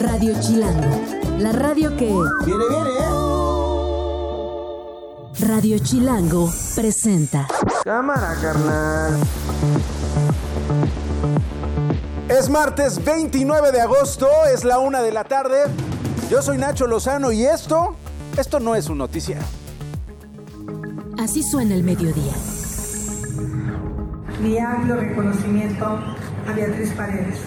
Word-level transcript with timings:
Radio 0.00 0.34
Chilango, 0.40 1.00
la 1.38 1.52
radio 1.52 1.96
que... 1.96 2.06
Viene, 2.44 2.64
viene, 2.68 2.90
¿eh? 2.90 3.32
Radio 5.46 5.78
Chilango 5.78 6.52
presenta. 6.74 7.48
Cámara, 7.84 8.36
carnal. 8.42 9.18
Es 12.28 12.50
martes 12.50 13.02
29 13.02 13.72
de 13.72 13.80
agosto, 13.80 14.28
es 14.52 14.62
la 14.64 14.78
una 14.78 15.00
de 15.00 15.12
la 15.12 15.24
tarde. 15.24 15.64
Yo 16.30 16.42
soy 16.42 16.58
Nacho 16.58 16.86
Lozano 16.86 17.32
y 17.32 17.44
esto, 17.44 17.96
esto 18.36 18.60
no 18.60 18.74
es 18.74 18.90
un 18.90 18.98
noticiero. 18.98 19.42
Así 21.18 21.42
suena 21.42 21.74
el 21.74 21.82
mediodía. 21.82 22.34
Mi 24.40 24.58
amplio 24.58 24.96
reconocimiento 24.96 25.86
a 25.86 26.52
Beatriz 26.54 26.92
Paredes. 26.92 27.38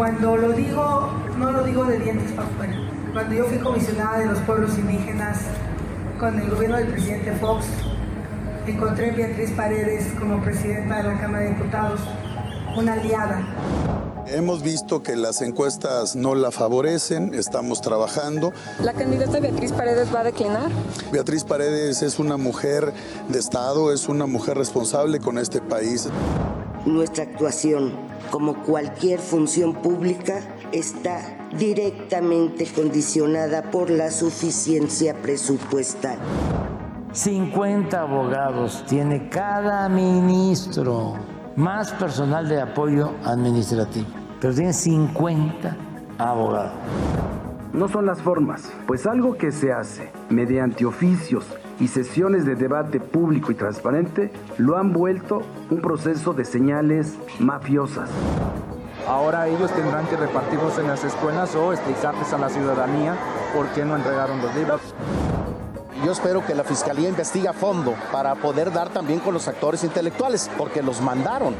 Cuando 0.00 0.34
lo 0.34 0.52
digo, 0.52 1.10
no 1.36 1.52
lo 1.52 1.62
digo 1.62 1.84
de 1.84 1.98
dientes 1.98 2.32
para 2.32 2.48
afuera. 2.48 2.72
Cuando 3.12 3.34
yo 3.34 3.44
fui 3.44 3.58
comisionada 3.58 4.20
de 4.20 4.26
los 4.28 4.38
pueblos 4.38 4.78
indígenas 4.78 5.40
con 6.18 6.40
el 6.40 6.48
gobierno 6.48 6.78
del 6.78 6.86
presidente 6.86 7.32
Fox, 7.32 7.66
encontré 8.66 9.10
a 9.10 9.14
Beatriz 9.14 9.50
Paredes 9.50 10.06
como 10.18 10.42
presidenta 10.42 10.96
de 10.96 11.02
la 11.02 11.20
Cámara 11.20 11.44
de 11.44 11.50
Diputados, 11.50 12.00
una 12.78 12.94
aliada. 12.94 13.46
Hemos 14.26 14.62
visto 14.62 15.02
que 15.02 15.16
las 15.16 15.42
encuestas 15.42 16.16
no 16.16 16.34
la 16.34 16.50
favorecen, 16.50 17.34
estamos 17.34 17.82
trabajando. 17.82 18.54
¿La 18.82 18.94
candidata 18.94 19.38
Beatriz 19.38 19.72
Paredes 19.72 20.08
va 20.14 20.20
a 20.20 20.24
declinar? 20.24 20.70
Beatriz 21.12 21.44
Paredes 21.44 22.00
es 22.00 22.18
una 22.18 22.38
mujer 22.38 22.94
de 23.28 23.38
Estado, 23.38 23.92
es 23.92 24.08
una 24.08 24.24
mujer 24.24 24.56
responsable 24.56 25.20
con 25.20 25.36
este 25.36 25.60
país. 25.60 26.08
Nuestra 26.86 27.24
actuación, 27.24 27.92
como 28.30 28.62
cualquier 28.62 29.20
función 29.20 29.74
pública, 29.74 30.40
está 30.72 31.20
directamente 31.58 32.66
condicionada 32.66 33.70
por 33.70 33.90
la 33.90 34.10
suficiencia 34.10 35.14
presupuestal. 35.14 36.18
50 37.12 38.00
abogados 38.00 38.82
tiene 38.88 39.28
cada 39.28 39.90
ministro, 39.90 41.16
más 41.54 41.92
personal 41.92 42.48
de 42.48 42.62
apoyo 42.62 43.12
administrativo, 43.24 44.06
pero 44.40 44.54
tiene 44.54 44.72
50 44.72 45.76
abogados. 46.16 46.72
No 47.74 47.88
son 47.88 48.06
las 48.06 48.22
formas, 48.22 48.72
pues 48.86 49.06
algo 49.06 49.34
que 49.34 49.52
se 49.52 49.70
hace 49.70 50.10
mediante 50.30 50.86
oficios 50.86 51.44
y 51.80 51.88
sesiones 51.88 52.44
de 52.44 52.54
debate 52.54 53.00
público 53.00 53.50
y 53.50 53.54
transparente 53.54 54.30
lo 54.58 54.76
han 54.76 54.92
vuelto 54.92 55.42
un 55.70 55.80
proceso 55.80 56.32
de 56.32 56.44
señales 56.44 57.14
mafiosas. 57.38 58.08
Ahora 59.08 59.48
ellos 59.48 59.72
tendrán 59.72 60.06
que 60.06 60.16
repartirlos 60.16 60.78
en 60.78 60.86
las 60.86 61.02
escuelas 61.02 61.54
o 61.56 61.72
explicarles 61.72 62.32
a 62.32 62.38
la 62.38 62.48
ciudadanía 62.50 63.16
por 63.54 63.66
qué 63.70 63.84
no 63.84 63.96
entregaron 63.96 64.40
los 64.40 64.54
libros. 64.54 64.80
Yo 66.04 66.12
espero 66.12 66.44
que 66.46 66.54
la 66.54 66.64
Fiscalía 66.64 67.08
investigue 67.08 67.48
a 67.48 67.52
fondo 67.52 67.94
para 68.12 68.34
poder 68.34 68.72
dar 68.72 68.90
también 68.90 69.20
con 69.20 69.34
los 69.34 69.48
actores 69.48 69.84
intelectuales, 69.84 70.50
porque 70.56 70.82
los 70.82 71.00
mandaron. 71.00 71.54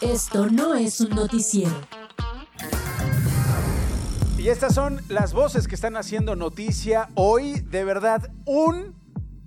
Esto 0.00 0.46
no 0.50 0.74
es 0.74 1.00
un 1.00 1.10
noticiero. 1.10 2.03
Y 4.44 4.50
estas 4.50 4.74
son 4.74 5.00
las 5.08 5.32
voces 5.32 5.66
que 5.66 5.74
están 5.74 5.96
haciendo 5.96 6.36
noticia 6.36 7.08
hoy. 7.14 7.60
De 7.60 7.82
verdad, 7.82 8.30
un 8.44 8.94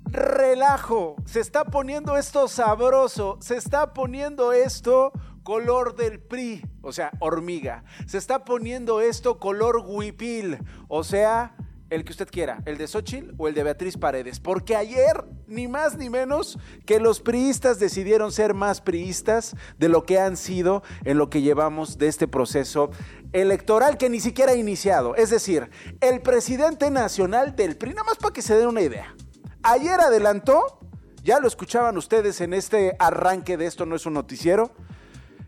relajo. 0.06 1.18
Se 1.24 1.40
está 1.40 1.66
poniendo 1.66 2.18
esto 2.18 2.48
sabroso. 2.48 3.38
Se 3.40 3.58
está 3.58 3.94
poniendo 3.94 4.54
esto 4.54 5.12
color 5.44 5.96
del 5.96 6.20
PRI, 6.20 6.66
o 6.82 6.92
sea, 6.92 7.12
hormiga. 7.20 7.84
Se 8.08 8.18
está 8.18 8.44
poniendo 8.44 9.00
esto 9.00 9.38
color 9.38 9.84
huipil, 9.86 10.58
o 10.88 11.04
sea, 11.04 11.56
el 11.90 12.04
que 12.04 12.12
usted 12.12 12.28
quiera, 12.30 12.62
el 12.66 12.78
de 12.78 12.88
Xochitl 12.88 13.34
o 13.38 13.48
el 13.48 13.54
de 13.54 13.64
Beatriz 13.64 13.98
Paredes. 13.98 14.40
Porque 14.40 14.76
ayer, 14.76 15.26
ni 15.48 15.68
más 15.68 15.98
ni 15.98 16.10
menos, 16.10 16.58
que 16.86 17.00
los 17.00 17.22
priistas 17.22 17.80
decidieron 17.80 18.32
ser 18.32 18.54
más 18.54 18.82
priistas 18.82 19.56
de 19.78 19.90
lo 19.90 20.04
que 20.04 20.20
han 20.20 20.38
sido 20.38 20.84
en 21.06 21.18
lo 21.18 21.30
que 21.30 21.42
llevamos 21.42 21.98
de 21.98 22.08
este 22.08 22.28
proceso 22.28 22.92
electoral 23.34 23.98
que 23.98 24.10
ni 24.10 24.20
siquiera 24.20 24.52
ha 24.52 24.56
iniciado. 24.56 25.16
Es 25.16 25.30
decir, 25.30 25.70
el 26.02 26.22
presidente 26.22 26.92
nacional 26.92 27.56
del 27.56 27.78
PRI, 27.78 27.92
nada 27.92 28.04
más 28.04 28.18
para 28.18 28.34
que 28.34 28.42
se 28.42 28.56
den 28.56 28.68
una 28.68 28.82
idea. 28.82 29.16
Ayer 29.64 30.00
adelantó, 30.00 30.80
ya 31.24 31.40
lo 31.40 31.48
escuchaban 31.48 31.98
ustedes 31.98 32.42
en 32.42 32.54
este 32.54 32.96
arranque 33.00 33.58
de 33.58 33.66
esto 33.66 33.86
no 33.86 33.96
es 33.96 34.06
un 34.06 34.14
noticiero, 34.14 34.72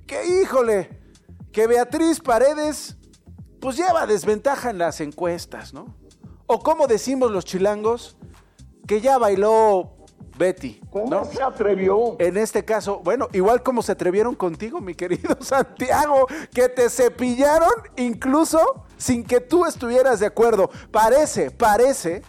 que 0.05 0.41
híjole, 0.41 0.89
que 1.51 1.67
Beatriz 1.67 2.19
Paredes 2.19 2.97
pues 3.59 3.77
lleva 3.77 4.07
desventaja 4.07 4.69
en 4.69 4.77
las 4.77 5.01
encuestas, 5.01 5.73
¿no? 5.73 5.98
O 6.51 6.63
como 6.63 6.87
decimos 6.87 7.29
los 7.29 7.45
chilangos, 7.45 8.17
que 8.87 9.01
ya 9.01 9.19
bailó 9.19 9.97
Betty. 10.35 10.81
¿no? 11.07 11.23
se 11.25 11.43
atrevió? 11.43 12.15
En 12.17 12.37
este 12.37 12.65
caso, 12.65 13.01
bueno, 13.03 13.27
igual 13.33 13.61
como 13.61 13.83
se 13.83 13.91
atrevieron 13.91 14.33
contigo, 14.33 14.81
mi 14.81 14.95
querido 14.95 15.37
Santiago, 15.41 16.25
que 16.51 16.67
te 16.67 16.89
cepillaron 16.89 17.69
incluso 17.97 18.83
sin 18.97 19.23
que 19.23 19.41
tú 19.41 19.67
estuvieras 19.67 20.21
de 20.21 20.25
acuerdo. 20.25 20.71
Parece, 20.89 21.51
parece 21.51 22.23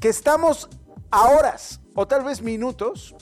que 0.00 0.08
estamos 0.08 0.68
a 1.10 1.30
horas 1.30 1.80
o 1.96 2.06
tal 2.06 2.22
vez 2.22 2.40
minutos 2.40 3.16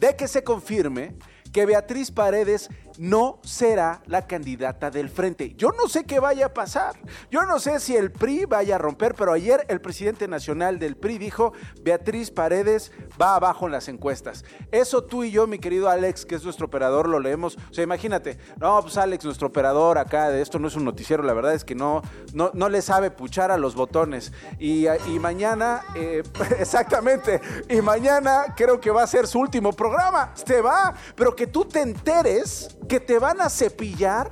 de 0.00 0.16
que 0.16 0.28
se 0.28 0.42
confirme 0.42 1.14
que 1.52 1.66
Beatriz 1.66 2.10
Paredes 2.10 2.70
no 2.98 3.38
será 3.42 4.02
la 4.06 4.26
candidata 4.26 4.90
del 4.90 5.08
frente. 5.08 5.54
Yo 5.56 5.70
no 5.70 5.88
sé 5.88 6.04
qué 6.04 6.20
vaya 6.20 6.46
a 6.46 6.54
pasar. 6.54 6.94
Yo 7.30 7.42
no 7.42 7.58
sé 7.58 7.80
si 7.80 7.96
el 7.96 8.12
PRI 8.12 8.44
vaya 8.44 8.76
a 8.76 8.78
romper, 8.78 9.14
pero 9.14 9.32
ayer 9.32 9.64
el 9.68 9.80
presidente 9.80 10.28
nacional 10.28 10.78
del 10.78 10.96
PRI 10.96 11.18
dijo, 11.18 11.52
Beatriz 11.82 12.30
Paredes 12.30 12.92
va 13.20 13.36
abajo 13.36 13.66
en 13.66 13.72
las 13.72 13.88
encuestas. 13.88 14.44
Eso 14.70 15.04
tú 15.04 15.24
y 15.24 15.30
yo, 15.30 15.46
mi 15.46 15.58
querido 15.58 15.88
Alex, 15.88 16.24
que 16.24 16.34
es 16.34 16.44
nuestro 16.44 16.66
operador, 16.66 17.08
lo 17.08 17.20
leemos. 17.20 17.56
O 17.70 17.74
sea, 17.74 17.84
imagínate, 17.84 18.38
no, 18.58 18.80
pues 18.82 18.96
Alex, 18.96 19.24
nuestro 19.24 19.48
operador 19.48 19.98
acá, 19.98 20.30
de 20.30 20.42
esto 20.42 20.58
no 20.58 20.68
es 20.68 20.76
un 20.76 20.84
noticiero, 20.84 21.22
la 21.22 21.32
verdad 21.32 21.54
es 21.54 21.64
que 21.64 21.74
no, 21.74 22.02
no, 22.32 22.50
no 22.54 22.68
le 22.68 22.82
sabe 22.82 23.10
puchar 23.10 23.50
a 23.50 23.56
los 23.56 23.74
botones. 23.74 24.32
Y, 24.58 24.86
mañana, 25.20 25.82
eh, 25.94 26.22
exactamente, 26.58 27.40
y 27.68 27.80
mañana 27.80 28.54
creo 28.56 28.80
que 28.80 28.90
va 28.90 29.02
a 29.02 29.06
ser 29.06 29.26
su 29.26 29.38
último 29.38 29.72
programa. 29.72 30.32
Se 30.34 30.60
va, 30.60 30.94
pero 31.14 31.34
que 31.34 31.46
tú 31.46 31.64
te 31.64 31.80
enteres 31.80 32.76
que 32.92 33.00
te 33.00 33.18
van 33.18 33.40
a 33.40 33.48
cepillar 33.48 34.30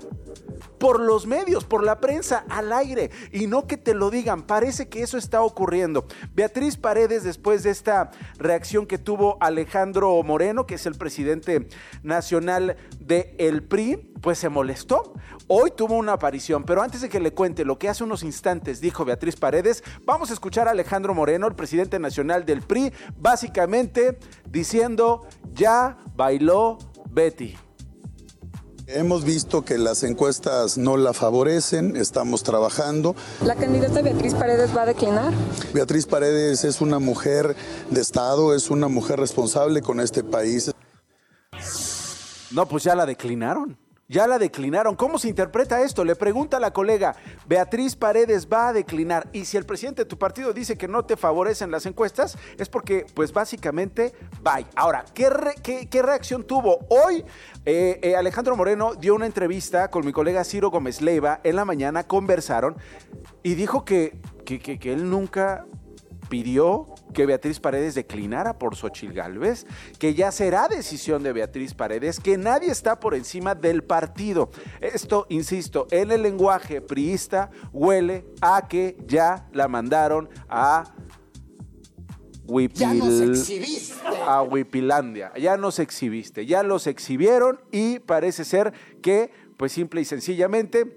por 0.79 1.01
los 1.01 1.27
medios, 1.27 1.65
por 1.65 1.83
la 1.83 1.99
prensa, 1.99 2.45
al 2.51 2.75
aire, 2.75 3.11
y 3.33 3.47
no 3.47 3.67
que 3.67 3.79
te 3.79 3.95
lo 3.95 4.11
digan. 4.11 4.43
Parece 4.43 4.91
que 4.91 5.01
eso 5.01 5.17
está 5.17 5.41
ocurriendo. 5.41 6.05
Beatriz 6.35 6.77
Paredes, 6.77 7.25
después 7.25 7.63
de 7.63 7.71
esta 7.71 8.11
reacción 8.37 8.85
que 8.85 8.99
tuvo 8.99 9.39
Alejandro 9.41 10.23
Moreno, 10.23 10.67
que 10.67 10.75
es 10.75 10.85
el 10.85 10.95
presidente 10.95 11.69
nacional 12.03 12.77
del 12.99 13.35
el 13.39 13.63
PRI, 13.63 14.13
pues 14.21 14.37
se 14.37 14.51
molestó. 14.51 15.15
Hoy 15.47 15.71
tuvo 15.75 15.95
una 15.95 16.13
aparición, 16.13 16.65
pero 16.65 16.83
antes 16.83 17.01
de 17.01 17.09
que 17.09 17.19
le 17.19 17.33
cuente 17.33 17.65
lo 17.65 17.79
que 17.79 17.89
hace 17.89 18.05
unos 18.05 18.23
instantes 18.23 18.83
dijo 18.83 19.07
Beatriz 19.07 19.37
Paredes, 19.37 19.83
vamos 20.05 20.29
a 20.29 20.35
escuchar 20.35 20.69
a 20.69 20.73
Alejandro 20.73 21.15
Moreno, 21.15 21.47
el 21.47 21.55
presidente 21.55 21.99
nacional 21.99 22.45
del 22.45 22.61
PRI, 22.61 22.93
básicamente 23.17 24.19
diciendo, 24.45 25.27
ya 25.55 25.97
bailó 26.15 26.77
Betty. 27.09 27.57
Hemos 28.93 29.25
visto 29.25 29.65
que 29.65 29.79
las 29.79 30.03
encuestas 30.03 30.77
no 30.77 30.97
la 30.97 31.13
favorecen, 31.13 31.95
estamos 31.95 32.43
trabajando. 32.43 33.15
¿La 33.45 33.55
candidata 33.55 34.03
Beatriz 34.03 34.35
Paredes 34.35 34.77
va 34.77 34.83
a 34.83 34.87
declinar? 34.87 35.33
Beatriz 35.73 36.07
Paredes 36.07 36.65
es 36.65 36.81
una 36.81 36.99
mujer 36.99 37.55
de 37.89 38.01
Estado, 38.01 38.53
es 38.53 38.69
una 38.69 38.89
mujer 38.89 39.21
responsable 39.21 39.81
con 39.81 40.01
este 40.01 40.25
país. 40.25 40.73
No, 42.51 42.67
pues 42.67 42.83
ya 42.83 42.97
la 42.97 43.07
declinaron. 43.07 43.79
Ya 44.11 44.27
la 44.27 44.41
declinaron. 44.41 44.97
¿Cómo 44.97 45.21
se 45.21 45.29
interpreta 45.29 45.83
esto? 45.83 46.05
Le 46.05 46.17
pregunta 46.17 46.57
a 46.57 46.61
la 46.61 46.73
colega, 46.73 47.15
Beatriz 47.47 47.95
Paredes 47.95 48.49
va 48.53 48.67
a 48.67 48.73
declinar. 48.73 49.29
Y 49.33 49.45
si 49.45 49.57
el 49.57 49.65
presidente 49.65 50.03
de 50.03 50.09
tu 50.09 50.19
partido 50.19 50.53
dice 50.53 50.77
que 50.77 50.89
no 50.89 51.05
te 51.05 51.17
favorecen 51.17 51.71
las 51.71 51.87
encuestas, 51.87 52.37
es 52.59 52.69
porque, 52.69 53.07
pues 53.15 53.33
básicamente, 53.33 54.13
bye. 54.43 54.67
Ahora, 54.75 55.05
¿qué, 55.15 55.31
re 55.31 55.55
qué, 55.63 55.89
qué 55.89 56.03
reacción 56.03 56.43
tuvo? 56.43 56.81
Hoy 56.89 57.25
eh, 57.65 58.01
eh, 58.03 58.17
Alejandro 58.17 58.57
Moreno 58.57 58.97
dio 58.97 59.15
una 59.15 59.27
entrevista 59.27 59.93
con 59.93 60.05
mi 60.05 60.11
colega 60.11 60.43
Ciro 60.43 60.73
Gómez 60.73 61.01
Leiva. 61.01 61.39
En 61.45 61.55
la 61.55 61.65
mañana 61.65 62.03
conversaron 62.03 62.77
y 63.45 63.55
dijo 63.55 63.85
que, 63.85 64.21
que, 64.45 64.59
que, 64.59 64.81
que 64.81 64.93
él 64.93 65.09
nunca 65.09 65.67
pidió 66.29 66.87
que 67.13 67.27
Beatriz 67.27 67.61
Paredes 67.61 67.95
declinara 67.95 68.59
por 68.59 68.77
Xochil 68.77 69.13
Gálvez, 69.13 69.67
que 69.99 70.15
ya 70.15 70.33
será 70.33 70.69
decisión 70.69 71.23
de 71.23 71.33
Beatriz 71.33 71.75
Paredes, 71.75 72.21
que 72.21 72.39
nadie 72.39 72.71
está 72.71 73.01
por 73.01 73.15
encima 73.15 73.55
del 73.55 73.83
partido. 73.83 74.51
Esto, 74.81 75.27
insisto, 75.29 75.87
en 75.91 76.11
el 76.13 76.23
lenguaje 76.23 76.81
priista 76.81 77.51
huele 77.73 78.25
a 78.41 78.69
que 78.69 78.97
ya 79.07 79.49
la 79.53 79.69
mandaron 79.69 80.29
a 80.49 80.95
Huipil, 82.47 82.79
Ya 82.79 82.95
nos 82.95 83.21
exhibiste. 83.21 83.95
a 84.27 84.43
Huipilandia. 84.43 85.33
Ya 85.39 85.57
nos 85.57 85.79
exhibiste, 85.79 86.47
ya 86.47 86.63
los 86.63 86.87
exhibieron 86.89 87.61
y 87.71 88.01
parece 88.01 88.45
ser 88.45 88.73
que 89.03 89.31
pues 89.57 89.73
simple 89.73 90.01
y 90.01 90.05
sencillamente 90.05 90.97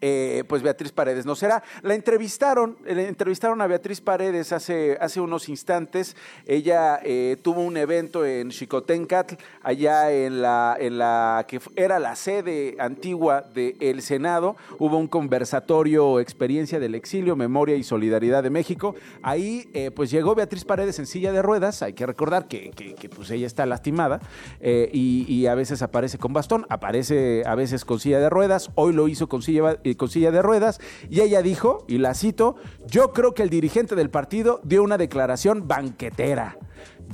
eh, 0.00 0.44
pues 0.48 0.62
Beatriz 0.62 0.92
Paredes 0.92 1.26
no 1.26 1.34
será. 1.34 1.62
La 1.82 1.94
entrevistaron, 1.94 2.76
le 2.84 3.08
entrevistaron 3.08 3.60
a 3.60 3.66
Beatriz 3.66 4.00
Paredes 4.00 4.52
hace, 4.52 4.96
hace 5.00 5.20
unos 5.20 5.48
instantes. 5.48 6.16
Ella 6.46 7.00
eh, 7.04 7.36
tuvo 7.42 7.60
un 7.60 7.76
evento 7.76 8.24
en 8.24 8.50
Xicotencatl, 8.50 9.34
allá 9.62 10.10
en 10.10 10.40
la, 10.40 10.76
en 10.78 10.98
la 10.98 11.44
que 11.46 11.60
era 11.76 11.98
la 11.98 12.16
sede 12.16 12.76
antigua 12.78 13.42
del 13.42 14.00
Senado. 14.00 14.56
Hubo 14.78 14.96
un 14.96 15.06
conversatorio, 15.06 16.18
experiencia 16.18 16.80
del 16.80 16.94
exilio, 16.94 17.36
memoria 17.36 17.76
y 17.76 17.82
solidaridad 17.82 18.42
de 18.42 18.50
México. 18.50 18.94
Ahí 19.22 19.68
eh, 19.74 19.90
pues 19.90 20.10
llegó 20.10 20.34
Beatriz 20.34 20.64
Paredes 20.64 20.98
en 20.98 21.06
silla 21.06 21.32
de 21.32 21.42
ruedas. 21.42 21.82
Hay 21.82 21.92
que 21.92 22.06
recordar 22.06 22.48
que, 22.48 22.70
que, 22.70 23.08
pues 23.10 23.30
ella 23.30 23.46
está 23.46 23.66
lastimada 23.66 24.20
y, 24.60 25.26
y, 25.28 25.46
a 25.46 25.54
veces 25.54 25.82
aparece 25.82 26.16
con 26.16 26.32
bastón, 26.32 26.64
aparece 26.68 27.42
a 27.44 27.54
veces 27.54 27.84
con 27.84 28.00
silla 28.00 28.20
de 28.20 28.30
ruedas. 28.30 28.70
Hoy 28.76 28.92
lo 28.92 29.08
hizo 29.08 29.28
con 29.28 29.42
silla, 29.42 29.76
con 29.96 30.08
silla 30.08 30.30
de 30.30 30.42
ruedas 30.42 30.80
y 31.08 31.20
ella 31.20 31.42
dijo, 31.42 31.84
y 31.88 31.98
la 31.98 32.14
cito, 32.14 32.56
yo 32.86 33.12
creo 33.12 33.34
que 33.34 33.42
el 33.42 33.50
dirigente 33.50 33.94
del 33.94 34.10
partido 34.10 34.60
dio 34.64 34.82
una 34.82 34.98
declaración 34.98 35.68
banquetera. 35.68 36.56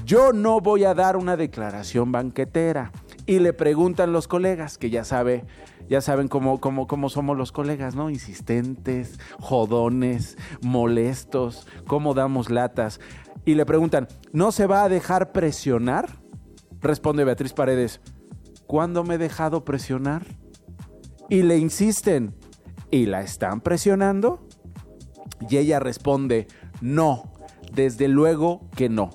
Yo 0.04 0.32
no 0.32 0.60
voy 0.60 0.84
a 0.84 0.94
dar 0.94 1.16
una 1.16 1.36
declaración 1.36 2.12
banquetera. 2.12 2.92
Y 3.26 3.40
le 3.40 3.52
preguntan 3.52 4.12
los 4.12 4.28
colegas, 4.28 4.78
que 4.78 4.90
ya 4.90 5.04
sabe, 5.04 5.44
ya 5.88 6.00
saben 6.00 6.28
cómo, 6.28 6.60
cómo, 6.60 6.86
cómo 6.86 7.08
somos 7.08 7.36
los 7.36 7.50
colegas, 7.50 7.96
¿no? 7.96 8.08
Insistentes, 8.08 9.18
jodones, 9.40 10.36
molestos, 10.62 11.66
cómo 11.86 12.14
damos 12.14 12.50
latas. 12.50 13.00
Y 13.44 13.54
le 13.54 13.66
preguntan, 13.66 14.06
¿no 14.32 14.52
se 14.52 14.66
va 14.66 14.84
a 14.84 14.88
dejar 14.88 15.32
presionar? 15.32 16.08
Responde 16.80 17.24
Beatriz 17.24 17.52
Paredes, 17.52 18.00
¿cuándo 18.66 19.02
me 19.02 19.14
he 19.14 19.18
dejado 19.18 19.64
presionar? 19.64 20.24
Y 21.28 21.42
le 21.42 21.58
insisten, 21.58 22.34
y 22.90 23.06
la 23.06 23.22
están 23.22 23.60
presionando? 23.60 24.46
Y 25.48 25.56
ella 25.58 25.80
responde, 25.80 26.46
no, 26.80 27.32
desde 27.72 28.08
luego 28.08 28.68
que 28.76 28.88
no. 28.88 29.10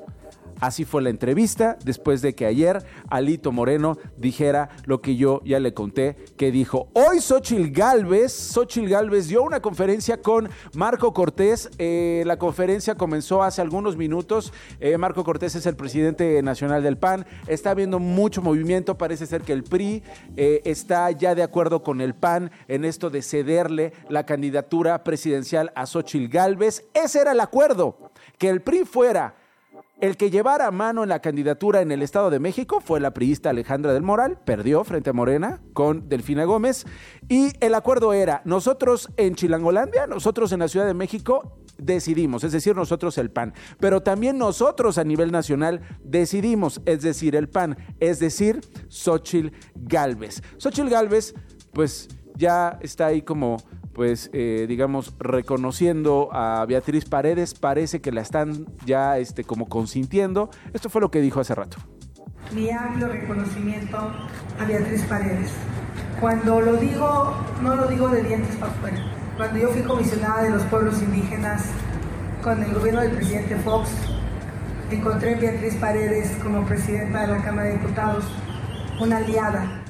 Así 0.61 0.85
fue 0.85 1.01
la 1.01 1.09
entrevista 1.09 1.75
después 1.83 2.21
de 2.21 2.35
que 2.35 2.45
ayer 2.45 2.85
Alito 3.09 3.51
Moreno 3.51 3.97
dijera 4.15 4.69
lo 4.85 5.01
que 5.01 5.15
yo 5.15 5.41
ya 5.43 5.59
le 5.59 5.73
conté, 5.73 6.15
que 6.37 6.51
dijo, 6.51 6.89
hoy 6.93 7.19
Xochil 7.19 7.71
Galvez, 7.71 8.31
Xochil 8.31 8.87
Galvez 8.87 9.27
dio 9.27 9.41
una 9.41 9.59
conferencia 9.59 10.21
con 10.21 10.49
Marco 10.75 11.15
Cortés, 11.15 11.71
eh, 11.79 12.21
la 12.27 12.37
conferencia 12.37 12.93
comenzó 12.93 13.41
hace 13.41 13.59
algunos 13.59 13.97
minutos, 13.97 14.53
eh, 14.79 14.99
Marco 14.99 15.23
Cortés 15.23 15.55
es 15.55 15.65
el 15.65 15.75
presidente 15.75 16.43
nacional 16.43 16.83
del 16.83 16.99
PAN, 16.99 17.25
está 17.47 17.71
habiendo 17.71 17.97
mucho 17.97 18.43
movimiento, 18.43 18.99
parece 18.99 19.25
ser 19.25 19.41
que 19.41 19.53
el 19.53 19.63
PRI 19.63 20.03
eh, 20.37 20.61
está 20.63 21.09
ya 21.09 21.33
de 21.33 21.41
acuerdo 21.41 21.81
con 21.81 22.01
el 22.01 22.13
PAN 22.13 22.51
en 22.67 22.85
esto 22.85 23.09
de 23.09 23.23
cederle 23.23 23.93
la 24.09 24.27
candidatura 24.27 25.03
presidencial 25.03 25.71
a 25.73 25.87
Xochil 25.87 26.29
Galvez, 26.29 26.85
ese 26.93 27.19
era 27.19 27.31
el 27.31 27.39
acuerdo, 27.39 28.11
que 28.37 28.49
el 28.49 28.61
PRI 28.61 28.85
fuera 28.85 29.40
el 30.01 30.17
que 30.17 30.31
llevara 30.31 30.71
mano 30.71 31.03
en 31.03 31.09
la 31.09 31.21
candidatura 31.21 31.81
en 31.81 31.91
el 31.91 32.01
Estado 32.01 32.31
de 32.31 32.39
México 32.39 32.81
fue 32.81 32.99
la 32.99 33.13
priista 33.13 33.51
Alejandra 33.51 33.93
del 33.93 34.01
Moral, 34.01 34.39
perdió 34.43 34.83
frente 34.83 35.11
a 35.11 35.13
Morena 35.13 35.61
con 35.73 36.09
Delfina 36.09 36.43
Gómez, 36.43 36.85
y 37.29 37.51
el 37.59 37.75
acuerdo 37.75 38.11
era, 38.11 38.41
nosotros 38.43 39.09
en 39.17 39.35
Chilangolandia, 39.35 40.07
nosotros 40.07 40.51
en 40.51 40.59
la 40.59 40.67
Ciudad 40.67 40.87
de 40.87 40.95
México 40.95 41.59
decidimos, 41.77 42.43
es 42.43 42.51
decir, 42.51 42.75
nosotros 42.75 43.17
el 43.19 43.29
PAN, 43.29 43.53
pero 43.79 44.01
también 44.01 44.39
nosotros 44.39 44.97
a 44.97 45.03
nivel 45.03 45.31
nacional 45.31 45.81
decidimos, 46.03 46.81
es 46.85 47.03
decir, 47.03 47.35
el 47.35 47.47
PAN, 47.47 47.77
es 47.99 48.19
decir, 48.19 48.61
Xochil 48.89 49.53
Galvez. 49.75 50.41
Xochil 50.57 50.89
Galvez, 50.89 51.35
pues 51.73 52.09
ya 52.35 52.79
está 52.81 53.05
ahí 53.05 53.21
como 53.21 53.57
pues 53.93 54.29
eh, 54.33 54.65
digamos, 54.67 55.13
reconociendo 55.19 56.29
a 56.31 56.65
Beatriz 56.67 57.05
Paredes, 57.05 57.53
parece 57.53 58.01
que 58.01 58.11
la 58.11 58.21
están 58.21 58.65
ya 58.85 59.17
este, 59.17 59.43
como 59.43 59.67
consintiendo. 59.67 60.49
Esto 60.73 60.89
fue 60.89 61.01
lo 61.01 61.11
que 61.11 61.21
dijo 61.21 61.39
hace 61.39 61.55
rato. 61.55 61.77
Mi 62.53 62.69
amplio 62.69 63.07
reconocimiento 63.07 63.97
a 63.97 64.65
Beatriz 64.65 65.03
Paredes. 65.03 65.51
Cuando 66.19 66.61
lo 66.61 66.75
digo, 66.77 67.35
no 67.61 67.75
lo 67.75 67.87
digo 67.87 68.09
de 68.09 68.23
dientes 68.23 68.55
para 68.57 68.71
afuera. 68.71 68.97
Cuando 69.37 69.57
yo 69.57 69.69
fui 69.69 69.81
comisionada 69.81 70.43
de 70.43 70.49
los 70.51 70.63
pueblos 70.63 71.01
indígenas 71.01 71.65
con 72.43 72.61
el 72.61 72.73
gobierno 72.73 73.01
del 73.01 73.11
presidente 73.11 73.55
Fox, 73.57 73.89
encontré 74.89 75.35
a 75.35 75.39
Beatriz 75.39 75.75
Paredes 75.75 76.31
como 76.43 76.65
presidenta 76.65 77.21
de 77.21 77.27
la 77.27 77.43
Cámara 77.43 77.69
de 77.69 77.77
Diputados, 77.77 78.25
una 78.99 79.17
aliada 79.17 79.83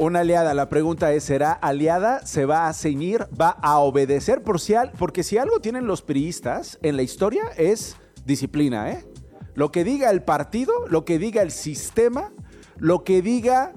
una 0.00 0.20
aliada. 0.20 0.54
La 0.54 0.68
pregunta 0.68 1.12
es, 1.12 1.24
¿será 1.24 1.52
aliada? 1.52 2.24
¿Se 2.26 2.46
va 2.46 2.68
a 2.68 2.72
ceñir? 2.72 3.26
¿Va 3.38 3.50
a 3.50 3.78
obedecer? 3.78 4.42
Por 4.42 4.58
porque 4.98 5.22
si 5.22 5.36
algo 5.36 5.60
tienen 5.60 5.86
los 5.86 6.02
priistas 6.02 6.78
en 6.82 6.96
la 6.96 7.02
historia 7.02 7.44
es 7.56 7.96
disciplina, 8.24 8.90
¿eh? 8.90 9.04
Lo 9.54 9.70
que 9.70 9.84
diga 9.84 10.10
el 10.10 10.22
partido, 10.22 10.72
lo 10.88 11.04
que 11.04 11.18
diga 11.18 11.42
el 11.42 11.50
sistema, 11.50 12.32
lo 12.78 13.04
que 13.04 13.20
diga 13.20 13.74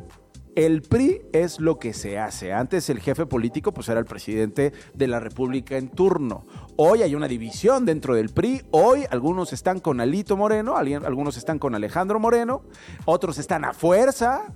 el 0.56 0.82
PRI 0.82 1.24
es 1.34 1.60
lo 1.60 1.78
que 1.78 1.94
se 1.94 2.20
hace. 2.20 2.54
Antes 2.54 2.90
el 2.90 3.00
jefe 3.00 3.26
político 3.26 3.74
pues 3.74 3.90
era 3.90 4.00
el 4.00 4.06
presidente 4.06 4.72
de 4.94 5.08
la 5.08 5.20
República 5.20 5.78
en 5.78 5.90
turno. 5.90 6.46
Hoy 6.78 7.02
hay 7.02 7.16
una 7.16 7.28
división 7.28 7.86
dentro 7.86 8.16
del 8.16 8.30
PRI. 8.30 8.62
Hoy 8.72 9.04
algunos 9.10 9.52
están 9.52 9.80
con 9.80 10.00
Alito 10.00 10.38
Moreno, 10.38 10.78
algunos 10.78 11.36
están 11.36 11.60
con 11.60 11.76
Alejandro 11.76 12.20
Moreno, 12.20 12.62
otros 13.06 13.40
están 13.40 13.66
a 13.66 13.74
fuerza 13.74 14.54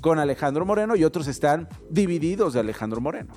con 0.00 0.18
Alejandro 0.18 0.64
Moreno 0.64 0.96
y 0.96 1.04
otros 1.04 1.26
están 1.26 1.68
divididos 1.90 2.54
de 2.54 2.60
Alejandro 2.60 3.00
Moreno. 3.00 3.34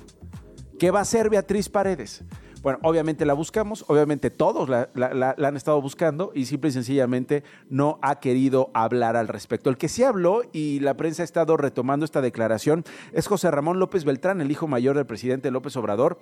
¿Qué 0.78 0.90
va 0.90 1.00
a 1.00 1.02
hacer 1.02 1.30
Beatriz 1.30 1.68
Paredes? 1.68 2.24
Bueno, 2.62 2.78
obviamente 2.82 3.26
la 3.26 3.34
buscamos, 3.34 3.84
obviamente 3.88 4.30
todos 4.30 4.68
la, 4.68 4.88
han 5.36 5.56
estado 5.56 5.82
buscando 5.82 6.30
y 6.32 6.46
simple 6.46 6.70
y 6.70 6.72
sencillamente 6.72 7.42
no 7.68 7.98
ha 8.02 8.20
querido 8.20 8.70
hablar 8.72 9.16
al 9.16 9.26
respecto. 9.26 9.68
El 9.68 9.76
que 9.76 9.88
sí 9.88 10.04
habló 10.04 10.42
y 10.52 10.78
la 10.78 10.96
prensa 10.96 11.22
ha 11.22 11.24
estado 11.24 11.56
retomando 11.56 12.04
esta 12.04 12.20
declaración 12.20 12.84
es 13.12 13.26
José 13.26 13.50
Ramón 13.50 13.80
López 13.80 14.04
Beltrán, 14.04 14.40
el 14.40 14.50
hijo 14.52 14.68
mayor 14.68 14.96
del 14.96 15.06
presidente 15.06 15.50
López 15.50 15.76
Obrador, 15.76 16.20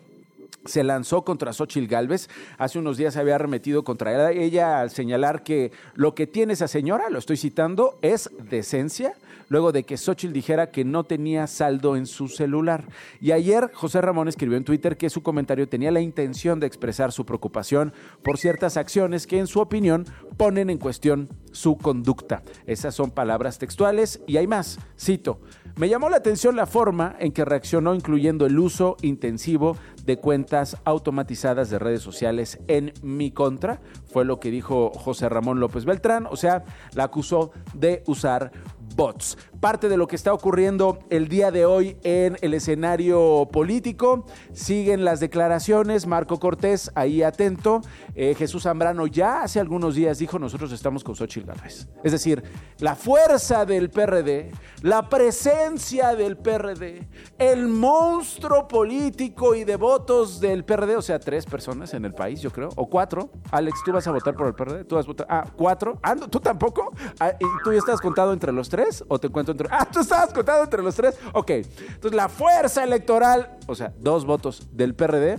se 0.64 0.85
lanzó 0.85 1.25
contra 1.25 1.52
Xochil 1.52 1.88
Gálvez. 1.88 2.29
Hace 2.58 2.79
unos 2.79 2.97
días 2.97 3.14
se 3.14 3.20
había 3.20 3.37
arremetido 3.37 3.85
contra 3.85 4.31
ella 4.32 4.81
al 4.81 4.91
señalar 4.91 5.43
que 5.43 5.73
lo 5.94 6.14
que 6.14 6.26
tiene 6.26 6.52
esa 6.52 6.69
señora, 6.69 7.11
lo 7.11 7.19
estoy 7.19 7.37
citando, 7.37 7.99
es 8.02 8.31
decencia, 8.50 9.14
luego 9.49 9.73
de 9.73 9.85
que 9.85 9.97
Xochitl 9.97 10.32
dijera 10.32 10.70
que 10.70 10.85
no 10.85 11.05
tenía 11.05 11.47
saldo 11.47 11.97
en 11.97 12.06
su 12.06 12.29
celular. 12.29 12.85
Y 13.20 13.32
ayer 13.32 13.70
José 13.72 14.01
Ramón 14.01 14.29
escribió 14.29 14.56
en 14.56 14.65
Twitter 14.65 14.96
que 14.96 15.10
su 15.10 15.22
comentario 15.22 15.69
tenía 15.69 15.91
la 15.91 16.01
intención 16.01 16.60
de 16.60 16.67
expresar 16.67 17.13
su 17.13 17.27
preocupación 17.27 17.93
por 18.22 18.39
ciertas 18.39 18.77
acciones 18.77 19.27
que 19.27 19.39
en 19.39 19.46
su 19.46 19.60
opinión 19.60 20.06
ponen 20.36 20.70
en 20.70 20.79
cuestión 20.79 21.29
su 21.53 21.77
conducta. 21.77 22.43
Esas 22.67 22.94
son 22.94 23.10
palabras 23.10 23.58
textuales 23.58 24.20
y 24.27 24.36
hay 24.36 24.46
más. 24.46 24.79
Cito, 24.98 25.41
me 25.77 25.89
llamó 25.89 26.10
la 26.10 26.19
atención 26.19 26.56
la 26.56 26.67
forma 26.67 27.17
en 27.19 27.32
que 27.32 27.44
reaccionó 27.44 27.94
incluyendo 27.94 28.46
el 28.46 28.58
uso 28.58 28.96
intensivo 29.03 29.77
de 30.04 30.19
cuentas 30.19 30.76
automatizadas 30.84 31.70
de 31.70 31.78
redes 31.78 32.02
sociales 32.02 32.58
en 32.69 32.92
mi 33.02 33.30
contra, 33.30 33.80
fue 34.06 34.24
lo 34.24 34.40
que 34.40 34.50
dijo 34.50 34.90
José 34.90 35.28
Ramón 35.28 35.60
López 35.60 35.84
Beltrán, 35.84 36.26
o 36.26 36.36
sea, 36.36 36.64
la 36.94 37.04
acusó 37.04 37.52
de 37.74 38.02
usar 38.06 38.52
bots. 38.96 39.38
Parte 39.60 39.90
de 39.90 39.98
lo 39.98 40.06
que 40.06 40.17
está 40.17 40.32
ocurriendo 40.32 41.00
el 41.10 41.29
día 41.29 41.50
de 41.50 41.67
hoy 41.67 41.98
en 42.02 42.38
el 42.40 42.55
escenario 42.55 43.46
político. 43.52 44.24
Siguen 44.55 45.05
las 45.05 45.20
declaraciones. 45.20 46.06
Marco 46.06 46.40
Cortés, 46.40 46.90
ahí 46.94 47.22
atento. 47.22 47.82
Eh, 48.14 48.34
Jesús 48.34 48.62
Zambrano 48.62 49.06
ya 49.06 49.43
hace 49.43 49.60
algunos 49.60 49.94
días 49.94 50.19
dijo: 50.19 50.38
Nosotros 50.38 50.72
estamos 50.72 51.05
con 51.05 51.14
Xochitl 51.14 51.46
Gálvez. 51.46 51.88
Es 52.02 52.12
decir, 52.12 52.43
la 52.79 52.96
fuerza 52.96 53.67
del 53.67 53.90
PRD, 53.90 54.50
la 54.81 55.10
presencia 55.10 56.14
del 56.14 56.38
PRD, 56.38 57.06
el 57.38 57.69
monstruo 57.69 58.67
político 58.67 59.55
y 59.55 59.64
de 59.64 59.76
votos 59.76 60.40
del 60.40 60.64
PRD, 60.64 60.96
o 60.96 61.02
sea, 61.02 61.19
tres 61.19 61.44
personas 61.44 61.93
en 61.93 62.06
el 62.06 62.14
país, 62.14 62.40
yo 62.40 62.50
creo, 62.50 62.70
o 62.76 62.88
cuatro. 62.88 63.31
Alex, 63.50 63.81
¿tú 63.84 63.93
vas 63.93 64.06
a 64.06 64.10
votar 64.10 64.34
por 64.34 64.46
el 64.46 64.55
PRD? 64.55 64.84
¿Tú 64.84 64.94
vas 64.94 65.05
a 65.05 65.08
votar? 65.08 65.26
Ah, 65.29 65.44
cuatro. 65.55 65.98
Ah, 66.02 66.17
¿tú 66.17 66.40
tampoco? 66.40 66.93
Ah, 67.19 67.32
¿Y 67.38 67.44
tú 67.62 67.72
ya 67.72 67.79
estás 67.79 68.00
contado 68.00 68.32
entre 68.32 68.52
los 68.52 68.70
tres? 68.70 69.05
¿O 69.08 69.19
te 69.19 69.29
cuento 69.50 69.64
entre.? 69.64 69.69
Ah, 69.70 69.88
tú 69.90 70.00
estabas 70.00 70.32
contado 70.32 70.64
entre 70.64 70.82
los 70.82 70.94
tres. 70.94 71.19
Ok. 71.32 71.50
Entonces, 71.50 72.14
la 72.14 72.28
fuerza 72.28 72.84
electoral, 72.84 73.58
o 73.66 73.74
sea, 73.74 73.92
dos 73.98 74.24
votos 74.24 74.69
del 74.72 74.94
PRD, 74.94 75.38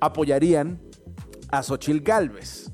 apoyarían 0.00 0.80
a 1.50 1.62
Xochil 1.62 2.00
Gálvez. 2.00 2.70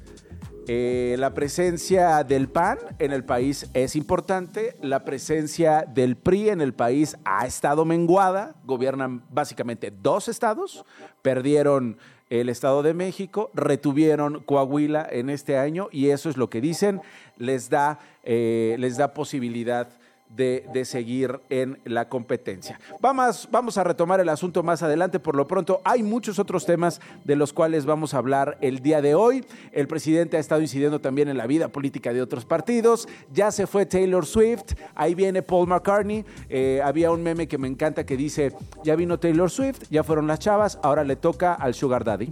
Eh, 0.73 1.17
la 1.19 1.35
presencia 1.35 2.23
del 2.23 2.49
PAN 2.49 2.79
en 3.01 3.13
el 3.13 3.25
país 3.25 3.69
es 3.75 3.97
importante, 3.97 4.77
la 4.81 5.05
presencia 5.05 5.85
del 5.89 6.17
PRI 6.17 6.51
en 6.51 6.61
el 6.61 6.75
país 6.75 7.17
ha 7.25 7.45
estado 7.45 7.85
menguada, 7.85 8.55
gobiernan 8.65 9.25
básicamente 9.31 9.91
dos 9.91 10.29
estados, 10.29 10.85
perdieron 11.23 11.99
el 12.29 12.49
Estado 12.49 12.85
de 12.85 12.95
México, 12.95 13.51
retuvieron 13.53 14.45
Coahuila 14.45 15.09
en 15.11 15.31
este 15.31 15.59
año 15.59 15.89
y 15.91 16.11
eso 16.11 16.31
es 16.31 16.37
lo 16.37 16.49
que 16.49 16.61
dicen, 16.61 17.01
les 17.37 17.69
da, 17.69 17.99
eh, 18.23 18.77
les 18.79 18.97
da 18.97 19.13
posibilidad 19.13 19.89
de, 20.37 20.85
seguir 20.85 21.41
en 21.51 21.79
la 21.85 22.09
competencia. 22.09 22.81
Vamos, 23.01 23.49
vamos 23.51 23.77
a 23.79 23.85
retomar 23.85 24.21
el 24.21 24.29
asunto 24.29 24.63
más 24.63 24.83
adelante. 24.83 25.21
Por 25.21 25.37
lo 25.37 25.47
pronto, 25.47 25.83
hay 25.85 26.03
muchos 26.03 26.39
otros 26.39 26.65
temas 26.65 27.01
de 27.25 27.37
los 27.37 27.53
cuales 27.53 27.85
vamos 27.85 28.15
a 28.15 28.19
hablar 28.19 28.57
el 28.61 28.81
día 28.81 29.03
de 29.03 29.15
hoy. 29.15 29.45
El 29.73 29.87
presidente 29.87 30.37
ha 30.37 30.41
estado 30.41 30.63
incidiendo 30.63 31.01
también 31.01 31.29
en 31.29 31.37
la 31.37 31.47
vida 31.47 31.69
política 31.69 32.13
de 32.13 32.23
otros 32.23 32.45
partidos. 32.45 33.09
Ya 33.33 33.51
se 33.51 33.67
fue 33.67 33.87
Taylor 33.87 34.25
Swift, 34.25 34.75
ahí 34.95 35.15
viene 35.15 35.43
Paul 35.43 35.69
McCartney. 35.69 36.25
Eh, 36.49 36.81
había 36.83 37.11
un 37.11 37.23
meme 37.23 37.49
que 37.49 37.59
me 37.59 37.69
encanta 37.69 38.05
que 38.07 38.17
dice, 38.17 38.53
ya 38.85 38.97
vino 38.97 39.19
Taylor 39.19 39.51
Swift, 39.51 39.83
ya 39.91 40.05
fueron 40.05 40.27
las 40.27 40.39
chavas, 40.39 40.79
ahora 40.83 41.05
le 41.05 41.17
toca 41.17 41.55
al 41.55 41.75
Sugar 41.75 42.05
Daddy. 42.05 42.31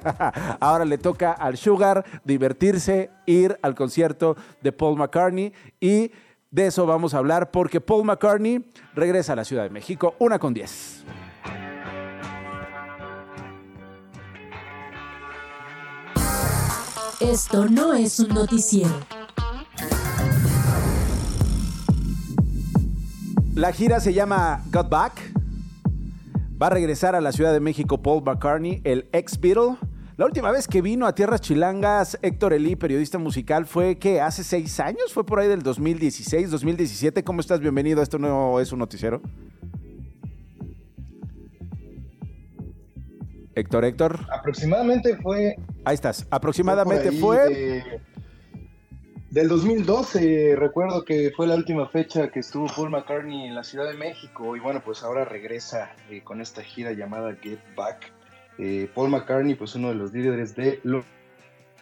ahora 0.60 0.84
le 0.84 0.98
toca 0.98 1.32
al 1.32 1.56
Sugar 1.56 2.04
divertirse, 2.24 3.10
ir 3.26 3.58
al 3.62 3.74
concierto 3.74 4.36
de 4.62 4.72
Paul 4.72 4.96
McCartney 4.98 5.52
y 5.80 6.10
de 6.50 6.66
eso 6.66 6.86
vamos 6.86 7.14
a 7.14 7.18
hablar 7.18 7.50
porque 7.50 7.80
Paul 7.80 8.04
McCartney 8.04 8.70
regresa 8.94 9.32
a 9.32 9.36
la 9.36 9.44
Ciudad 9.44 9.64
de 9.64 9.70
México, 9.70 10.14
una 10.18 10.38
con 10.38 10.54
10. 10.54 11.04
Esto 17.20 17.66
no 17.66 17.94
es 17.94 18.20
un 18.20 18.28
noticiero. 18.28 18.90
La 23.54 23.72
gira 23.72 24.00
se 24.00 24.12
llama 24.12 24.62
Got 24.70 24.90
Back. 24.90 25.32
Va 26.60 26.66
a 26.66 26.70
regresar 26.70 27.14
a 27.14 27.22
la 27.22 27.32
Ciudad 27.32 27.54
de 27.54 27.60
México 27.60 28.02
Paul 28.02 28.22
McCartney, 28.22 28.82
el 28.84 29.08
ex 29.12 29.40
Beatle. 29.40 29.78
La 30.16 30.24
última 30.24 30.50
vez 30.50 30.66
que 30.66 30.80
vino 30.80 31.06
a 31.06 31.14
Tierras 31.14 31.42
Chilangas, 31.42 32.18
Héctor 32.22 32.54
Elí, 32.54 32.74
periodista 32.74 33.18
musical, 33.18 33.66
fue 33.66 33.98
que 33.98 34.20
hace 34.22 34.44
seis 34.44 34.80
años, 34.80 35.12
fue 35.12 35.26
por 35.26 35.40
ahí 35.40 35.48
del 35.48 35.62
2016, 35.62 36.50
2017. 36.50 37.22
¿Cómo 37.22 37.40
estás? 37.40 37.60
Bienvenido. 37.60 38.02
Esto 38.02 38.18
no 38.18 38.58
es 38.58 38.72
un 38.72 38.78
noticiero. 38.78 39.20
Héctor, 43.54 43.84
Héctor. 43.84 44.20
Aproximadamente 44.32 45.16
fue. 45.16 45.56
Ahí 45.84 45.94
estás. 45.94 46.26
Aproximadamente 46.30 47.12
fue. 47.12 47.36
fue 47.36 47.54
de- 47.54 48.00
del 49.30 49.48
2012, 49.48 50.54
recuerdo 50.56 51.04
que 51.04 51.30
fue 51.36 51.46
la 51.46 51.56
última 51.56 51.88
fecha 51.88 52.30
que 52.30 52.40
estuvo 52.40 52.68
Paul 52.74 52.88
McCartney 52.88 53.46
en 53.48 53.54
la 53.54 53.64
Ciudad 53.64 53.86
de 53.86 53.92
México 53.92 54.56
y 54.56 54.60
bueno, 54.60 54.80
pues 54.82 55.02
ahora 55.02 55.26
regresa 55.26 55.90
eh, 56.08 56.22
con 56.24 56.40
esta 56.40 56.62
gira 56.62 56.92
llamada 56.92 57.34
Get 57.42 57.58
Back. 57.76 58.12
Eh, 58.58 58.88
Paul 58.94 59.10
McCartney, 59.10 59.54
pues 59.54 59.74
uno 59.74 59.88
de 59.88 59.94
los 59.96 60.12
líderes 60.12 60.54
de 60.56 60.80
lo- 60.82 61.04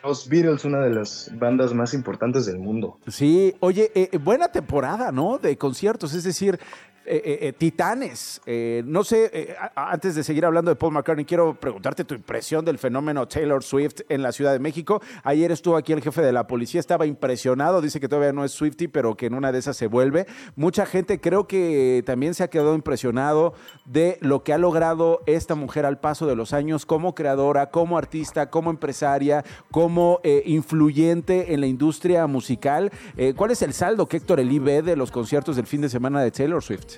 los 0.03 0.29
Beatles, 0.29 0.65
una 0.65 0.81
de 0.81 0.91
las 0.91 1.31
bandas 1.39 1.73
más 1.73 1.95
importantes 1.95 2.45
del 2.47 2.59
mundo. 2.59 2.99
Sí, 3.09 3.55
oye, 3.61 3.91
eh, 3.95 4.19
buena 4.19 4.49
temporada, 4.53 5.11
¿no? 5.13 5.39
De 5.39 5.57
conciertos, 5.57 6.13
es 6.15 6.25
decir, 6.25 6.59
eh, 7.07 7.23
eh, 7.25 7.39
eh, 7.43 7.53
titanes. 7.53 8.41
Eh, 8.47 8.83
no 8.87 9.05
sé, 9.05 9.31
eh, 9.33 9.57
antes 9.75 10.15
de 10.15 10.25
seguir 10.25 10.45
hablando 10.45 10.71
de 10.71 10.77
Paul 10.77 10.93
McCartney, 10.93 11.25
quiero 11.25 11.55
preguntarte 11.55 12.05
tu 12.05 12.15
impresión 12.15 12.65
del 12.65 12.79
fenómeno 12.79 13.27
Taylor 13.29 13.63
Swift 13.63 14.01
en 14.09 14.23
la 14.23 14.33
Ciudad 14.33 14.53
de 14.53 14.59
México. 14.59 15.01
Ayer 15.23 15.53
estuvo 15.53 15.77
aquí 15.77 15.93
el 15.93 16.03
jefe 16.03 16.23
de 16.23 16.33
la 16.33 16.47
policía, 16.47 16.81
estaba 16.81 17.07
impresionado, 17.07 17.81
dice 17.81 18.01
que 18.01 18.09
todavía 18.09 18.33
no 18.33 18.45
es 18.45 18.53
Swifty, 18.53 18.89
pero 18.89 19.17
que 19.17 19.27
en 19.27 19.35
una 19.35 19.53
de 19.53 19.59
esas 19.59 19.77
se 19.77 19.87
vuelve. 19.87 20.27
Mucha 20.57 20.87
gente 20.87 21.21
creo 21.21 21.47
que 21.47 22.03
también 22.07 22.35
se 22.35 22.43
ha 22.43 22.49
quedado 22.49 22.75
impresionado 22.75 23.55
de 23.85 24.19
lo 24.21 24.43
que 24.43 24.53
ha 24.53 24.59
logrado 24.59 25.23
esta 25.27 25.55
mujer 25.55 25.87
al 25.87 26.01
paso 26.01 26.27
de 26.27 26.37
los 26.37 26.53
años 26.53 26.87
como 26.87 27.15
creadora, 27.15 27.71
como 27.71 27.99
artista, 27.99 28.51
como 28.51 28.71
empresaria, 28.71 29.45
como 29.71 30.21
influyente 30.45 31.55
en 31.55 31.61
la 31.61 31.67
industria 31.67 32.27
musical. 32.27 32.91
¿Cuál 33.37 33.51
es 33.51 33.63
el 33.63 33.73
saldo 33.73 34.07
que 34.07 34.19
Héctor 34.19 34.41
Elí 34.41 34.59
ve 34.59 34.83
de 34.83 34.97
los 34.97 35.11
conciertos 35.11 35.57
del 35.57 35.67
fin 35.67 35.81
de 35.81 35.89
semana 35.89 36.23
de 36.23 36.31
Taylor 36.31 36.63
Swift? 36.63 36.94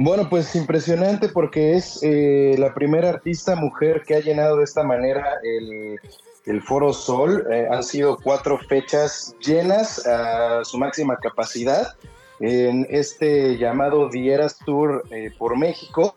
Bueno, 0.00 0.28
pues 0.30 0.54
impresionante 0.54 1.28
porque 1.28 1.74
es 1.74 1.98
eh, 2.04 2.54
la 2.56 2.72
primera 2.72 3.08
artista 3.08 3.56
mujer 3.56 4.04
que 4.06 4.14
ha 4.14 4.20
llenado 4.20 4.58
de 4.58 4.62
esta 4.62 4.84
manera 4.84 5.26
el, 5.42 5.98
el 6.46 6.62
Foro 6.62 6.92
Sol. 6.92 7.44
Eh, 7.50 7.66
han 7.68 7.82
sido 7.82 8.16
cuatro 8.16 8.58
fechas 8.58 9.34
llenas 9.40 10.06
a 10.06 10.64
su 10.64 10.78
máxima 10.78 11.16
capacidad 11.16 11.96
en 12.38 12.86
este 12.88 13.58
llamado 13.58 14.08
The 14.08 14.34
Eras 14.34 14.56
Tour 14.64 15.02
eh, 15.10 15.32
por 15.36 15.58
México. 15.58 16.14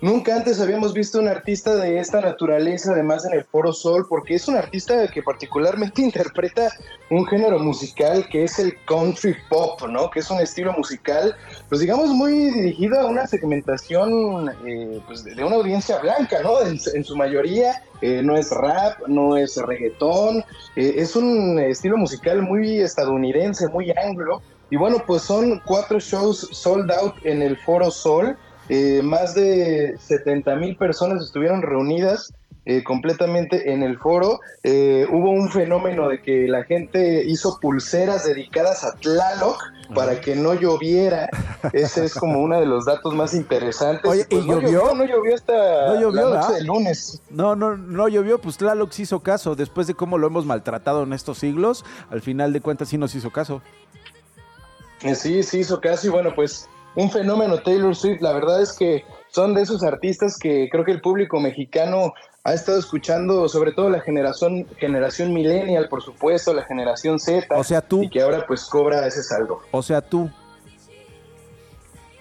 Nunca 0.00 0.36
antes 0.36 0.60
habíamos 0.60 0.92
visto 0.92 1.18
un 1.18 1.28
artista 1.28 1.76
de 1.76 1.98
esta 1.98 2.20
naturaleza, 2.20 2.92
además 2.92 3.24
en 3.24 3.34
el 3.34 3.44
Foro 3.44 3.72
Sol, 3.72 4.06
porque 4.08 4.34
es 4.34 4.48
un 4.48 4.56
artista 4.56 5.08
que 5.08 5.22
particularmente 5.22 6.02
interpreta 6.02 6.70
un 7.10 7.26
género 7.26 7.58
musical 7.58 8.26
que 8.28 8.44
es 8.44 8.58
el 8.58 8.76
country 8.84 9.36
pop, 9.48 9.80
¿no? 9.88 10.10
Que 10.10 10.20
es 10.20 10.30
un 10.30 10.40
estilo 10.40 10.72
musical, 10.72 11.34
pues 11.68 11.80
digamos, 11.80 12.08
muy 12.10 12.50
dirigido 12.50 13.00
a 13.00 13.06
una 13.06 13.26
segmentación 13.26 14.50
eh, 14.66 15.00
pues, 15.06 15.24
de 15.24 15.42
una 15.44 15.56
audiencia 15.56 15.98
blanca, 15.98 16.42
¿no? 16.42 16.60
En, 16.60 16.78
en 16.94 17.04
su 17.04 17.16
mayoría 17.16 17.82
eh, 18.00 18.22
no 18.22 18.36
es 18.36 18.50
rap, 18.50 18.98
no 19.06 19.36
es 19.36 19.56
reggaetón, 19.56 20.44
eh, 20.76 20.94
es 20.96 21.16
un 21.16 21.58
estilo 21.58 21.96
musical 21.96 22.42
muy 22.42 22.80
estadounidense, 22.80 23.68
muy 23.68 23.92
anglo. 23.92 24.42
Y 24.70 24.76
bueno, 24.76 25.02
pues 25.06 25.22
son 25.22 25.62
cuatro 25.64 26.00
shows 26.00 26.48
sold 26.52 26.90
out 26.90 27.14
en 27.24 27.40
el 27.40 27.56
Foro 27.56 27.90
Sol. 27.90 28.36
Eh, 28.68 29.02
más 29.02 29.34
de 29.34 29.96
70 29.98 30.56
mil 30.56 30.76
personas 30.76 31.22
estuvieron 31.22 31.62
reunidas 31.62 32.32
eh, 32.66 32.82
completamente 32.82 33.72
en 33.72 33.82
el 33.82 33.98
foro. 33.98 34.40
Eh, 34.62 35.06
hubo 35.10 35.30
un 35.30 35.50
fenómeno 35.50 36.08
de 36.08 36.22
que 36.22 36.48
la 36.48 36.64
gente 36.64 37.22
hizo 37.26 37.58
pulseras 37.60 38.24
dedicadas 38.24 38.84
a 38.84 38.94
Tlaloc 38.94 39.62
para 39.94 40.18
que 40.18 40.34
no 40.34 40.54
lloviera. 40.54 41.28
Ese 41.74 42.06
es 42.06 42.14
como 42.14 42.40
uno 42.40 42.58
de 42.58 42.64
los 42.64 42.86
datos 42.86 43.14
más 43.14 43.34
interesantes. 43.34 44.10
Oye, 44.10 44.22
¿y 44.30 44.36
Pues 44.36 44.46
no 44.46 44.60
llovió? 44.62 44.94
No 44.94 45.04
llovió 45.04 45.34
hasta 45.34 45.88
No 45.88 46.00
llovió, 46.00 46.54
del 46.54 46.66
lunes. 46.66 47.20
No, 47.28 47.54
no, 47.54 47.76
no 47.76 48.08
llovió, 48.08 48.40
pues 48.40 48.56
Tlaloc 48.56 48.92
sí 48.92 49.02
hizo 49.02 49.20
caso. 49.20 49.54
Después 49.56 49.86
de 49.86 49.92
cómo 49.92 50.16
lo 50.16 50.26
hemos 50.26 50.46
maltratado 50.46 51.02
en 51.02 51.12
estos 51.12 51.36
siglos, 51.36 51.84
al 52.08 52.22
final 52.22 52.54
de 52.54 52.62
cuentas 52.62 52.88
sí 52.88 52.96
nos 52.96 53.14
hizo 53.14 53.30
caso. 53.30 53.60
Eh, 55.02 55.14
Sí, 55.14 55.42
sí 55.42 55.58
hizo 55.58 55.82
caso 55.82 56.06
y 56.06 56.10
bueno, 56.10 56.34
pues 56.34 56.66
un 56.96 57.10
fenómeno 57.10 57.58
Taylor 57.58 57.94
Swift. 57.94 58.20
La 58.20 58.32
verdad 58.32 58.62
es 58.62 58.72
que 58.72 59.04
son 59.28 59.54
de 59.54 59.62
esos 59.62 59.82
artistas 59.82 60.38
que 60.38 60.68
creo 60.70 60.84
que 60.84 60.92
el 60.92 61.00
público 61.00 61.40
mexicano 61.40 62.14
ha 62.44 62.52
estado 62.52 62.78
escuchando, 62.78 63.48
sobre 63.48 63.72
todo 63.72 63.88
la 63.88 64.00
generación 64.00 64.66
generación 64.76 65.32
millennial, 65.32 65.88
por 65.88 66.02
supuesto, 66.02 66.52
la 66.52 66.64
generación 66.64 67.18
Z. 67.18 67.46
O 67.56 67.64
sea, 67.64 67.80
tú. 67.80 68.02
Y 68.02 68.10
que 68.10 68.20
ahora 68.20 68.44
pues 68.46 68.64
cobra 68.66 69.06
ese 69.06 69.22
saldo. 69.22 69.60
O 69.70 69.82
sea, 69.82 70.00
tú. 70.00 70.30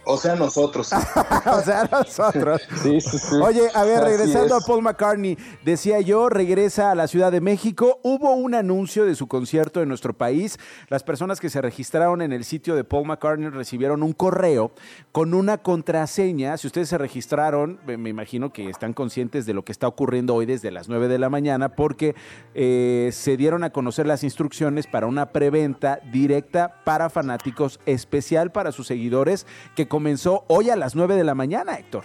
O 0.06 0.18
sea, 0.18 0.36
nosotros. 0.36 0.92
o 1.46 1.62
sea, 1.62 1.90
nosotros. 1.92 2.62
Sí, 2.84 3.00
sí, 3.00 3.18
sí. 3.18 3.36
Oye, 3.42 3.70
a 3.74 3.84
ver, 3.84 4.04
regresando 4.04 4.58
es. 4.58 4.64
a 4.64 4.68
Paul 4.68 4.82
McCartney, 4.82 5.38
decía 5.64 6.02
yo, 6.02 6.28
regresa 6.28 6.92
a 6.92 6.96
la 6.96 7.08
Ciudad 7.08 7.32
de 7.32 7.40
México. 7.40 8.00
Hubo 8.04 8.34
un 8.34 8.56
anuncio 8.56 9.06
de 9.06 9.16
su 9.16 9.28
concierto 9.28 9.82
en 9.82 9.88
nuestro 9.88 10.14
país. 10.14 10.60
Las 10.90 11.04
personas 11.04 11.40
que 11.40 11.50
se 11.50 11.62
registraron 11.62 12.22
en 12.22 12.34
el 12.34 12.44
sitio 12.44 12.76
de 12.76 12.84
Paul 12.84 13.08
McCartney 13.08 13.50
recibieron 13.50 14.04
un 14.04 14.14
correo 14.14 14.72
con 15.12 15.34
una 15.34 15.60
contraseña. 15.60 16.58
Si 16.58 16.68
ustedes 16.68 16.90
se 16.90 16.98
registraron, 16.98 17.80
me 17.86 18.04
me 18.04 18.10
imagino 18.10 18.52
que 18.52 18.70
están 18.70 18.94
conscientes 18.94 19.46
de 19.46 19.54
lo 19.54 19.64
que 19.64 19.72
está 19.72 19.88
ocurriendo 19.88 20.36
hoy 20.36 20.46
desde 20.46 20.70
las 20.70 20.90
9 20.90 21.08
de 21.08 21.18
la 21.18 21.30
mañana, 21.30 21.70
porque 21.70 22.16
eh, 22.54 23.10
se 23.14 23.38
dieron 23.38 23.64
a 23.64 23.72
conocer 23.72 24.06
las 24.06 24.24
instrucciones 24.24 24.86
para 24.86 25.08
una 25.08 25.32
preventa 25.32 26.00
directa 26.12 26.82
para 26.84 27.10
fanáticos, 27.10 27.80
especial 27.86 28.52
para 28.52 28.72
sus 28.72 28.88
seguidores, 28.88 29.48
que 29.76 29.88
comenzó 29.94 30.44
hoy 30.48 30.72
a 30.72 30.76
las 30.76 30.96
9 30.96 31.16
de 31.16 31.24
la 31.24 31.36
mañana, 31.36 31.76
Héctor. 31.76 32.04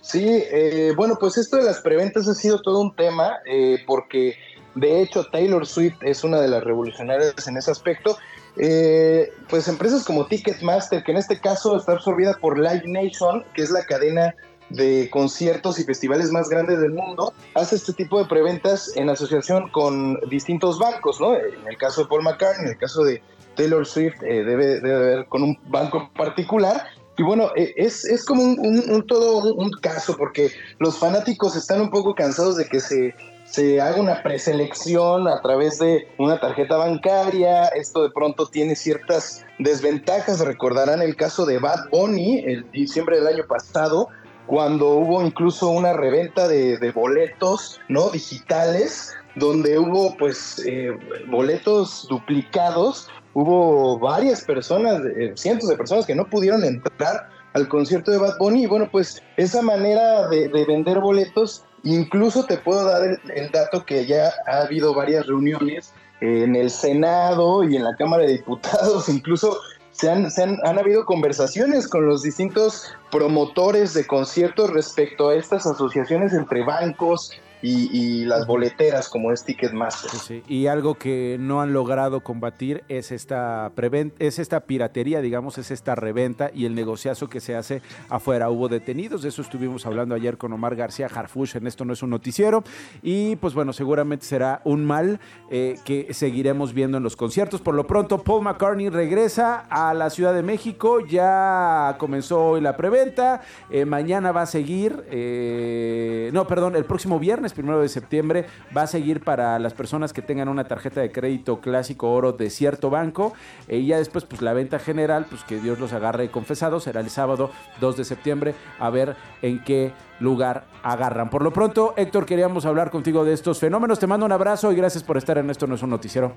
Sí, 0.00 0.24
eh, 0.26 0.94
bueno, 0.96 1.18
pues 1.20 1.36
esto 1.36 1.58
de 1.58 1.62
las 1.62 1.82
preventas 1.82 2.26
ha 2.26 2.32
sido 2.32 2.62
todo 2.62 2.80
un 2.80 2.96
tema, 2.96 3.34
eh, 3.44 3.84
porque 3.86 4.34
de 4.74 5.02
hecho 5.02 5.26
Taylor 5.26 5.66
Swift 5.66 5.98
es 6.00 6.24
una 6.24 6.40
de 6.40 6.48
las 6.48 6.64
revolucionarias 6.64 7.46
en 7.46 7.58
ese 7.58 7.70
aspecto. 7.70 8.16
Eh, 8.56 9.30
pues 9.50 9.68
empresas 9.68 10.04
como 10.04 10.24
Ticketmaster, 10.24 11.04
que 11.04 11.12
en 11.12 11.18
este 11.18 11.38
caso 11.38 11.76
está 11.76 11.92
absorbida 11.92 12.32
por 12.40 12.58
Live 12.58 12.84
Nation, 12.86 13.44
que 13.54 13.60
es 13.60 13.70
la 13.70 13.84
cadena 13.84 14.34
de 14.70 15.10
conciertos 15.10 15.78
y 15.78 15.84
festivales 15.84 16.30
más 16.30 16.48
grandes 16.48 16.80
del 16.80 16.92
mundo, 16.92 17.34
hace 17.52 17.76
este 17.76 17.92
tipo 17.92 18.18
de 18.18 18.24
preventas 18.24 18.90
en 18.96 19.10
asociación 19.10 19.68
con 19.68 20.18
distintos 20.30 20.78
bancos, 20.78 21.20
¿no? 21.20 21.36
En 21.36 21.68
el 21.68 21.76
caso 21.76 22.04
de 22.04 22.08
Paul 22.08 22.22
McCartney, 22.22 22.64
en 22.64 22.72
el 22.72 22.78
caso 22.78 23.04
de 23.04 23.22
Taylor 23.54 23.86
Swift, 23.86 24.22
eh, 24.22 24.44
debe, 24.44 24.80
debe 24.80 24.94
haber 24.94 25.26
con 25.26 25.42
un 25.42 25.58
banco 25.68 26.10
particular. 26.16 26.84
Y 27.16 27.22
bueno, 27.22 27.50
eh, 27.56 27.72
es, 27.76 28.04
es 28.04 28.24
como 28.24 28.42
un, 28.42 29.06
todo 29.06 29.54
un, 29.54 29.70
caso, 29.80 30.16
porque 30.16 30.50
los 30.78 30.98
fanáticos 30.98 31.54
están 31.54 31.80
un 31.80 31.90
poco 31.90 32.14
cansados 32.14 32.56
de 32.56 32.66
que 32.66 32.80
se, 32.80 33.14
se 33.44 33.80
haga 33.80 34.00
una 34.00 34.22
preselección 34.22 35.28
a 35.28 35.40
través 35.40 35.78
de 35.78 36.08
una 36.18 36.40
tarjeta 36.40 36.76
bancaria. 36.76 37.66
Esto 37.68 38.02
de 38.02 38.10
pronto 38.10 38.46
tiene 38.46 38.74
ciertas 38.74 39.44
desventajas. 39.58 40.40
Recordarán 40.40 41.02
el 41.02 41.14
caso 41.14 41.46
de 41.46 41.58
Bad 41.58 41.88
Bunny, 41.90 42.40
el 42.44 42.68
diciembre 42.72 43.18
del 43.18 43.28
año 43.28 43.46
pasado, 43.46 44.08
cuando 44.46 44.88
hubo 44.90 45.22
incluso 45.22 45.68
una 45.68 45.92
reventa 45.92 46.48
de, 46.48 46.78
de 46.78 46.90
boletos 46.90 47.80
no 47.88 48.10
digitales 48.10 49.14
donde 49.36 49.78
hubo 49.78 50.16
pues 50.16 50.62
eh, 50.66 50.96
boletos 51.28 52.06
duplicados 52.08 53.08
hubo 53.34 53.98
varias 53.98 54.42
personas, 54.42 55.02
eh, 55.04 55.32
cientos 55.36 55.68
de 55.68 55.76
personas 55.76 56.06
que 56.06 56.14
no 56.14 56.24
pudieron 56.24 56.64
entrar 56.64 57.28
al 57.52 57.68
concierto 57.68 58.10
de 58.10 58.18
Bad 58.18 58.38
Bunny. 58.38 58.64
Y 58.64 58.66
bueno, 58.66 58.88
pues 58.90 59.22
esa 59.36 59.62
manera 59.62 60.28
de, 60.28 60.48
vender 60.66 61.00
boletos, 61.00 61.64
incluso 61.82 62.44
te 62.44 62.56
puedo 62.56 62.84
dar 62.84 63.20
el, 63.34 63.50
dato 63.50 63.84
que 63.84 64.06
ya 64.06 64.32
ha 64.46 64.62
habido 64.62 64.94
varias 64.94 65.26
reuniones 65.26 65.92
en 66.20 66.56
el 66.56 66.70
Senado 66.70 67.64
y 67.64 67.76
en 67.76 67.84
la 67.84 67.94
Cámara 67.96 68.24
de 68.24 68.32
Diputados, 68.38 69.08
incluso 69.10 69.58
se 69.90 70.10
han, 70.10 70.30
se 70.30 70.42
han, 70.42 70.58
han, 70.64 70.78
habido 70.78 71.04
conversaciones 71.04 71.86
con 71.86 72.06
los 72.06 72.22
distintos 72.22 72.92
promotores 73.12 73.94
de 73.94 74.04
conciertos 74.06 74.70
respecto 74.70 75.28
a 75.28 75.36
estas 75.36 75.66
asociaciones 75.66 76.32
entre 76.32 76.64
bancos, 76.64 77.30
y, 77.62 78.24
las 78.24 78.46
boleteras 78.46 79.08
como 79.08 79.32
es 79.32 79.44
Ticketmaster. 79.44 80.10
Sí, 80.10 80.42
Y 80.48 80.66
algo 80.66 80.94
que 80.94 81.36
no 81.38 81.60
han 81.60 81.72
logrado 81.72 82.20
combatir 82.20 82.84
es 82.88 83.12
esta, 83.12 83.72
es 84.18 84.38
esta 84.38 84.60
piratería, 84.60 85.20
digamos, 85.20 85.58
es 85.58 85.70
esta 85.70 85.94
reventa 85.94 86.50
y 86.52 86.66
el 86.66 86.74
negociazo 86.74 87.28
que 87.28 87.40
se 87.40 87.54
hace 87.54 87.82
afuera. 88.08 88.50
Hubo 88.50 88.68
detenidos, 88.68 89.22
de 89.22 89.28
eso 89.30 89.42
estuvimos 89.42 89.86
hablando 89.86 90.14
ayer 90.14 90.38
con 90.38 90.52
Omar 90.52 90.76
García 90.76 91.06
Harfush 91.06 91.56
en 91.56 91.66
Esto 91.66 91.84
no 91.84 91.92
es 91.92 92.02
un 92.02 92.10
noticiero. 92.10 92.64
Y 93.02 93.36
pues 93.36 93.54
bueno, 93.54 93.72
seguramente 93.72 94.26
será 94.26 94.60
un 94.64 94.84
mal 94.84 95.20
eh, 95.50 95.76
que 95.84 96.12
seguiremos 96.12 96.74
viendo 96.74 96.98
en 96.98 97.02
los 97.02 97.16
conciertos. 97.16 97.60
Por 97.60 97.74
lo 97.74 97.86
pronto, 97.86 98.22
Paul 98.22 98.42
McCartney 98.42 98.88
regresa 98.88 99.66
a 99.70 99.94
la 99.94 100.10
Ciudad 100.10 100.34
de 100.34 100.42
México, 100.42 101.00
ya 101.00 101.96
comenzó 101.98 102.44
hoy 102.44 102.60
la 102.60 102.76
preventa, 102.76 103.42
eh, 103.70 103.84
mañana 103.84 104.32
va 104.32 104.42
a 104.42 104.46
seguir, 104.46 105.04
eh, 105.10 106.30
no, 106.32 106.46
perdón, 106.46 106.76
el 106.76 106.84
próximo 106.84 107.18
viernes 107.18 107.53
primero 107.54 107.80
de 107.80 107.88
septiembre. 107.88 108.46
Va 108.76 108.82
a 108.82 108.86
seguir 108.86 109.22
para 109.22 109.58
las 109.58 109.72
personas 109.72 110.12
que 110.12 110.22
tengan 110.22 110.48
una 110.48 110.64
tarjeta 110.64 111.00
de 111.00 111.10
crédito 111.10 111.60
clásico 111.60 112.12
oro 112.12 112.32
de 112.32 112.50
cierto 112.50 112.90
banco. 112.90 113.32
Eh, 113.68 113.78
y 113.78 113.86
ya 113.86 113.98
después, 113.98 114.24
pues 114.24 114.42
la 114.42 114.52
venta 114.52 114.78
general, 114.78 115.26
pues 115.28 115.44
que 115.44 115.58
Dios 115.58 115.78
los 115.78 115.92
agarre 115.92 116.30
confesados, 116.30 116.84
será 116.84 117.00
el 117.00 117.10
sábado 117.10 117.50
2 117.80 117.96
de 117.96 118.04
septiembre. 118.04 118.54
A 118.78 118.90
ver 118.90 119.16
en 119.42 119.62
qué 119.64 119.92
lugar 120.20 120.64
agarran. 120.82 121.30
Por 121.30 121.42
lo 121.42 121.52
pronto, 121.52 121.94
Héctor, 121.96 122.26
queríamos 122.26 122.66
hablar 122.66 122.90
contigo 122.90 123.24
de 123.24 123.32
estos 123.32 123.58
fenómenos. 123.58 123.98
Te 123.98 124.06
mando 124.06 124.26
un 124.26 124.32
abrazo 124.32 124.72
y 124.72 124.76
gracias 124.76 125.02
por 125.02 125.16
estar 125.16 125.38
en 125.38 125.50
esto. 125.50 125.66
No 125.66 125.74
es 125.76 125.82
un 125.82 125.90
noticiero. 125.90 126.32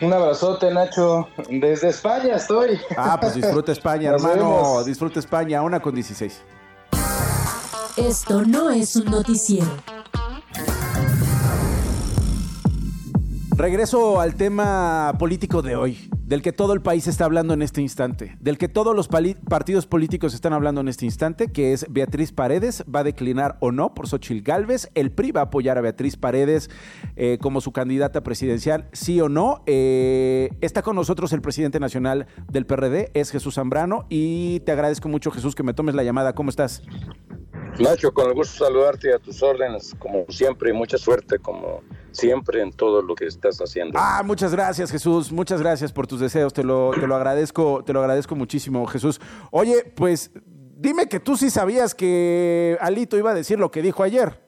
Un 0.00 0.12
abrazote, 0.12 0.72
Nacho. 0.72 1.28
Desde 1.50 1.88
España 1.88 2.36
estoy. 2.36 2.78
Ah, 2.96 3.18
pues 3.20 3.34
disfruta 3.34 3.72
España, 3.78 4.10
hermano. 4.10 4.84
Disfruta 4.84 5.18
España, 5.18 5.60
una 5.62 5.80
con 5.80 5.94
16. 5.94 6.40
Esto 7.98 8.44
no 8.44 8.70
es 8.70 8.94
un 8.94 9.06
noticiero. 9.06 9.66
Regreso 13.56 14.20
al 14.20 14.36
tema 14.36 15.16
político 15.18 15.62
de 15.62 15.74
hoy, 15.74 16.08
del 16.24 16.40
que 16.40 16.52
todo 16.52 16.74
el 16.74 16.80
país 16.80 17.08
está 17.08 17.24
hablando 17.24 17.54
en 17.54 17.62
este 17.62 17.82
instante, 17.82 18.36
del 18.38 18.56
que 18.56 18.68
todos 18.68 18.94
los 18.94 19.08
partidos 19.08 19.86
políticos 19.86 20.32
están 20.32 20.52
hablando 20.52 20.80
en 20.80 20.86
este 20.86 21.06
instante, 21.06 21.50
que 21.50 21.72
es 21.72 21.86
Beatriz 21.90 22.30
Paredes, 22.30 22.84
va 22.84 23.00
a 23.00 23.04
declinar 23.04 23.56
o 23.58 23.72
no 23.72 23.94
por 23.94 24.06
Xochil 24.06 24.42
Gálvez, 24.42 24.90
el 24.94 25.10
PRI 25.10 25.32
va 25.32 25.40
a 25.40 25.44
apoyar 25.44 25.76
a 25.76 25.80
Beatriz 25.80 26.16
Paredes 26.16 26.70
eh, 27.16 27.38
como 27.42 27.60
su 27.60 27.72
candidata 27.72 28.22
presidencial, 28.22 28.88
sí 28.92 29.20
o 29.20 29.28
no. 29.28 29.64
Eh, 29.66 30.50
está 30.60 30.82
con 30.82 30.94
nosotros 30.94 31.32
el 31.32 31.40
presidente 31.40 31.80
nacional 31.80 32.28
del 32.48 32.64
PRD, 32.64 33.10
es 33.14 33.32
Jesús 33.32 33.56
Zambrano, 33.56 34.06
y 34.08 34.60
te 34.60 34.70
agradezco 34.70 35.08
mucho 35.08 35.32
Jesús 35.32 35.56
que 35.56 35.64
me 35.64 35.74
tomes 35.74 35.96
la 35.96 36.04
llamada, 36.04 36.32
¿cómo 36.36 36.50
estás? 36.50 36.84
Nacho, 37.78 38.12
con 38.12 38.28
el 38.28 38.34
gusto 38.34 38.64
saludarte 38.64 39.12
a 39.14 39.18
tus 39.18 39.42
órdenes, 39.42 39.94
como 39.98 40.24
siempre, 40.28 40.70
y 40.70 40.72
mucha 40.72 40.98
suerte, 40.98 41.38
como 41.38 41.82
siempre, 42.10 42.62
en 42.62 42.72
todo 42.72 43.02
lo 43.02 43.14
que 43.14 43.26
estás 43.26 43.58
haciendo. 43.58 43.98
Ah, 44.00 44.22
muchas 44.24 44.52
gracias, 44.52 44.90
Jesús. 44.90 45.30
Muchas 45.30 45.60
gracias 45.60 45.92
por 45.92 46.06
tus 46.06 46.20
deseos. 46.20 46.52
Te 46.52 46.64
lo, 46.64 46.90
te 46.90 47.06
lo 47.06 47.14
agradezco, 47.14 47.84
te 47.84 47.92
lo 47.92 48.00
agradezco 48.00 48.34
muchísimo, 48.34 48.86
Jesús. 48.86 49.20
Oye, 49.50 49.84
pues 49.94 50.32
dime 50.78 51.08
que 51.08 51.20
tú 51.20 51.36
sí 51.36 51.50
sabías 51.50 51.94
que 51.94 52.78
Alito 52.80 53.16
iba 53.16 53.30
a 53.30 53.34
decir 53.34 53.58
lo 53.58 53.70
que 53.70 53.82
dijo 53.82 54.02
ayer. 54.02 54.40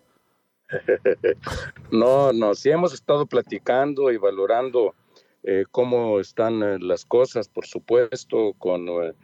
no, 1.90 2.32
no, 2.32 2.54
sí 2.54 2.70
hemos 2.70 2.94
estado 2.94 3.26
platicando 3.26 4.10
y 4.10 4.16
valorando 4.16 4.94
eh, 5.42 5.64
cómo 5.70 6.20
están 6.20 6.62
eh, 6.62 6.78
las 6.80 7.04
cosas, 7.04 7.48
por 7.48 7.66
supuesto, 7.66 8.54
con 8.58 8.88
eh, 8.88 9.14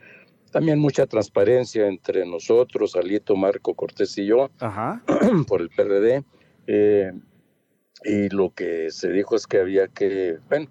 también 0.56 0.78
mucha 0.78 1.04
transparencia 1.04 1.86
entre 1.86 2.24
nosotros, 2.24 2.96
Alito, 2.96 3.36
Marco 3.36 3.74
Cortés 3.74 4.16
y 4.16 4.24
yo, 4.24 4.48
por 5.46 5.60
el 5.60 5.68
PRD. 5.68 6.24
Eh, 6.66 7.12
y 8.02 8.30
lo 8.30 8.54
que 8.54 8.90
se 8.90 9.10
dijo 9.12 9.36
es 9.36 9.46
que 9.46 9.58
había 9.58 9.86
que, 9.88 10.38
bueno, 10.48 10.68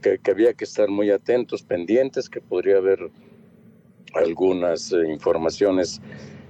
que, 0.00 0.18
había 0.30 0.54
que 0.54 0.64
estar 0.64 0.88
muy 0.88 1.10
atentos, 1.10 1.62
pendientes, 1.62 2.30
que 2.30 2.40
podría 2.40 2.78
haber 2.78 3.10
algunas 4.14 4.90
eh, 4.94 5.06
informaciones 5.10 6.00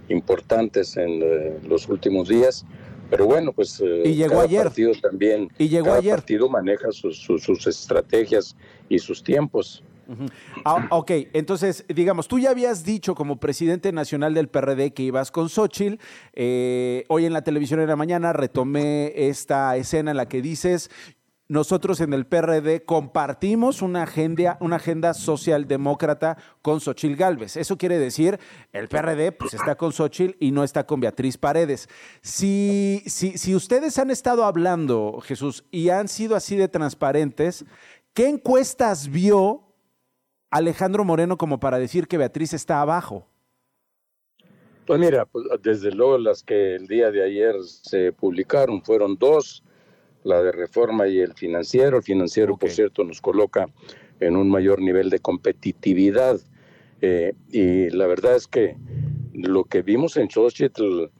importantes 0.09 0.96
en 0.96 1.20
eh, 1.20 1.59
los 1.66 1.88
últimos 1.88 2.29
días. 2.29 2.64
Pero 3.11 3.27
bueno, 3.27 3.53
pues 3.53 3.83
y 4.05 4.14
llegó 4.14 4.35
cada 4.35 4.44
ayer. 4.44 4.62
partido 4.62 4.92
también, 5.03 5.51
y 5.59 5.68
llegó 5.68 5.87
cada 5.87 5.98
ayer. 5.98 6.14
partido 6.14 6.48
maneja 6.48 6.92
sus, 6.92 7.18
sus 7.18 7.66
estrategias 7.66 8.57
y 8.88 9.01
sus 9.01 9.20
tiempos. 9.20 9.83
Ah, 10.65 10.87
ok, 10.91 11.11
entonces, 11.33 11.85
digamos, 11.88 12.29
tú 12.29 12.38
ya 12.38 12.51
habías 12.51 12.85
dicho 12.85 13.15
como 13.15 13.41
presidente 13.41 13.93
nacional 13.93 14.35
del 14.35 14.49
PRD 14.49 14.93
que 14.93 15.03
ibas 15.03 15.31
con 15.31 15.49
Xochitl. 15.49 15.97
Eh, 16.33 17.05
hoy 17.09 17.27
en 17.27 17.33
la 17.33 17.43
televisión 17.43 17.81
en 17.81 17.88
la 17.88 17.97
mañana 17.97 18.33
retomé 18.33 19.12
esta 19.29 19.77
escena 19.77 20.12
en 20.12 20.17
la 20.17 20.27
que 20.27 20.43
dices, 20.43 20.91
nosotros 21.53 22.01
en 22.01 22.15
el 22.15 22.25
PRD 22.25 22.85
compartimos 22.87 23.83
una 23.83 24.05
agenda, 24.05 24.57
una 24.61 24.77
agenda 24.77 25.12
socialdemócrata 25.12 26.38
con 26.62 26.81
Xochil 26.81 27.15
Gálvez. 27.15 27.59
Eso 27.59 27.77
quiere 27.77 27.99
decir, 27.99 28.41
el 28.73 28.88
PRD 28.88 29.33
pues, 29.33 29.53
está 29.53 29.75
con 29.75 29.93
Xochil 29.93 30.35
y 30.41 30.51
no 30.51 30.65
está 30.65 30.87
con 30.87 31.01
Beatriz 31.01 31.37
Paredes. 31.37 31.91
Si, 32.23 33.03
si, 33.07 33.37
si 33.37 33.55
ustedes 33.55 33.99
han 33.99 34.11
estado 34.11 34.45
hablando, 34.47 35.21
Jesús, 35.23 35.65
y 35.71 35.91
han 35.91 36.09
sido 36.09 36.37
así 36.37 36.57
de 36.57 36.69
transparentes, 36.69 37.67
¿qué 38.15 38.31
encuestas 38.31 39.09
vio 39.09 39.72
Alejandro 40.53 41.03
Moreno 41.03 41.38
como 41.38 41.59
para 41.59 41.79
decir 41.79 42.07
que 42.07 42.19
Beatriz 42.19 42.53
está 42.53 42.83
abajo? 42.83 43.27
Pues 44.87 45.01
mira, 45.01 45.25
pues, 45.25 45.47
desde 45.62 45.91
luego 45.93 46.19
las 46.19 46.43
que 46.43 46.75
el 46.77 46.87
día 46.87 47.11
de 47.11 47.25
ayer 47.25 47.55
se 47.62 48.12
publicaron 48.12 48.83
fueron 48.83 49.17
dos, 49.17 49.65
la 50.25 50.43
de 50.43 50.53
reforma 50.53 51.09
y 51.09 51.21
el 51.21 51.33
financiero. 51.33 51.97
El 51.97 52.03
financiero, 52.03 52.59
por 52.59 52.69
cierto, 52.69 53.03
nos 53.03 53.23
coloca 53.23 53.67
en 54.21 54.37
un 54.37 54.51
mayor 54.51 54.83
nivel 54.83 55.09
de 55.09 55.21
competitividad. 55.21 56.38
Eh, 57.01 57.33
y 57.49 57.88
la 57.88 58.07
verdad 58.07 58.37
es 58.37 58.47
que 58.47 58.77
lo 59.33 59.65
que 59.65 59.81
vimos 59.81 60.19
en 60.19 60.29
Xochitl 60.29 61.11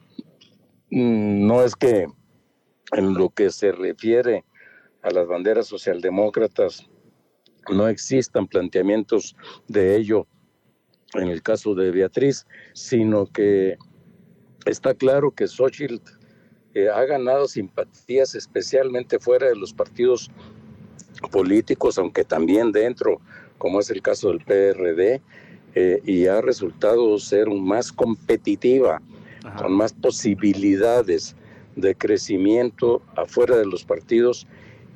mm, 0.90 1.47
no 1.47 1.62
es 1.62 1.75
que 1.75 2.07
en 2.92 3.14
lo 3.14 3.31
que 3.31 3.51
se 3.51 3.73
refiere 3.73 4.45
a 5.01 5.11
las 5.11 5.27
banderas 5.27 5.66
socialdemócratas 5.66 6.87
no 7.70 7.88
existan 7.88 8.46
planteamientos 8.46 9.37
de 9.68 9.96
ello 9.96 10.27
en 11.14 11.29
el 11.29 11.42
caso 11.42 11.75
de 11.75 11.90
Beatriz, 11.90 12.46
sino 12.72 13.27
que 13.27 13.77
está 14.64 14.94
claro 14.94 15.31
que 15.31 15.46
Xochitl 15.46 16.01
eh, 16.75 16.88
ha 16.88 17.05
ganado 17.05 17.46
simpatías 17.48 18.35
especialmente 18.35 19.18
fuera 19.18 19.48
de 19.48 19.57
los 19.57 19.75
partidos 19.75 20.31
políticos, 21.31 21.98
aunque 21.98 22.25
también 22.25 22.72
dentro, 22.72 23.20
como 23.59 23.81
es 23.81 23.90
el 23.90 24.01
caso 24.01 24.29
del 24.29 24.40
PRD, 24.40 25.20
eh, 25.75 26.01
y 26.05 26.27
ha 26.27 26.40
resultado 26.40 27.18
ser 27.18 27.48
más 27.48 27.92
competitiva, 27.92 29.01
con 29.59 29.72
más 29.72 29.92
posibilidades 29.92 31.35
de 31.77 31.94
crecimiento 31.94 33.03
afuera 33.16 33.57
de 33.57 33.66
los 33.66 33.85
partidos, 33.85 34.46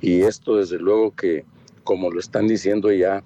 y 0.00 0.22
esto 0.22 0.56
desde 0.56 0.78
luego 0.78 1.14
que 1.14 1.44
como 1.86 2.10
lo 2.10 2.20
están 2.20 2.48
diciendo 2.48 2.92
ya 2.92 3.22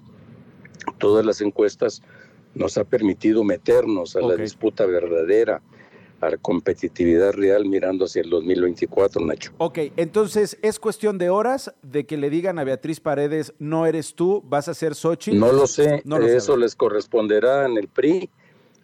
todas 0.99 1.25
las 1.25 1.41
encuestas, 1.41 2.01
nos 2.53 2.77
ha 2.77 2.85
permitido 2.85 3.43
meternos 3.43 4.15
a 4.15 4.21
la 4.21 4.35
disputa 4.35 4.85
verdadera, 4.85 5.61
a 6.21 6.29
la 6.29 6.37
competitividad 6.37 7.33
real 7.33 7.65
mirando 7.65 8.05
hacia 8.05 8.21
el 8.21 8.29
2024, 8.29 9.25
Nacho. 9.25 9.51
Ok, 9.57 9.79
entonces 9.97 10.57
es 10.61 10.79
cuestión 10.79 11.17
de 11.17 11.29
horas 11.29 11.73
de 11.81 12.05
que 12.05 12.17
le 12.17 12.29
digan 12.29 12.59
a 12.59 12.63
Beatriz 12.63 12.99
Paredes, 12.99 13.53
no 13.57 13.87
eres 13.87 14.13
tú, 14.13 14.43
vas 14.45 14.67
a 14.67 14.75
ser 14.75 14.93
Sochi. 14.93 15.33
No 15.33 15.51
lo 15.51 15.65
sé, 15.65 16.03
eso 16.27 16.55
les 16.55 16.75
corresponderá 16.75 17.65
en 17.65 17.77
el 17.77 17.87
PRI, 17.87 18.29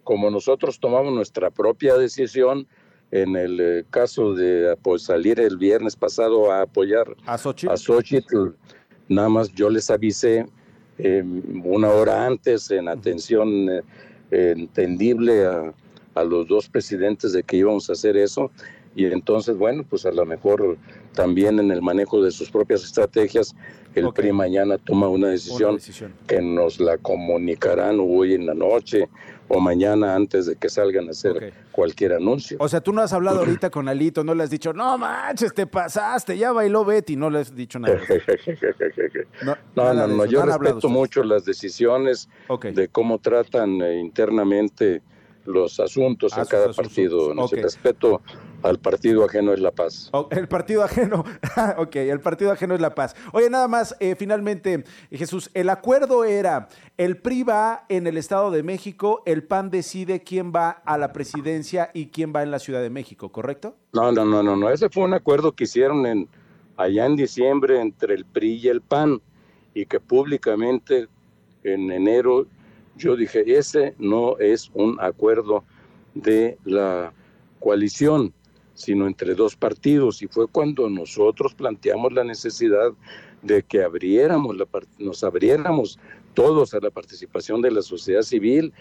como 0.04 0.32
nosotros 0.32 0.80
tomamos 0.80 1.14
nuestra 1.14 1.52
propia 1.52 1.96
decisión 1.96 2.68
en 3.12 3.36
el 3.36 3.60
eh, 3.60 3.86
caso 3.90 4.34
de 4.34 4.76
pues, 4.82 5.04
salir 5.04 5.40
el 5.40 5.58
viernes 5.58 5.96
pasado 5.96 6.52
a 6.52 6.64
apoyar 6.64 7.16
a 7.26 7.38
Xochitl, 7.38 7.72
a 7.72 7.78
Xochitl 7.78 8.48
Nada 9.10 9.30
más 9.30 9.52
yo 9.54 9.70
les 9.70 9.90
avisé 9.90 10.46
eh, 10.98 11.24
una 11.64 11.90
hora 11.90 12.26
antes 12.26 12.72
en 12.72 12.88
atención 12.88 13.70
eh, 13.70 13.82
entendible 14.32 15.46
a, 15.46 15.74
los 16.24 16.48
dos 16.48 16.68
presidentes 16.68 17.32
de 17.34 17.44
que 17.44 17.58
íbamos 17.58 17.92
a 17.92 17.94
hacer 17.94 18.18
eso. 18.18 18.50
Y 18.96 19.06
entonces, 19.06 19.56
bueno, 19.56 19.86
pues 19.88 20.04
a 20.08 20.12
lo 20.12 20.26
mejor 20.26 20.78
también 21.14 21.60
en 21.60 21.70
el 21.70 21.84
manejo 21.84 22.24
de 22.24 22.32
sus 22.32 22.50
propias 22.50 22.84
estrategias, 22.84 23.56
el 23.94 24.12
PRI 24.12 24.32
mañana 24.32 24.80
toma 24.80 25.08
una 25.08 25.28
decisión, 25.28 25.78
que 26.26 26.42
nos 26.42 26.80
la 26.80 26.98
comunicarán 26.98 28.00
hoy 28.00 28.34
en 28.34 28.48
la 28.48 28.56
noche 28.56 29.08
o 29.48 29.60
mañana 29.60 30.16
antes 30.16 30.46
de 30.46 30.56
que 30.56 30.70
salgan 30.70 31.08
a 31.08 31.12
hacer 31.12 31.54
cualquier 31.72 32.14
anuncio. 32.14 32.58
O 32.60 32.68
sea, 32.68 32.82
tú 32.82 32.92
no 32.92 33.02
has 33.02 33.14
hablado 33.14 33.40
ahorita 33.40 33.70
con 33.70 33.88
Alito, 33.88 34.24
no 34.24 34.34
le 34.34 34.44
has 34.44 34.50
dicho, 34.50 34.74
no 34.74 34.98
manches, 34.98 35.54
te 35.54 35.68
pasaste, 35.68 36.38
ya 36.38 36.52
bailó 36.52 36.84
Betty, 36.86 37.16
no 37.16 37.30
le 37.30 37.40
has 37.40 37.56
dicho 37.56 37.80
nada. 37.80 38.00
no, 39.76 39.94
no, 39.94 40.08
no, 40.08 40.26
yo 40.26 40.44
respeto 40.44 40.90
mucho 40.90 41.24
las 41.24 41.46
decisiones 41.46 42.30
de 42.62 42.88
cómo 42.90 43.20
tratan 43.20 43.82
eh, 43.82 44.00
internamente 44.00 45.02
los 45.48 45.80
asuntos 45.80 46.38
a, 46.38 46.46
cada 46.46 46.72
partido. 46.74 47.34
No 47.34 47.48
respeto 47.48 48.22
al 48.64 48.80
partido 48.80 49.24
ajeno 49.24 49.54
es 49.54 49.60
la 49.60 49.72
paz. 49.72 50.12
el 50.32 50.48
partido 50.48 50.84
ajeno, 50.84 51.24
ok, 51.78 51.96
el 51.96 52.20
partido 52.20 52.52
ajeno 52.52 52.76
es 52.76 52.82
la 52.82 52.94
paz. 52.94 53.16
Oye, 53.32 53.50
nada 53.50 53.68
más, 53.68 53.96
eh, 54.00 54.16
finalmente, 54.18 54.84
Jesús, 55.12 55.50
el 55.54 55.70
acuerdo 55.70 56.26
era, 56.26 56.68
el 56.98 57.18
PRI 57.18 57.44
va 57.44 57.86
en 57.90 58.08
el 58.08 58.18
Estado 58.18 58.52
de 58.52 58.64
México, 58.64 59.24
el 59.26 59.44
PAN 59.44 59.70
decide 59.70 60.24
quién 60.24 60.52
va 60.54 60.70
a 60.70 60.98
la 60.98 61.14
presidencia 61.14 61.92
y 61.94 62.08
quién 62.08 62.34
va 62.36 62.44
en 62.44 62.52
la 62.52 62.60
Ciudad 62.60 62.82
de 62.82 62.90
México, 62.90 63.32
¿correcto? 63.32 63.76
No, 63.94 64.12
no, 64.12 64.26
no, 64.26 64.44
no, 64.44 64.56
no, 64.56 64.70
ese 64.70 64.90
fue 64.90 65.04
un 65.04 65.14
acuerdo 65.14 65.54
que 65.54 65.64
hicieron 65.64 66.06
en, 66.06 66.28
allá 66.76 67.06
en 67.06 67.16
diciembre 67.16 67.80
entre 67.80 68.16
el 68.16 68.26
PRI 68.26 68.60
y 68.64 68.68
el 68.68 68.82
PAN 68.82 69.22
y 69.74 69.86
que 69.86 70.00
públicamente 70.00 71.08
en 71.64 71.92
enero 71.92 72.48
yo 72.98 73.16
dije, 73.16 73.44
ese 73.58 73.96
no 73.98 74.38
es 74.40 74.70
un 74.74 74.98
acuerdo 75.00 75.64
de 76.14 76.58
la 76.66 77.14
coalición 77.60 78.34
sino 78.78 79.08
entre 79.08 79.34
dos 79.34 79.56
partidos. 79.56 80.22
Y 80.22 80.28
fue 80.28 80.48
cuando 80.48 80.90
nosotros 80.90 81.54
planteamos 81.56 82.14
la 82.14 82.24
necesidad 82.24 82.92
de 83.42 83.64
que 83.64 83.84
abriéramos 83.84 84.56
la, 84.56 84.68
nos 85.00 85.24
abriéramos 85.24 86.00
todos 86.34 86.74
a 86.74 86.80
la 86.80 86.92
participación 86.92 87.62
de 87.62 87.72
la 87.72 87.82
sociedad 87.82 88.22
civil. 88.22 88.72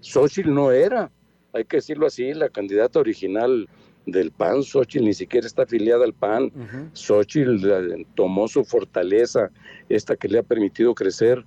Xochitl 0.00 0.52
no 0.52 0.72
era, 0.72 1.10
hay 1.52 1.64
que 1.64 1.76
decirlo 1.76 2.06
así, 2.06 2.32
la 2.32 2.48
candidata 2.48 2.98
original 2.98 3.68
del 4.06 4.32
PAN. 4.32 4.62
Xochitl 4.62 5.04
ni 5.04 5.14
siquiera 5.14 5.46
está 5.46 5.62
afiliada 5.62 6.04
al 6.04 6.14
PAN. 6.14 6.44
Uh 6.44 8.04
tomó 8.14 8.48
su 8.48 8.64
fortaleza, 8.64 9.50
esta 9.90 10.16
que 10.16 10.28
le 10.28 10.38
ha 10.38 10.42
permitido 10.42 10.94
crecer. 10.94 11.44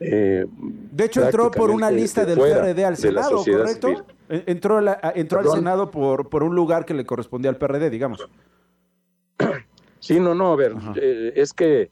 Eh, 0.00 0.46
de 0.50 1.04
hecho, 1.04 1.22
entró 1.22 1.50
por 1.50 1.70
una 1.70 1.90
lista 1.90 2.24
del 2.24 2.38
PRD 2.38 2.84
al 2.84 2.96
Senado, 2.96 3.44
¿correcto? 3.44 3.88
Entró, 4.28 4.80
entró 5.14 5.40
al 5.40 5.50
Senado 5.50 5.90
por, 5.90 6.28
por 6.28 6.42
un 6.42 6.54
lugar 6.54 6.86
que 6.86 6.94
le 6.94 7.04
correspondía 7.04 7.50
al 7.50 7.56
PRD, 7.56 7.90
digamos. 7.90 8.28
Sí, 10.02 10.18
no, 10.18 10.34
no, 10.34 10.54
a 10.54 10.56
ver, 10.56 10.74
eh, 10.96 11.34
es 11.36 11.52
que 11.52 11.90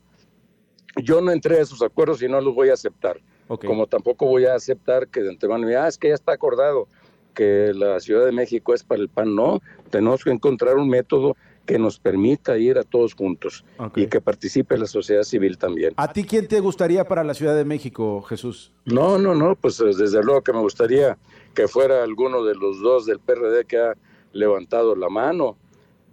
yo 0.96 1.20
no 1.20 1.30
entré 1.30 1.58
a 1.58 1.60
esos 1.60 1.82
acuerdos 1.82 2.22
y 2.22 2.28
no 2.28 2.40
los 2.40 2.54
voy 2.54 2.70
a 2.70 2.72
aceptar. 2.72 3.20
Como 3.46 3.86
tampoco 3.86 4.24
voy 4.24 4.46
a 4.46 4.54
aceptar 4.54 5.08
que 5.08 5.22
de 5.22 5.28
antemano, 5.28 5.68
ah, 5.78 5.88
es 5.88 5.98
que 5.98 6.08
ya 6.08 6.14
está 6.14 6.32
acordado 6.32 6.88
que 7.34 7.72
la 7.74 8.00
Ciudad 8.00 8.24
de 8.24 8.32
México 8.32 8.74
es 8.74 8.82
para 8.82 9.02
el 9.02 9.08
PAN. 9.08 9.34
No, 9.34 9.60
tenemos 9.90 10.24
que 10.24 10.30
encontrar 10.30 10.76
un 10.76 10.88
método 10.88 11.36
que 11.68 11.78
nos 11.78 11.98
permita 11.98 12.56
ir 12.56 12.78
a 12.78 12.82
todos 12.82 13.12
juntos 13.12 13.62
y 13.94 14.06
que 14.06 14.22
participe 14.22 14.78
la 14.78 14.86
sociedad 14.86 15.22
civil 15.22 15.58
también. 15.58 15.92
¿A 15.98 16.10
ti 16.10 16.24
quién 16.24 16.48
te 16.48 16.60
gustaría 16.60 17.06
para 17.06 17.22
la 17.22 17.34
Ciudad 17.34 17.54
de 17.54 17.66
México, 17.66 18.22
Jesús? 18.22 18.72
No, 18.86 19.18
no, 19.18 19.34
no, 19.34 19.54
pues 19.54 19.78
eh, 19.80 19.84
desde 19.84 20.22
luego 20.22 20.40
que 20.40 20.54
me 20.54 20.60
gustaría 20.60 21.18
que 21.52 21.68
fuera 21.68 22.02
alguno 22.02 22.42
de 22.42 22.54
los 22.54 22.80
dos 22.80 23.04
del 23.04 23.18
PRD 23.18 23.66
que 23.66 23.76
ha 23.76 23.92
levantado 24.32 24.96
la 24.96 25.10
mano. 25.10 25.58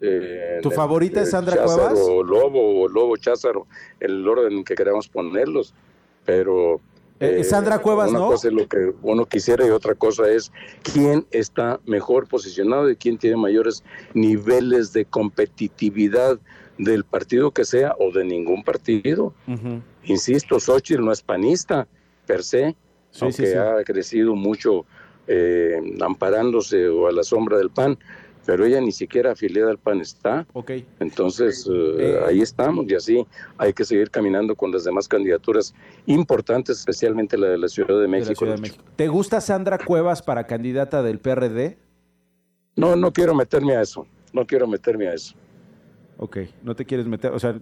Eh, 0.01 0.59
¿Tu 0.61 0.71
favorita 0.71 1.21
es 1.21 1.31
Sandra 1.31 1.63
Cuevas? 1.63 1.97
O 2.01 2.21
Lobo, 2.21 2.81
o 2.81 2.89
Lobo 2.89 3.15
Cházaro, 3.15 3.65
el 4.01 4.27
orden 4.27 4.57
en 4.57 4.63
que 4.65 4.75
queremos 4.75 5.07
ponerlos, 5.07 5.73
pero 6.25 6.81
eh, 7.19 7.43
Sandra 7.43 7.79
Cuevas, 7.79 8.09
una 8.09 8.19
¿no? 8.19 8.27
cosa 8.27 8.49
es 8.49 8.53
lo 8.53 8.67
que 8.67 8.93
uno 9.01 9.25
quisiera 9.25 9.65
y 9.65 9.69
otra 9.69 9.95
cosa 9.95 10.29
es 10.29 10.51
quién 10.83 11.25
está 11.31 11.79
mejor 11.85 12.27
posicionado 12.27 12.89
y 12.89 12.95
quién 12.95 13.17
tiene 13.17 13.37
mayores 13.37 13.83
niveles 14.13 14.91
de 14.91 15.05
competitividad 15.05 16.39
del 16.77 17.05
partido 17.05 17.51
que 17.51 17.63
sea 17.63 17.95
o 17.99 18.11
de 18.11 18.25
ningún 18.25 18.63
partido. 18.63 19.33
Insisto, 20.03 20.59
Xochitl 20.59 21.03
no 21.03 21.11
es 21.11 21.21
panista 21.21 21.87
per 22.25 22.43
se, 22.43 22.75
aunque 23.21 23.57
ha 23.57 23.83
crecido 23.83 24.35
mucho 24.35 24.85
eh, 25.27 25.81
amparándose 26.01 26.87
o 26.87 27.07
a 27.07 27.11
la 27.11 27.23
sombra 27.23 27.57
del 27.57 27.69
PAN, 27.69 27.97
pero 28.45 28.65
ella 28.65 28.79
ni 28.79 28.91
siquiera 28.91 29.31
afiliada 29.31 29.71
al 29.71 29.77
PAN 29.77 30.01
está. 30.01 30.45
Ok. 30.53 30.71
Entonces, 30.99 31.67
eh, 31.67 31.95
eh, 31.97 32.19
ahí 32.27 32.41
estamos 32.41 32.85
y 32.87 32.95
así 32.95 33.25
hay 33.57 33.73
que 33.73 33.83
seguir 33.83 34.11
caminando 34.11 34.55
con 34.55 34.71
las 34.71 34.83
demás 34.83 35.07
candidaturas 35.07 35.73
importantes, 36.05 36.79
especialmente 36.79 37.37
la 37.37 37.47
de 37.47 37.57
la 37.57 37.67
Ciudad 37.67 37.99
de 37.99 38.07
México. 38.07 38.45
¿Te 38.95 39.07
gusta 39.07 39.41
Sandra 39.41 39.77
Cuevas 39.77 40.21
para 40.21 40.45
candidata 40.45 41.01
del 41.01 41.19
PRD? 41.19 41.77
No, 42.75 42.95
no 42.95 43.11
quiero 43.11 43.33
meterme 43.33 43.75
a 43.75 43.81
eso. 43.81 44.05
No 44.33 44.45
quiero 44.45 44.67
meterme 44.67 45.07
a 45.07 45.13
eso. 45.13 45.35
Ok, 46.17 46.37
no 46.61 46.75
te 46.75 46.85
quieres 46.85 47.07
meter, 47.07 47.31
o 47.31 47.39
sea, 47.39 47.59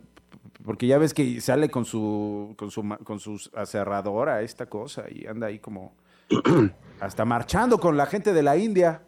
porque 0.64 0.88
ya 0.88 0.98
ves 0.98 1.14
que 1.14 1.42
sale 1.42 1.70
con 1.70 1.86
su 1.86 2.54
con 2.58 2.72
su 2.72 2.84
con 3.04 3.20
su 3.20 3.42
aserradora 3.56 4.42
esta 4.42 4.68
cosa 4.68 5.06
y 5.10 5.26
anda 5.26 5.48
ahí 5.48 5.60
como 5.60 5.96
hasta 7.00 7.26
marchando 7.26 7.80
con 7.80 7.98
la 7.98 8.06
gente 8.06 8.34
de 8.34 8.44
la 8.44 8.58
India. 8.58 9.02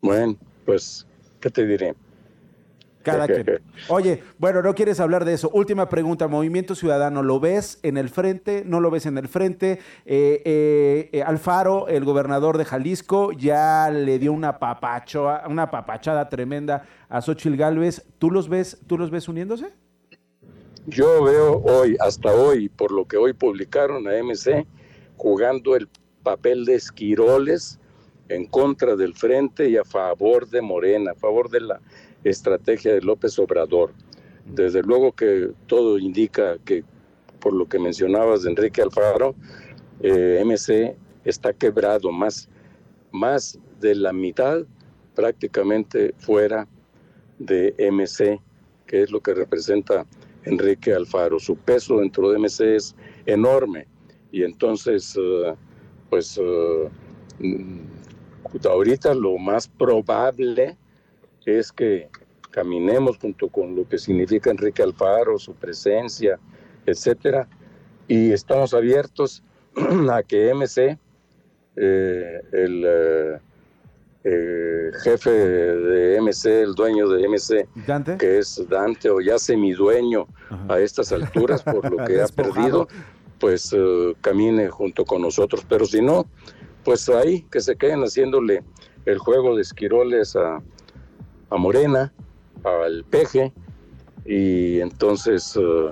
Bueno, 0.00 0.36
pues, 0.70 1.04
¿qué 1.40 1.50
te 1.50 1.66
diré? 1.66 1.96
Cada 3.02 3.26
que. 3.26 3.60
Oye, 3.88 4.22
bueno, 4.38 4.62
no 4.62 4.72
quieres 4.76 5.00
hablar 5.00 5.24
de 5.24 5.32
eso. 5.32 5.50
Última 5.52 5.88
pregunta, 5.88 6.28
Movimiento 6.28 6.76
Ciudadano, 6.76 7.24
¿lo 7.24 7.40
ves 7.40 7.80
en 7.82 7.96
el 7.96 8.08
frente? 8.08 8.62
¿No 8.64 8.78
lo 8.78 8.88
ves 8.88 9.06
en 9.06 9.18
el 9.18 9.26
frente? 9.26 9.80
Eh, 10.06 10.40
eh, 10.44 11.10
eh, 11.10 11.22
Alfaro, 11.24 11.88
el 11.88 12.04
gobernador 12.04 12.56
de 12.56 12.64
Jalisco, 12.64 13.32
ya 13.32 13.90
le 13.90 14.20
dio 14.20 14.32
una 14.32 14.60
papachoa, 14.60 15.42
una 15.48 15.72
papachada 15.72 16.28
tremenda 16.28 16.86
a 17.08 17.20
Xochil 17.20 17.56
Gálvez. 17.56 18.06
¿Tú 18.20 18.30
los 18.30 18.48
ves, 18.48 18.78
tú 18.86 18.96
los 18.96 19.10
ves 19.10 19.26
uniéndose? 19.26 19.72
Yo 20.86 21.24
veo 21.24 21.64
hoy, 21.64 21.96
hasta 21.98 22.32
hoy, 22.32 22.68
por 22.68 22.92
lo 22.92 23.06
que 23.06 23.16
hoy 23.16 23.32
publicaron 23.32 24.06
a 24.06 24.12
MC, 24.22 24.64
jugando 25.16 25.74
el 25.74 25.88
papel 26.22 26.64
de 26.64 26.76
esquiroles 26.76 27.80
en 28.30 28.46
contra 28.46 28.96
del 28.96 29.14
frente 29.14 29.68
y 29.68 29.76
a 29.76 29.84
favor 29.84 30.48
de 30.48 30.62
Morena, 30.62 31.10
a 31.10 31.14
favor 31.14 31.50
de 31.50 31.60
la 31.60 31.80
estrategia 32.24 32.94
de 32.94 33.02
López 33.02 33.38
Obrador. 33.38 33.92
Desde 34.46 34.82
luego 34.82 35.12
que 35.12 35.50
todo 35.66 35.98
indica 35.98 36.56
que, 36.64 36.84
por 37.40 37.52
lo 37.52 37.68
que 37.68 37.78
mencionabas 37.78 38.42
de 38.42 38.50
Enrique 38.50 38.82
Alfaro, 38.82 39.34
eh, 40.00 40.40
MC 40.44 40.96
está 41.24 41.52
quebrado, 41.52 42.12
más, 42.12 42.48
más 43.10 43.58
de 43.80 43.96
la 43.96 44.12
mitad 44.12 44.64
prácticamente 45.14 46.14
fuera 46.18 46.68
de 47.38 47.74
MC, 47.78 48.40
que 48.86 49.02
es 49.02 49.10
lo 49.10 49.20
que 49.20 49.34
representa 49.34 50.06
Enrique 50.44 50.94
Alfaro. 50.94 51.40
Su 51.40 51.56
peso 51.56 51.98
dentro 51.98 52.30
de 52.30 52.38
MC 52.38 52.76
es 52.76 52.94
enorme 53.26 53.86
y 54.30 54.44
entonces, 54.44 55.16
eh, 55.20 55.54
pues 56.08 56.38
eh, 56.40 56.88
ahorita 58.64 59.14
lo 59.14 59.38
más 59.38 59.68
probable 59.68 60.76
es 61.44 61.72
que 61.72 62.08
caminemos 62.50 63.18
junto 63.18 63.48
con 63.48 63.74
lo 63.76 63.88
que 63.88 63.98
significa 63.98 64.50
Enrique 64.50 64.82
Alfaro, 64.82 65.38
su 65.38 65.54
presencia, 65.54 66.38
etcétera, 66.86 67.48
y 68.08 68.32
estamos 68.32 68.74
abiertos 68.74 69.42
a 70.10 70.22
que 70.22 70.52
MC, 70.52 70.98
eh, 71.76 72.40
el 72.52 72.84
eh, 72.86 73.38
eh, 74.24 74.90
jefe 75.02 75.30
de 75.30 76.20
MC, 76.20 76.62
el 76.62 76.74
dueño 76.74 77.08
de 77.08 77.28
MC, 77.28 77.68
que 78.18 78.38
es 78.38 78.62
Dante 78.68 79.08
o 79.10 79.20
ya 79.20 79.38
semidueño 79.38 80.26
a 80.68 80.80
estas 80.80 81.12
alturas 81.12 81.62
por 81.62 81.90
lo 81.90 82.04
que 82.04 82.20
ha 82.20 82.26
perdido, 82.26 82.88
pues 83.38 83.74
camine 84.20 84.68
junto 84.68 85.04
con 85.04 85.22
nosotros, 85.22 85.64
pero 85.66 85.86
si 85.86 86.02
no, 86.02 86.26
pues 86.84 87.08
ahí 87.08 87.42
que 87.50 87.60
se 87.60 87.76
queden 87.76 88.00
haciéndole 88.00 88.62
el 89.06 89.18
juego 89.18 89.56
de 89.56 89.62
esquiroles 89.62 90.36
a, 90.36 90.62
a 91.50 91.56
Morena, 91.56 92.12
al 92.64 93.04
Peje, 93.04 93.52
y 94.24 94.80
entonces 94.80 95.56
eh, 95.56 95.90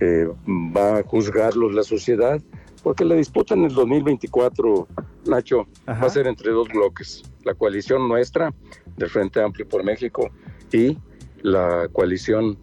eh, 0.00 0.28
va 0.46 0.98
a 0.98 1.02
juzgarlos 1.02 1.74
la 1.74 1.82
sociedad, 1.82 2.40
porque 2.82 3.04
la 3.04 3.14
disputa 3.14 3.54
en 3.54 3.64
el 3.64 3.74
2024, 3.74 4.88
Nacho, 5.26 5.66
va 5.86 6.00
a 6.00 6.08
ser 6.08 6.26
entre 6.26 6.50
dos 6.50 6.68
bloques, 6.68 7.22
la 7.44 7.54
coalición 7.54 8.08
nuestra 8.08 8.54
del 8.96 9.10
Frente 9.10 9.42
Amplio 9.42 9.68
por 9.68 9.84
México 9.84 10.30
y 10.72 10.96
la 11.42 11.88
coalición 11.92 12.58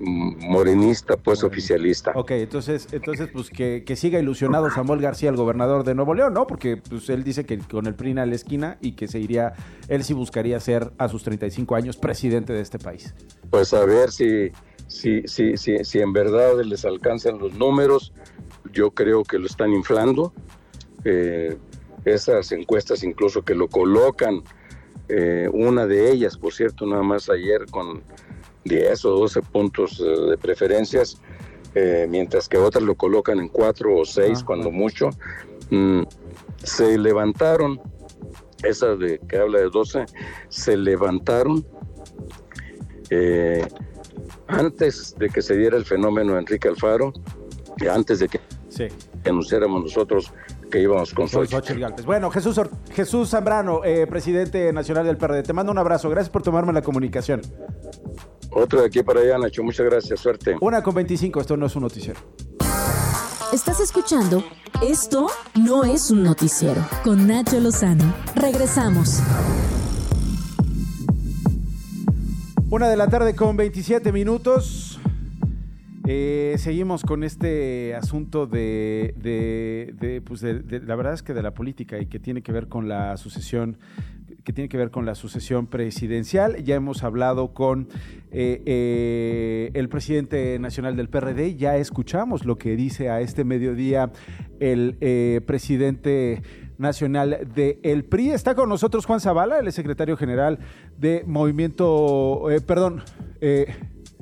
morenista, 0.00 1.16
pues 1.16 1.44
oficialista. 1.44 2.12
Ok, 2.14 2.32
entonces, 2.32 2.88
entonces 2.92 3.28
pues 3.32 3.50
que, 3.50 3.84
que, 3.84 3.96
siga 3.96 4.18
ilusionado 4.18 4.70
Samuel 4.70 5.00
García, 5.00 5.30
el 5.30 5.36
gobernador 5.36 5.84
de 5.84 5.94
Nuevo 5.94 6.14
León, 6.14 6.34
¿no? 6.34 6.46
Porque 6.46 6.76
pues 6.76 7.08
él 7.10 7.24
dice 7.24 7.44
que 7.44 7.58
con 7.58 7.86
el 7.86 7.94
PRI 7.94 8.18
a 8.18 8.26
la 8.26 8.34
esquina 8.34 8.78
y 8.80 8.92
que 8.92 9.08
se 9.08 9.18
iría, 9.20 9.54
él 9.88 10.04
sí 10.04 10.14
buscaría 10.14 10.58
ser 10.60 10.92
a 10.98 11.08
sus 11.08 11.22
35 11.22 11.74
años 11.74 11.96
presidente 11.96 12.52
de 12.52 12.60
este 12.60 12.78
país. 12.78 13.14
Pues 13.50 13.72
a 13.74 13.84
ver 13.84 14.10
si, 14.10 14.50
si, 14.88 15.22
si, 15.26 15.56
si, 15.56 15.84
si 15.84 15.98
en 16.00 16.12
verdad 16.12 16.60
les 16.62 16.84
alcanzan 16.84 17.38
los 17.38 17.54
números, 17.54 18.12
yo 18.72 18.90
creo 18.90 19.22
que 19.22 19.38
lo 19.38 19.46
están 19.46 19.72
inflando. 19.72 20.32
Eh, 21.04 21.56
esas 22.04 22.52
encuestas 22.52 23.04
incluso 23.04 23.42
que 23.42 23.54
lo 23.54 23.68
colocan, 23.68 24.42
eh, 25.08 25.48
una 25.52 25.86
de 25.86 26.10
ellas, 26.10 26.36
por 26.36 26.52
cierto, 26.52 26.86
nada 26.86 27.02
más 27.02 27.28
ayer 27.28 27.66
con 27.70 28.02
10 28.64 29.04
o 29.04 29.10
12 29.10 29.42
puntos 29.42 30.00
eh, 30.00 30.30
de 30.30 30.38
preferencias, 30.38 31.20
eh, 31.74 32.06
mientras 32.08 32.48
que 32.48 32.58
otras 32.58 32.84
lo 32.84 32.94
colocan 32.94 33.38
en 33.38 33.48
4 33.48 33.96
o 33.96 34.04
6 34.04 34.38
ah, 34.40 34.44
cuando 34.46 34.70
mucho. 34.70 35.10
Mm, 35.70 36.02
se 36.62 36.98
levantaron, 36.98 37.80
esa 38.62 38.94
de 38.94 39.18
que 39.28 39.36
habla 39.38 39.58
de 39.60 39.70
12, 39.70 40.04
se 40.48 40.76
levantaron 40.76 41.64
antes 44.46 45.14
de 45.18 45.28
que 45.28 45.42
se 45.42 45.54
diera 45.54 45.76
el 45.76 45.84
fenómeno 45.84 46.38
Enrique 46.38 46.68
Alfaro, 46.68 47.12
antes 47.90 48.20
de 48.20 48.28
que 48.28 48.40
anunciáramos 49.24 49.82
nosotros 49.82 50.32
que 50.72 50.80
íbamos 50.80 51.12
con 51.12 51.28
Bueno, 52.06 52.30
Jesús, 52.30 52.60
Jesús 52.92 53.28
Zambrano, 53.30 53.84
eh, 53.84 54.06
presidente 54.06 54.72
nacional 54.72 55.04
del 55.04 55.18
PRD, 55.18 55.42
te 55.42 55.52
mando 55.52 55.70
un 55.70 55.78
abrazo. 55.78 56.08
Gracias 56.08 56.30
por 56.30 56.42
tomarme 56.42 56.72
la 56.72 56.82
comunicación. 56.82 57.42
Otro 58.54 58.80
de 58.80 58.86
aquí 58.86 59.02
para 59.02 59.20
allá, 59.20 59.38
Nacho. 59.38 59.62
Muchas 59.62 59.86
gracias. 59.86 60.20
Suerte. 60.20 60.56
Una 60.60 60.82
con 60.82 60.94
25. 60.94 61.40
Esto 61.40 61.56
no 61.56 61.66
es 61.66 61.76
un 61.76 61.82
noticiero. 61.82 62.20
Estás 63.52 63.80
escuchando 63.80 64.42
Esto 64.82 65.26
no 65.54 65.84
es 65.84 66.10
un 66.10 66.22
noticiero 66.22 66.86
con 67.04 67.26
Nacho 67.26 67.60
Lozano. 67.60 68.14
Regresamos. 68.34 69.20
Una 72.70 72.88
de 72.88 72.96
la 72.96 73.08
tarde 73.08 73.34
con 73.34 73.56
27 73.56 74.12
minutos. 74.12 74.98
Eh, 76.06 76.56
seguimos 76.58 77.04
con 77.04 77.22
este 77.22 77.94
asunto 77.94 78.46
de, 78.46 79.14
pues 80.26 80.42
la 80.42 80.96
verdad 80.96 81.12
es 81.12 81.22
que 81.22 81.32
de 81.32 81.42
la 81.42 81.52
política 81.52 81.98
y 82.00 82.06
que 82.06 82.18
tiene 82.18 82.42
que 82.42 82.50
ver 82.50 82.68
con 82.68 82.88
la 82.88 83.16
sucesión 83.16 83.78
que 84.44 84.52
tiene 84.52 84.68
que 84.68 84.76
ver 84.76 84.90
con 84.90 85.06
la 85.06 85.14
sucesión 85.14 85.66
presidencial. 85.66 86.62
Ya 86.64 86.74
hemos 86.74 87.02
hablado 87.04 87.54
con 87.54 87.88
eh, 88.30 88.62
eh, 88.66 89.70
el 89.74 89.88
presidente 89.88 90.58
nacional 90.58 90.96
del 90.96 91.08
PRD, 91.08 91.56
ya 91.56 91.76
escuchamos 91.76 92.44
lo 92.44 92.56
que 92.58 92.76
dice 92.76 93.10
a 93.10 93.20
este 93.20 93.44
mediodía 93.44 94.10
el 94.60 94.96
presidente 95.46 96.42
nacional 96.78 97.48
del 97.54 98.04
PRI. 98.04 98.30
Está 98.30 98.54
con 98.54 98.68
nosotros 98.68 99.06
Juan 99.06 99.20
Zavala, 99.20 99.58
el 99.58 99.72
secretario 99.72 100.16
general 100.16 100.60
de 100.96 101.24
Movimiento, 101.26 102.46
perdón, 102.66 103.02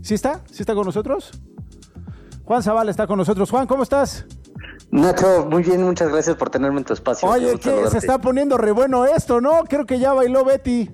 ¿sí 0.01 0.15
está? 0.15 0.43
¿Sí 0.51 0.63
está 0.63 0.75
con 0.75 0.87
nosotros? 0.87 1.43
Juan 2.45 2.63
Zavala 2.63 2.91
está 2.91 3.07
con 3.07 3.19
nosotros. 3.19 3.51
Juan, 3.51 3.67
¿cómo 3.67 3.83
estás? 3.83 4.27
Nacho, 4.91 5.47
muy 5.49 5.63
bien, 5.63 5.83
muchas 5.83 6.11
gracias 6.11 6.37
por 6.37 6.51
tenerme 6.51 6.79
en 6.79 6.85
tu 6.85 6.93
espacio. 6.93 7.29
Oye, 7.29 7.59
que 7.59 7.89
se 7.89 7.99
está 7.99 8.19
poniendo 8.19 8.59
re 8.59 8.73
bueno 8.73 9.05
esto, 9.05 9.41
¿no? 9.41 9.63
Creo 9.69 9.87
que 9.87 9.99
ya 9.99 10.13
bailó 10.13 10.45
Betty. 10.45 10.91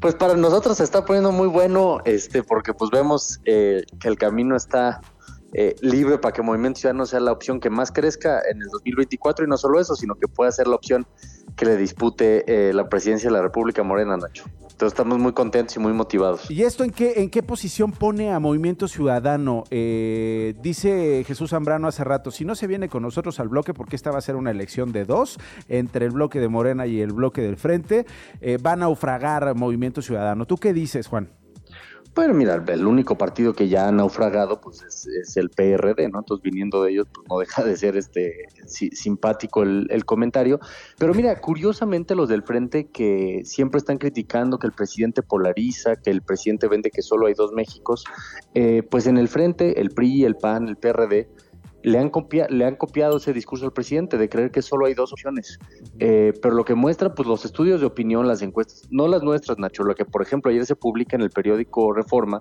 Pues 0.00 0.16
para 0.16 0.34
nosotros 0.34 0.78
se 0.78 0.84
está 0.84 1.04
poniendo 1.04 1.30
muy 1.30 1.46
bueno, 1.46 2.00
este, 2.04 2.42
porque 2.42 2.74
pues 2.74 2.90
vemos 2.90 3.40
eh, 3.44 3.84
que 4.00 4.08
el 4.08 4.18
camino 4.18 4.56
está 4.56 5.00
eh, 5.52 5.76
libre 5.80 6.18
para 6.18 6.32
que 6.32 6.42
Movimiento 6.42 6.80
Ciudadano 6.80 7.06
sea 7.06 7.20
la 7.20 7.32
opción 7.32 7.60
que 7.60 7.70
más 7.70 7.92
crezca 7.92 8.42
en 8.50 8.60
el 8.60 8.68
2024 8.68 9.44
y 9.44 9.48
no 9.48 9.56
solo 9.56 9.80
eso, 9.80 9.94
sino 9.94 10.14
que 10.16 10.26
pueda 10.26 10.50
ser 10.50 10.66
la 10.66 10.74
opción 10.74 11.06
que 11.58 11.66
le 11.66 11.76
dispute 11.76 12.44
eh, 12.46 12.72
la 12.72 12.88
presidencia 12.88 13.28
de 13.28 13.34
la 13.34 13.42
República 13.42 13.82
Morena, 13.82 14.16
Nacho. 14.16 14.44
Entonces 14.60 14.92
estamos 14.92 15.18
muy 15.18 15.32
contentos 15.32 15.74
y 15.74 15.80
muy 15.80 15.92
motivados. 15.92 16.48
¿Y 16.52 16.62
esto 16.62 16.84
en 16.84 16.90
qué, 16.90 17.14
en 17.16 17.30
qué 17.30 17.42
posición 17.42 17.90
pone 17.90 18.30
a 18.30 18.38
Movimiento 18.38 18.86
Ciudadano? 18.86 19.64
Eh, 19.72 20.54
dice 20.62 21.24
Jesús 21.26 21.50
Zambrano 21.50 21.88
hace 21.88 22.04
rato, 22.04 22.30
si 22.30 22.44
no 22.44 22.54
se 22.54 22.68
viene 22.68 22.88
con 22.88 23.02
nosotros 23.02 23.40
al 23.40 23.48
bloque, 23.48 23.74
porque 23.74 23.96
esta 23.96 24.12
va 24.12 24.18
a 24.18 24.20
ser 24.20 24.36
una 24.36 24.52
elección 24.52 24.92
de 24.92 25.04
dos, 25.04 25.36
entre 25.68 26.06
el 26.06 26.12
bloque 26.12 26.38
de 26.38 26.46
Morena 26.46 26.86
y 26.86 27.00
el 27.00 27.12
bloque 27.12 27.42
del 27.42 27.56
Frente, 27.56 28.06
eh, 28.40 28.56
va 28.58 28.74
a 28.74 28.76
naufragar 28.76 29.52
Movimiento 29.56 30.00
Ciudadano. 30.00 30.46
¿Tú 30.46 30.58
qué 30.58 30.72
dices, 30.72 31.08
Juan? 31.08 31.28
Bueno, 32.18 32.34
mira, 32.34 32.60
el 32.66 32.84
único 32.84 33.16
partido 33.16 33.54
que 33.54 33.68
ya 33.68 33.86
ha 33.86 33.92
naufragado 33.92 34.60
pues 34.60 34.82
es, 34.82 35.36
el 35.36 35.50
PRD, 35.50 36.08
¿no? 36.08 36.18
Entonces 36.18 36.42
viniendo 36.42 36.82
de 36.82 36.90
ellos 36.90 37.06
pues 37.14 37.24
no 37.30 37.38
deja 37.38 37.62
de 37.62 37.76
ser 37.76 37.96
este 37.96 38.48
simpático 38.66 39.62
el, 39.62 40.04
comentario. 40.04 40.58
Pero 40.98 41.14
mira, 41.14 41.40
curiosamente 41.40 42.16
los 42.16 42.28
del 42.28 42.42
frente 42.42 42.88
que 42.88 43.42
siempre 43.44 43.78
están 43.78 43.98
criticando 43.98 44.58
que 44.58 44.66
el 44.66 44.72
presidente 44.72 45.22
polariza, 45.22 45.94
que 45.94 46.10
el 46.10 46.22
presidente 46.22 46.66
vende 46.66 46.90
que 46.90 47.02
solo 47.02 47.28
hay 47.28 47.34
dos 47.34 47.52
Méxicos, 47.52 48.04
eh, 48.52 48.82
pues 48.82 49.06
en 49.06 49.16
el 49.16 49.28
frente 49.28 49.80
el 49.80 49.90
PRI, 49.90 50.24
el 50.24 50.34
PAN, 50.34 50.66
el 50.66 50.76
PRD, 50.76 51.28
le 51.82 51.98
han, 51.98 52.10
le 52.50 52.64
han 52.64 52.76
copiado 52.76 53.18
ese 53.18 53.32
discurso 53.32 53.64
al 53.64 53.72
presidente 53.72 54.18
de 54.18 54.28
creer 54.28 54.50
que 54.50 54.62
solo 54.62 54.86
hay 54.86 54.94
dos 54.94 55.12
opciones. 55.12 55.58
Eh, 55.98 56.32
pero 56.42 56.54
lo 56.54 56.64
que 56.64 56.74
muestra, 56.74 57.14
pues 57.14 57.28
los 57.28 57.44
estudios 57.44 57.80
de 57.80 57.86
opinión, 57.86 58.26
las 58.26 58.42
encuestas, 58.42 58.82
no 58.90 59.08
las 59.08 59.22
nuestras, 59.22 59.58
Nacho, 59.58 59.84
lo 59.84 59.94
que 59.94 60.04
por 60.04 60.22
ejemplo 60.22 60.50
ayer 60.50 60.66
se 60.66 60.76
publica 60.76 61.16
en 61.16 61.22
el 61.22 61.30
periódico 61.30 61.92
Reforma, 61.92 62.40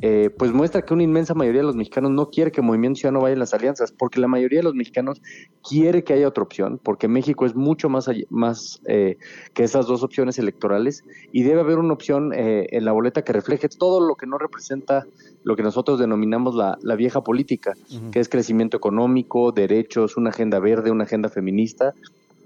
eh, 0.00 0.30
pues 0.36 0.52
muestra 0.52 0.82
que 0.82 0.94
una 0.94 1.02
inmensa 1.02 1.34
mayoría 1.34 1.60
de 1.60 1.66
los 1.66 1.76
mexicanos 1.76 2.10
no 2.10 2.30
quiere 2.30 2.50
que 2.50 2.60
Movimiento 2.60 2.98
Ciudadano 2.98 3.20
vaya 3.20 3.34
en 3.34 3.38
las 3.38 3.54
alianzas, 3.54 3.92
porque 3.92 4.20
la 4.20 4.26
mayoría 4.26 4.58
de 4.58 4.64
los 4.64 4.74
mexicanos 4.74 5.22
quiere 5.62 6.02
que 6.02 6.14
haya 6.14 6.26
otra 6.26 6.42
opción, 6.42 6.80
porque 6.82 7.06
México 7.06 7.46
es 7.46 7.54
mucho 7.54 7.88
más, 7.88 8.10
más 8.30 8.80
eh, 8.86 9.18
que 9.54 9.62
esas 9.62 9.86
dos 9.86 10.02
opciones 10.02 10.38
electorales 10.38 11.04
y 11.30 11.42
debe 11.44 11.60
haber 11.60 11.78
una 11.78 11.92
opción 11.92 12.32
eh, 12.34 12.66
en 12.70 12.84
la 12.84 12.92
boleta 12.92 13.22
que 13.22 13.32
refleje 13.32 13.68
todo 13.68 14.00
lo 14.00 14.16
que 14.16 14.26
no 14.26 14.38
representa 14.38 15.06
lo 15.44 15.56
que 15.56 15.62
nosotros 15.62 15.98
denominamos 15.98 16.54
la, 16.54 16.96
vieja 16.96 17.22
política, 17.22 17.74
que 18.12 18.20
es 18.20 18.28
crecimiento 18.28 18.76
económico, 18.76 19.50
derechos, 19.50 20.16
una 20.16 20.30
agenda 20.30 20.60
verde, 20.60 20.90
una 20.90 21.04
agenda 21.04 21.28
feminista 21.28 21.94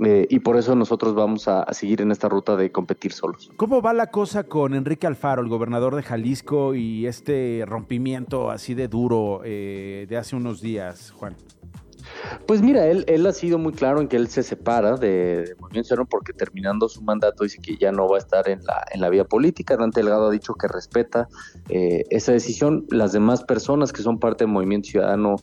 eh, 0.05 0.27
y 0.29 0.41
por 0.41 0.57
eso 0.57 0.75
nosotros 0.75 1.15
vamos 1.15 1.49
a, 1.49 1.73
seguir 1.73 2.03
en 2.03 2.13
esta 2.13 2.29
ruta 2.29 2.57
de 2.57 2.71
competir 2.71 3.13
solos. 3.13 3.51
¿Cómo 3.57 3.81
va 3.81 3.93
la 3.93 4.09
cosa 4.09 4.45
con 4.45 4.75
Enrique 4.75 5.07
Alfaro, 5.07 5.43
el 5.43 5.49
gobernador 5.49 5.97
de 5.97 6.03
Jalisco, 6.03 6.75
y 6.75 7.07
este 7.07 7.65
rompimiento 7.67 8.51
así 8.51 8.75
de 8.75 8.89
duro 8.89 9.41
eh, 9.45 10.07
de 10.09 10.17
hace 10.17 10.37
unos 10.37 10.61
días, 10.61 11.13
Juan? 11.13 11.35
Pues 12.47 12.63
mira, 12.63 12.87
él, 12.87 13.05
él 13.09 13.27
ha 13.27 13.33
sido 13.33 13.59
muy 13.59 13.73
claro 13.73 14.01
en 14.01 14.07
que 14.07 14.17
él 14.17 14.29
se 14.29 14.45
separa 14.45 14.97
de, 14.97 15.57
Movimiento 15.59 15.89
Ciudadano 15.89 16.09
porque 16.09 16.33
terminando 16.33 16.89
su 16.89 17.03
mandato 17.03 17.43
dice 17.43 17.59
que 17.61 17.77
ya 17.77 17.91
no 17.91 18.09
va 18.09 18.17
a 18.17 18.21
estar 18.21 18.49
en 18.49 18.65
la, 18.65 18.85
en 18.93 19.01
la 19.01 19.09
vía 19.09 19.25
política. 19.25 19.77
Dante 19.77 20.01
Delgado 20.01 20.29
ha 20.29 20.31
dicho 20.31 20.55
que 20.55 20.69
respeta 20.69 21.27
eh, 21.69 22.05
esa 22.11 22.33
decisión. 22.33 22.87
Las 22.91 23.13
demás 23.13 23.43
personas 23.43 23.93
que 23.93 24.03
son 24.03 24.19
parte 24.19 24.45
del 24.45 24.53
Movimiento 24.53 24.91
Ciudadano 24.91 25.37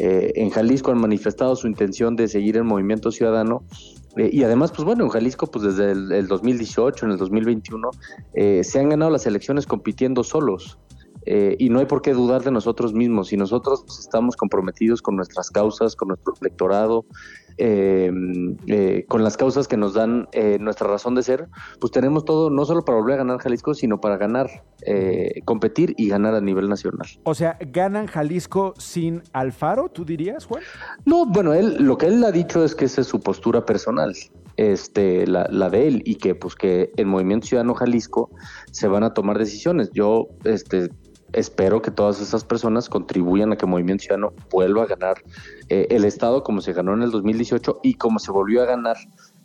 en 0.00 0.50
Jalisco 0.50 0.92
han 0.92 1.00
manifestado 1.00 1.56
su 1.56 1.66
intención 1.66 2.14
de 2.14 2.28
seguir 2.28 2.56
el 2.56 2.62
Movimiento 2.62 3.10
Ciudadano 3.10 3.64
eh, 4.18 4.30
y 4.32 4.42
además, 4.42 4.72
pues 4.72 4.84
bueno, 4.84 5.04
en 5.04 5.10
Jalisco, 5.10 5.46
pues 5.46 5.64
desde 5.64 5.92
el, 5.92 6.26
2018, 6.26 7.06
en 7.06 7.12
el 7.12 7.18
2021, 7.18 7.90
eh, 8.34 8.64
se 8.64 8.80
han 8.80 8.88
ganado 8.88 9.10
las 9.10 9.26
elecciones 9.26 9.66
compitiendo 9.66 10.24
solos. 10.24 10.78
Eh, 11.24 11.56
y 11.58 11.68
no 11.68 11.78
hay 11.78 11.86
por 11.86 12.02
qué 12.02 12.14
dudar 12.14 12.42
de 12.42 12.50
nosotros 12.50 12.94
mismos. 12.94 13.28
Si 13.28 13.36
nosotros 13.36 13.84
estamos 14.00 14.36
comprometidos 14.36 15.02
con 15.02 15.14
nuestras 15.14 15.50
causas, 15.50 15.94
con 15.94 16.08
nuestro 16.08 16.34
electorado, 16.40 17.04
eh, 17.58 18.10
eh, 18.68 19.04
con 19.08 19.24
las 19.24 19.36
causas 19.36 19.66
que 19.66 19.76
nos 19.76 19.94
dan 19.94 20.28
eh, 20.32 20.58
nuestra 20.60 20.86
razón 20.86 21.14
de 21.16 21.22
ser, 21.22 21.48
pues 21.80 21.92
tenemos 21.92 22.24
todo, 22.24 22.50
no 22.50 22.64
solo 22.64 22.84
para 22.84 22.98
volver 22.98 23.14
a 23.14 23.18
ganar 23.18 23.38
Jalisco, 23.38 23.74
sino 23.74 24.00
para 24.00 24.16
ganar, 24.16 24.48
competir 25.44 25.94
y 25.96 26.08
ganar 26.08 26.34
a 26.34 26.40
nivel 26.40 26.68
nacional. 26.68 27.06
O 27.24 27.34
sea, 27.34 27.58
¿ganan 27.60 28.06
Jalisco 28.06 28.74
sin 28.78 29.22
Alfaro, 29.32 29.88
tú 29.88 30.04
dirías, 30.04 30.46
Juan? 30.46 30.62
No, 31.04 31.26
bueno, 31.26 31.52
él, 31.52 31.76
lo 31.80 31.98
que 31.98 32.06
él 32.06 32.22
ha 32.24 32.30
dicho 32.30 32.64
es 32.64 32.74
que 32.74 32.84
esa 32.84 33.00
es 33.00 33.08
su 33.08 33.20
postura 33.20 33.66
personal. 33.66 34.14
Este, 34.56 35.24
la, 35.26 35.46
la 35.50 35.70
de 35.70 35.86
él 35.86 36.02
y 36.04 36.16
que 36.16 36.34
pues 36.34 36.56
que 36.56 36.90
el 36.96 37.06
Movimiento 37.06 37.46
Ciudadano 37.46 37.74
Jalisco 37.74 38.30
se 38.72 38.88
van 38.88 39.04
a 39.04 39.14
tomar 39.14 39.38
decisiones. 39.38 39.90
Yo 39.92 40.28
este, 40.42 40.90
espero 41.32 41.82
que 41.82 41.90
todas 41.90 42.20
esas 42.20 42.44
personas 42.44 42.88
contribuyan 42.88 43.52
a 43.52 43.56
que 43.56 43.66
Movimiento 43.66 44.02
Ciudadano 44.04 44.32
vuelva 44.50 44.84
a 44.84 44.86
ganar 44.86 45.22
eh, 45.68 45.86
el 45.90 46.04
Estado 46.04 46.42
como 46.42 46.60
se 46.60 46.72
ganó 46.72 46.94
en 46.94 47.02
el 47.02 47.10
2018 47.10 47.80
y 47.82 47.94
como 47.94 48.18
se 48.18 48.30
volvió 48.30 48.62
a 48.62 48.66
ganar 48.66 48.96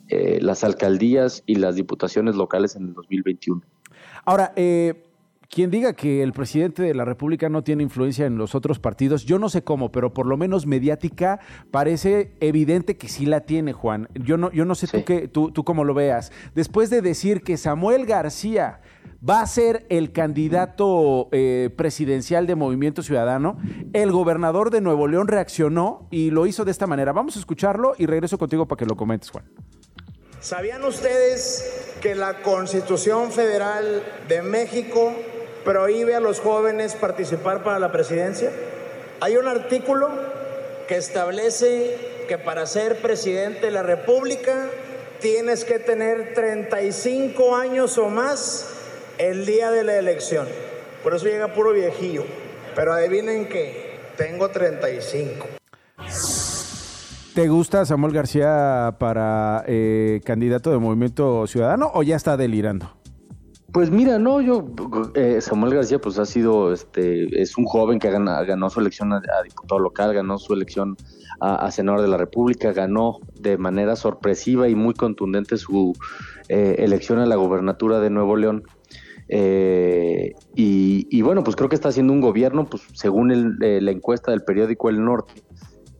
eh, 0.08 0.38
las 0.42 0.64
alcaldías 0.64 1.42
y 1.46 1.56
las 1.56 1.76
diputaciones 1.76 2.36
locales 2.36 2.76
en 2.76 2.88
el 2.88 2.94
2021. 2.94 3.62
Ahora, 4.24 4.52
eh, 4.56 5.04
quien 5.48 5.70
diga 5.70 5.92
que 5.92 6.22
el 6.22 6.32
presidente 6.32 6.82
de 6.82 6.94
la 6.94 7.04
República 7.04 7.48
no 7.48 7.62
tiene 7.62 7.82
influencia 7.82 8.26
en 8.26 8.36
los 8.36 8.54
otros 8.54 8.78
partidos, 8.78 9.24
yo 9.24 9.38
no 9.38 9.48
sé 9.48 9.62
cómo, 9.62 9.92
pero 9.92 10.12
por 10.12 10.26
lo 10.26 10.36
menos 10.36 10.66
mediática 10.66 11.40
parece 11.70 12.32
evidente 12.40 12.96
que 12.96 13.08
sí 13.08 13.24
la 13.24 13.40
tiene, 13.40 13.72
Juan. 13.72 14.08
Yo 14.14 14.36
no, 14.36 14.50
yo 14.52 14.64
no 14.64 14.74
sé 14.74 14.88
tú, 14.88 15.04
qué, 15.04 15.28
tú, 15.28 15.52
tú 15.52 15.64
cómo 15.64 15.84
lo 15.84 15.94
veas. 15.94 16.32
Después 16.54 16.90
de 16.90 17.02
decir 17.02 17.42
que 17.42 17.56
Samuel 17.56 18.04
García 18.04 18.80
va 19.26 19.40
a 19.40 19.46
ser 19.46 19.86
el 19.88 20.12
candidato 20.12 21.28
eh, 21.32 21.70
presidencial 21.76 22.46
de 22.46 22.54
Movimiento 22.54 23.02
Ciudadano, 23.02 23.58
el 23.92 24.12
gobernador 24.12 24.70
de 24.70 24.80
Nuevo 24.80 25.08
León 25.08 25.28
reaccionó 25.28 26.06
y 26.10 26.30
lo 26.30 26.46
hizo 26.46 26.64
de 26.64 26.70
esta 26.70 26.86
manera. 26.86 27.12
Vamos 27.12 27.36
a 27.36 27.38
escucharlo 27.38 27.94
y 27.96 28.06
regreso 28.06 28.38
contigo 28.38 28.66
para 28.66 28.78
que 28.78 28.86
lo 28.86 28.96
comentes, 28.96 29.30
Juan. 29.30 29.44
¿Sabían 30.40 30.84
ustedes 30.84 31.96
que 32.02 32.14
la 32.14 32.42
Constitución 32.42 33.32
Federal 33.32 34.02
de 34.28 34.42
México 34.42 35.14
prohíbe 35.64 36.14
a 36.14 36.20
los 36.20 36.40
jóvenes 36.40 36.94
participar 36.94 37.64
para 37.64 37.78
la 37.78 37.90
presidencia? 37.90 38.50
Hay 39.20 39.36
un 39.38 39.48
artículo 39.48 40.10
que 40.86 40.96
establece 40.96 41.96
que 42.28 42.36
para 42.36 42.66
ser 42.66 43.00
presidente 43.00 43.66
de 43.66 43.70
la 43.70 43.82
República 43.82 44.68
tienes 45.20 45.64
que 45.64 45.78
tener 45.78 46.34
35 46.34 47.56
años 47.56 47.96
o 47.96 48.10
más 48.10 48.73
el 49.18 49.46
día 49.46 49.70
de 49.70 49.84
la 49.84 49.96
elección. 49.96 50.46
Por 51.02 51.14
eso 51.14 51.26
llega 51.26 51.52
puro 51.54 51.72
viejillo. 51.72 52.24
Pero 52.74 52.92
adivinen 52.92 53.48
que 53.48 53.98
tengo 54.16 54.48
35. 54.48 55.46
¿Te 57.34 57.48
gusta 57.48 57.84
Samuel 57.84 58.12
García 58.12 58.96
para 58.98 59.64
eh, 59.66 60.20
candidato 60.24 60.70
de 60.70 60.78
Movimiento 60.78 61.46
Ciudadano 61.46 61.90
o 61.94 62.02
ya 62.02 62.16
está 62.16 62.36
delirando? 62.36 62.90
Pues 63.72 63.90
mira, 63.90 64.20
no, 64.20 64.40
yo, 64.40 64.64
eh, 65.16 65.40
Samuel 65.40 65.74
García, 65.74 65.98
pues 66.00 66.20
ha 66.20 66.26
sido, 66.26 66.72
este, 66.72 67.42
es 67.42 67.58
un 67.58 67.64
joven 67.64 67.98
que 67.98 68.08
ganó 68.08 68.70
su 68.70 68.78
elección 68.78 69.12
a, 69.12 69.20
diputado 69.42 69.80
local, 69.80 70.14
ganó 70.14 70.38
su 70.38 70.54
elección 70.54 70.96
a, 71.40 71.68
senador 71.72 72.00
de 72.00 72.06
la 72.06 72.16
República, 72.16 72.72
ganó 72.72 73.18
de 73.34 73.58
manera 73.58 73.96
sorpresiva 73.96 74.68
y 74.68 74.76
muy 74.76 74.94
contundente 74.94 75.56
su 75.56 75.92
eh, 76.48 76.76
elección 76.78 77.18
a 77.18 77.26
la 77.26 77.34
gobernatura 77.34 77.98
de 77.98 78.10
Nuevo 78.10 78.36
León. 78.36 78.62
Eh, 79.28 80.34
y, 80.54 81.22
bueno, 81.22 81.42
pues 81.44 81.56
creo 81.56 81.68
que 81.68 81.74
está 81.74 81.88
haciendo 81.88 82.12
un 82.12 82.20
gobierno, 82.20 82.66
pues 82.66 82.82
según 82.92 83.56
la 83.58 83.90
encuesta 83.90 84.30
del 84.30 84.42
periódico 84.42 84.90
El 84.90 85.04
Norte, 85.04 85.42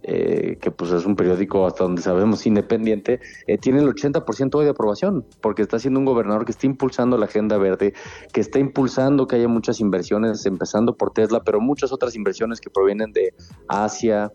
eh, 0.07 0.59
que 0.61 0.71
pues 0.71 0.93
es 0.93 1.07
un 1.07 1.17
periódico 1.17 1.67
hasta 1.67 1.85
donde 1.85 2.03
sabemos 2.03 2.47
independiente, 2.47 3.21
eh, 3.47 3.57
tiene 3.57 3.81
el 3.81 3.89
80% 3.89 4.55
hoy 4.55 4.65
de 4.67 4.73
aprobación, 4.73 5.25
porque 5.41 5.63
está 5.63 5.79
siendo 5.79 5.99
un 5.99 6.05
gobernador 6.05 6.45
que 6.45 6.53
está 6.53 6.67
impulsando 6.67 7.17
la 7.17 7.25
agenda 7.25 7.57
verde, 7.57 7.95
que 8.31 8.43
está 8.43 8.59
impulsando 8.59 9.27
que 9.27 9.37
haya 9.37 9.49
muchas 9.49 9.81
inversiones, 9.81 10.45
empezando 10.45 10.95
por 10.95 11.13
Tesla, 11.13 11.43
pero 11.43 11.59
muchas 11.59 11.91
otras 11.91 12.17
inversiones 12.17 12.61
que 12.61 12.69
provienen 12.69 13.13
de 13.13 13.33
Asia, 13.67 14.31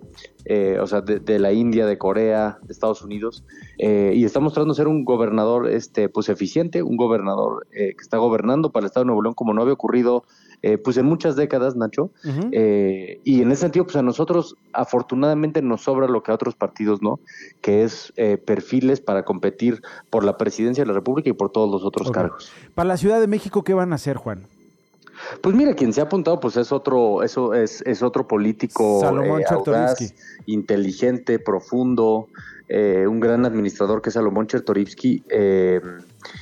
eh, 0.46 0.80
o 0.82 0.88
sea, 0.88 1.02
de, 1.02 1.38
la 1.38 1.52
India, 1.52 1.86
de 1.86 2.00
Corea, 2.00 2.58
de 2.64 2.74
Estados 2.74 3.04
Unidos, 3.04 3.44
y 3.78 4.26
está 4.26 4.40
mostrando 4.40 4.74
ser 4.74 4.88
un 4.88 5.06
gobernador 5.06 5.70
este, 5.70 6.10
pues 6.10 6.30
eficiente, 6.30 6.82
un 6.82 6.98
gobernador 6.98 7.68
que 7.72 7.94
está 8.02 8.18
gobernando 8.18 8.72
para 8.72 8.86
el 8.86 8.88
Estado 8.88 9.04
de 9.04 9.08
Nuevo 9.08 9.22
León 9.22 9.36
como 9.36 9.54
no 9.54 9.62
había 9.62 9.74
ocurrido 9.74 10.24
eh, 10.62 10.78
pues 10.78 10.98
en 10.98 11.06
muchas 11.06 11.36
décadas, 11.36 11.76
Nacho. 11.76 12.12
Eh, 12.52 13.20
y 13.24 13.42
en 13.42 13.52
ese 13.52 13.62
sentido, 13.62 13.86
pues 13.86 13.96
a 13.96 14.02
nosotros 14.02 14.56
afortunadamente 14.74 15.62
nos 15.62 15.84
sobra 15.84 16.08
lo 16.08 16.24
que 16.24 16.32
a 16.32 16.36
otros 16.36 16.56
partidos 16.56 17.02
no, 17.02 17.20
que 17.62 17.84
es 17.84 18.14
eh, 18.18 18.38
perfiles 18.38 19.00
para 19.02 19.24
competir 19.24 19.82
por 20.10 20.24
la 20.24 20.38
presidencia 20.38 20.84
de 20.84 20.88
la 20.88 20.94
República 20.94 21.30
y 21.30 21.34
por 21.34 21.52
todos 21.52 21.72
los 21.72 21.84
otros 21.84 22.12
cargos. 22.12 22.52
Para 22.76 22.88
la 22.88 22.98
Ciudad 22.98 23.20
de 23.20 23.28
México, 23.28 23.64
¿qué 23.64 23.74
van 23.74 23.92
a 23.94 23.96
hacer, 23.96 24.18
Juan? 24.18 24.48
Pues 25.42 25.56
mira, 25.56 25.74
quien 25.74 25.94
se 25.94 26.02
ha 26.02 26.06
apuntado, 26.06 26.40
pues 26.40 26.58
es 26.58 26.72
otro, 26.72 27.24
eso 27.24 27.54
es, 27.54 27.82
es 27.86 28.02
otro 28.02 28.28
político 28.28 29.06
audaz, 29.06 30.14
inteligente, 30.46 31.40
profundo, 31.40 32.28
un 32.70 33.20
gran 33.20 33.46
administrador 33.46 34.02
que 34.02 34.10
es 34.10 34.14
Salomón 34.14 34.48
Chertorivsky. 34.48 35.24
Eh, 35.30 35.82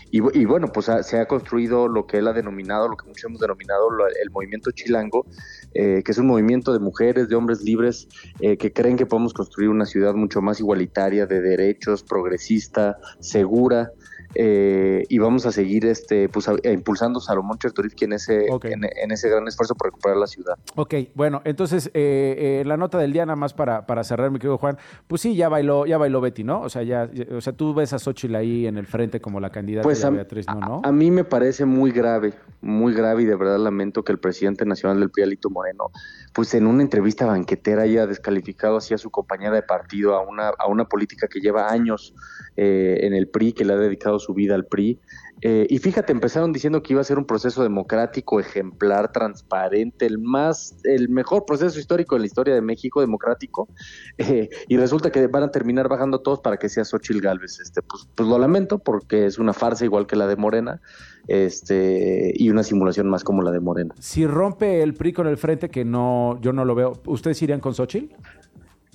y, 0.09 0.45
bueno, 0.45 0.71
pues 0.71 0.89
se 1.01 1.19
ha 1.19 1.27
construido 1.27 1.87
lo 1.87 2.07
que 2.07 2.17
él 2.17 2.27
ha 2.27 2.33
denominado, 2.33 2.87
lo 2.87 2.97
que 2.97 3.07
muchos 3.07 3.25
hemos 3.25 3.39
denominado 3.39 3.89
el 4.21 4.31
movimiento 4.31 4.71
chilango, 4.71 5.25
eh, 5.73 6.01
que 6.03 6.11
es 6.11 6.17
un 6.17 6.27
movimiento 6.27 6.73
de 6.73 6.79
mujeres, 6.79 7.29
de 7.29 7.35
hombres 7.35 7.61
libres, 7.61 8.07
eh, 8.39 8.57
que 8.57 8.73
creen 8.73 8.97
que 8.97 9.05
podemos 9.05 9.33
construir 9.33 9.69
una 9.69 9.85
ciudad 9.85 10.13
mucho 10.15 10.41
más 10.41 10.59
igualitaria, 10.59 11.25
de 11.25 11.41
derechos, 11.41 12.03
progresista, 12.03 12.97
segura, 13.19 13.91
eh, 14.39 15.03
y 15.09 15.17
vamos 15.17 15.47
a 15.47 15.51
seguir 15.51 15.87
este 15.87 16.29
pues 16.29 16.47
impulsando 16.63 17.19
Salomón 17.19 17.57
Chertorivsky 17.57 18.05
en 18.05 18.13
ese 18.13 18.45
en, 18.45 19.11
ese 19.11 19.29
gran 19.29 19.47
esfuerzo 19.47 19.73
por 19.73 19.87
recuperar 19.87 20.17
la 20.17 20.27
ciudad. 20.27 20.59
Ok, 20.75 20.93
bueno, 21.15 21.41
entonces 21.43 21.87
eh, 21.95 22.59
eh, 22.61 22.63
la 22.63 22.77
nota 22.77 22.99
del 22.99 23.13
día 23.13 23.25
nada 23.25 23.35
más 23.35 23.55
para, 23.55 23.87
para 23.87 24.03
cerrar, 24.03 24.29
mi 24.29 24.37
querido 24.37 24.59
Juan, 24.59 24.77
pues 25.07 25.21
sí, 25.21 25.35
ya 25.35 25.49
bailó, 25.49 25.87
ya 25.87 25.97
bailó 25.97 26.21
Betty, 26.21 26.43
¿no? 26.43 26.61
O 26.61 26.69
sea, 26.69 26.83
ya, 26.83 27.09
o 27.35 27.41
sea, 27.41 27.53
tú 27.53 27.73
ves 27.73 27.93
a 27.93 27.99
Xochitl 27.99 28.35
ahí 28.35 28.67
en 28.67 28.77
el 28.77 28.85
frente 28.85 29.19
como 29.19 29.39
la 29.39 29.49
candidata 29.49 29.81
pues 29.81 30.03
de 30.03 30.09
Beatriz, 30.11 30.45
¿no? 30.47 30.81
A, 30.83 30.91
mí 30.91 31.09
me 31.09 31.23
parece 31.23 31.65
muy 31.65 31.89
grave, 31.89 32.35
muy 32.61 32.93
grave 32.93 33.23
y 33.23 33.25
de 33.25 33.35
verdad 33.35 33.57
lamento 33.57 34.03
que 34.03 34.11
el 34.11 34.19
presidente 34.19 34.65
nacional 34.65 34.99
del 34.99 35.09
PRI, 35.09 35.23
Alito 35.23 35.49
Moreno, 35.49 35.89
pues 36.35 36.53
en 36.53 36.67
una 36.67 36.83
entrevista 36.83 37.25
banquetera 37.25 37.81
haya 37.81 38.05
descalificado 38.05 38.77
así 38.77 38.93
a 38.93 38.99
su 38.99 39.09
compañera 39.09 39.55
de 39.55 39.63
partido, 39.63 40.15
a 40.15 40.21
una, 40.21 40.49
a 40.49 40.67
una 40.67 40.85
política 40.85 41.27
que 41.27 41.39
lleva 41.39 41.71
años 41.71 42.13
en 42.57 43.13
el 43.13 43.27
PRI, 43.29 43.53
que 43.53 43.63
le 43.63 43.73
ha 43.73 43.77
dedicado 43.77 44.19
su 44.19 44.33
vida 44.33 44.55
al 44.55 44.65
PRI. 44.65 44.99
Eh, 45.41 45.67
y 45.69 45.77
fíjate, 45.77 46.11
empezaron 46.11 46.51
diciendo 46.51 46.81
que 46.81 46.93
iba 46.93 47.01
a 47.01 47.03
ser 47.03 47.19
un 47.19 47.25
proceso 47.25 47.61
democrático, 47.61 48.39
ejemplar, 48.39 49.11
transparente, 49.11 50.07
el 50.07 50.17
más, 50.17 50.75
el 50.83 51.09
mejor 51.09 51.45
proceso 51.45 51.79
histórico 51.79 52.15
en 52.15 52.21
la 52.21 52.25
historia 52.25 52.55
de 52.55 52.61
México, 52.61 53.01
democrático, 53.01 53.67
eh, 54.17 54.49
y 54.67 54.77
resulta 54.77 55.11
que 55.11 55.27
van 55.27 55.43
a 55.43 55.51
terminar 55.51 55.87
bajando 55.89 56.21
todos 56.21 56.39
para 56.39 56.57
que 56.57 56.69
sea 56.69 56.83
Xochil 56.83 57.21
Gálvez. 57.21 57.59
Este, 57.59 57.81
pues, 57.81 58.07
pues 58.15 58.27
lo 58.27 58.39
lamento, 58.39 58.79
porque 58.79 59.25
es 59.25 59.37
una 59.37 59.53
farsa 59.53 59.85
igual 59.85 60.07
que 60.07 60.15
la 60.15 60.25
de 60.25 60.35
Morena, 60.35 60.81
este, 61.27 62.33
y 62.35 62.49
una 62.49 62.63
simulación 62.63 63.07
más 63.07 63.23
como 63.23 63.43
la 63.43 63.51
de 63.51 63.59
Morena. 63.59 63.93
Si 63.99 64.25
rompe 64.25 64.81
el 64.81 64.95
PRI 64.95 65.13
con 65.13 65.27
el 65.27 65.37
frente, 65.37 65.69
que 65.69 65.85
no, 65.85 66.39
yo 66.41 66.51
no 66.51 66.65
lo 66.65 66.73
veo, 66.73 66.93
¿ustedes 67.05 67.39
irían 67.43 67.59
con 67.59 67.75
Xochitl? 67.75 68.15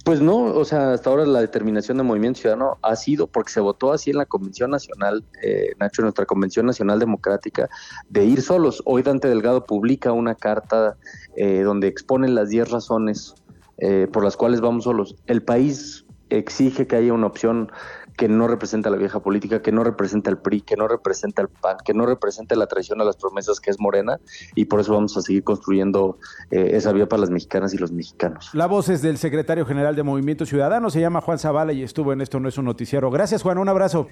Pues 0.05 0.21
no, 0.21 0.37
o 0.37 0.65
sea, 0.65 0.95
hasta 0.95 1.11
ahora 1.11 1.25
la 1.25 1.41
determinación 1.41 1.97
del 1.97 2.07
Movimiento 2.07 2.41
Ciudadano 2.41 2.79
ha 2.83 2.97
sido 2.97 3.29
porque 3.29 3.53
se 3.53 3.61
votó 3.61 3.93
así 3.93 4.11
en 4.11 4.17
la 4.17 4.27
Convención 4.27 4.71
Nacional, 4.73 5.25
eh, 5.45 5.75
Nacho, 5.79 6.03
en 6.03 6.07
nuestra 6.07 6.27
Convención 6.27 6.67
Nacional 6.67 6.99
Democrática, 6.99 7.69
de 8.09 8.25
ir 8.25 8.43
solos. 8.43 8.83
Hoy 8.85 9.03
Dante 9.03 9.29
Delgado 9.29 9.65
publica 9.65 10.11
una 10.11 10.35
carta 10.35 10.97
eh, 11.37 11.61
donde 11.61 11.87
expone 11.87 12.29
las 12.29 12.49
10 12.49 12.71
razones 12.73 13.37
eh, 13.79 14.09
por 14.12 14.25
las 14.25 14.37
cuales 14.37 14.61
vamos 14.61 14.85
solos. 14.85 15.15
El 15.27 15.43
país 15.43 16.05
exige 16.31 16.87
que 16.87 16.97
haya 16.97 17.12
una 17.12 17.29
opción 17.29 17.71
que 18.16 18.29
no 18.29 18.48
representa 18.48 18.90
la 18.90 18.96
vieja 18.96 19.20
política, 19.20 19.62
que 19.62 19.72
no 19.72 19.85
representa 19.85 20.31
el 20.31 20.38
PRI, 20.38 20.62
que 20.62 20.77
no 20.77 20.88
representa 20.88 21.42
el 21.42 21.48
PAN, 21.48 21.77
que 21.85 21.94
no 21.94 22.07
representa 22.07 22.55
la 22.57 22.66
traición 22.66 23.01
a 23.01 23.05
las 23.05 23.16
promesas 23.16 23.61
que 23.61 23.70
es 23.70 23.81
Morena, 23.81 24.18
y 24.55 24.66
por 24.66 24.81
eso 24.81 24.92
vamos 24.92 25.16
a 25.16 25.22
seguir 25.22 25.44
construyendo 25.44 26.18
eh, 26.51 26.70
esa 26.75 26.92
vía 26.92 27.09
para 27.09 27.20
las 27.20 27.31
mexicanas 27.31 27.75
y 27.75 27.79
los 27.79 27.92
mexicanos. 27.92 28.51
La 28.53 28.66
voz 28.66 28.88
es 28.88 29.03
del 29.03 29.18
secretario 29.18 29.66
general 29.66 29.96
de 29.96 30.03
Movimiento 30.03 30.46
Ciudadano, 30.46 30.90
se 30.90 31.01
llama 31.01 31.20
Juan 31.20 31.38
Zavala 31.38 31.72
y 31.72 31.83
estuvo 31.83 32.12
en 32.12 32.20
Esto 32.20 32.40
No 32.40 32.48
es 32.48 32.59
un 32.59 32.66
Noticiero. 32.66 33.11
Gracias, 33.11 33.42
Juan, 33.42 33.59
un 33.59 33.68
abrazo. 33.68 34.09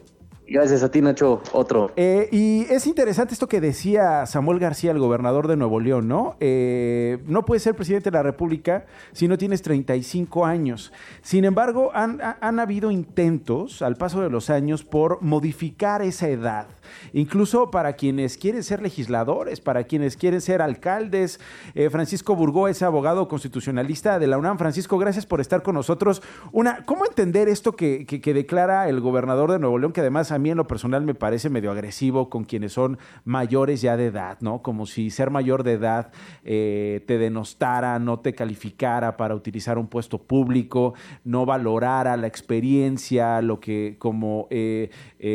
Gracias 0.51 0.83
a 0.83 0.91
ti, 0.91 1.01
Nacho. 1.01 1.41
Otro. 1.53 1.93
Eh, 1.95 2.29
y 2.33 2.67
es 2.71 2.89
interesante 2.89 3.35
esto 3.35 3.47
que 3.47 3.61
decía 3.61 4.27
Samuel 4.27 4.59
García, 4.59 4.91
el 4.91 4.99
gobernador 4.99 5.47
de 5.47 5.57
Nuevo 5.57 5.79
León, 5.79 6.09
¿no? 6.09 6.35
Eh, 6.41 7.19
no 7.29 7.45
puedes 7.45 7.63
ser 7.63 7.77
presidente 7.77 8.11
de 8.11 8.17
la 8.17 8.25
República 8.25 8.85
si 9.13 9.29
no 9.29 9.39
tienes 9.39 9.63
35 9.63 10.45
años. 10.45 10.93
Sin 11.23 11.45
embargo, 11.45 11.93
han, 11.95 12.19
han 12.41 12.59
habido 12.59 12.91
intentos 12.91 13.81
al 13.81 13.95
paso 13.95 14.23
de 14.23 14.31
los 14.31 14.51
años 14.51 14.83
por 14.83 15.23
modificar 15.23 16.03
esa 16.03 16.29
edad 16.29 16.67
incluso 17.13 17.71
para 17.71 17.95
quienes 17.95 18.37
quieren 18.37 18.63
ser 18.63 18.83
legisladores, 18.83 19.61
para 19.61 19.85
quienes 19.85 20.17
quieren 20.17 20.41
ser 20.41 20.63
alcaldes. 20.63 21.41
Eh, 21.75 21.91
Francisco 21.91 22.37
Burgó 22.37 22.69
es 22.69 22.83
abogado 22.83 23.29
constitucionalista 23.29 24.19
de 24.19 24.27
la 24.27 24.39
UNAM. 24.39 24.59
Francisco, 24.59 24.99
gracias 24.99 25.27
por 25.27 25.41
estar 25.41 25.63
con 25.63 25.75
nosotros. 25.75 26.23
Una, 26.53 26.85
¿Cómo 26.85 27.05
entender 27.07 27.49
esto 27.49 27.73
que, 27.73 28.07
declara 28.31 28.89
el 28.89 29.01
gobernador 29.01 29.51
de 29.51 29.59
Nuevo 29.59 29.79
León, 29.79 29.93
que 29.93 30.01
además 30.01 30.31
a 30.33 30.39
mí 30.41 30.51
en 30.51 30.57
lo 30.57 30.67
personal 30.67 31.05
me 31.05 31.15
parece 31.15 31.51
medio 31.51 31.71
agresivo 31.71 32.29
con 32.31 32.45
quienes 32.45 32.73
son 32.73 32.99
mayores 33.25 33.81
ya 33.81 33.97
de 33.97 34.07
edad, 34.07 34.39
¿no? 34.41 34.63
Como 34.63 34.87
si 34.87 35.11
ser 35.11 35.31
mayor 35.31 35.63
de 35.63 35.73
edad 35.73 36.13
eh, 36.45 37.05
te 37.07 37.19
denostara, 37.19 37.99
no 37.99 38.21
te 38.21 38.35
calificara 38.35 39.17
para 39.17 39.35
utilizar 39.35 39.79
un 39.79 39.87
puesto 39.87 40.19
público, 40.19 40.95
no 41.25 41.47
valorara 41.47 42.17
la 42.17 42.27
experiencia, 42.27 43.41
lo 43.43 43.61
que 43.61 43.97
como 43.99 44.47
eh, 44.51 44.91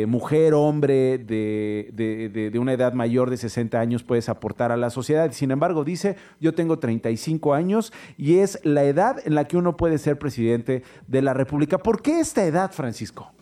mujer, 0.06 0.54
hombre 0.54 1.18
de 1.18 1.56
de, 1.92 2.58
una 2.58 2.72
edad 2.72 2.92
mayor 2.92 3.30
de 3.30 3.36
60 3.36 3.78
años 3.78 4.02
puedes 4.02 4.28
aportar 4.28 4.72
a 4.72 4.76
la 4.76 4.90
sociedad. 4.90 5.30
Sin 5.32 5.50
embargo, 5.50 5.84
dice, 5.84 6.16
yo 6.40 6.54
tengo 6.54 6.78
35 6.78 7.54
años 7.54 7.92
y 8.16 8.38
es 8.38 8.60
la 8.64 8.84
edad 8.84 9.16
en 9.24 9.34
la 9.34 9.46
que 9.46 9.56
uno 9.56 9.76
puede 9.76 9.98
ser 9.98 10.18
presidente 10.18 10.82
de 11.06 11.22
la 11.22 11.34
República. 11.34 11.78
¿Por 11.78 12.02
qué 12.02 12.20
esta 12.20 12.44
edad, 12.44 12.72
Francisco? 12.72 13.35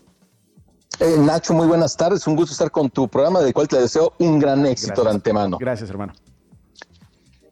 Eh, 1.00 1.16
Nacho, 1.18 1.54
muy 1.54 1.66
buenas 1.66 1.96
tardes. 1.96 2.26
Un 2.26 2.36
gusto 2.36 2.52
estar 2.52 2.70
con 2.70 2.90
tu 2.90 3.08
programa, 3.08 3.40
del 3.40 3.52
cual 3.52 3.68
te 3.68 3.80
deseo 3.80 4.12
un 4.18 4.38
gran 4.38 4.64
éxito 4.66 5.02
de 5.02 5.10
antemano. 5.10 5.58
Gracias, 5.58 5.90
hermano. 5.90 6.12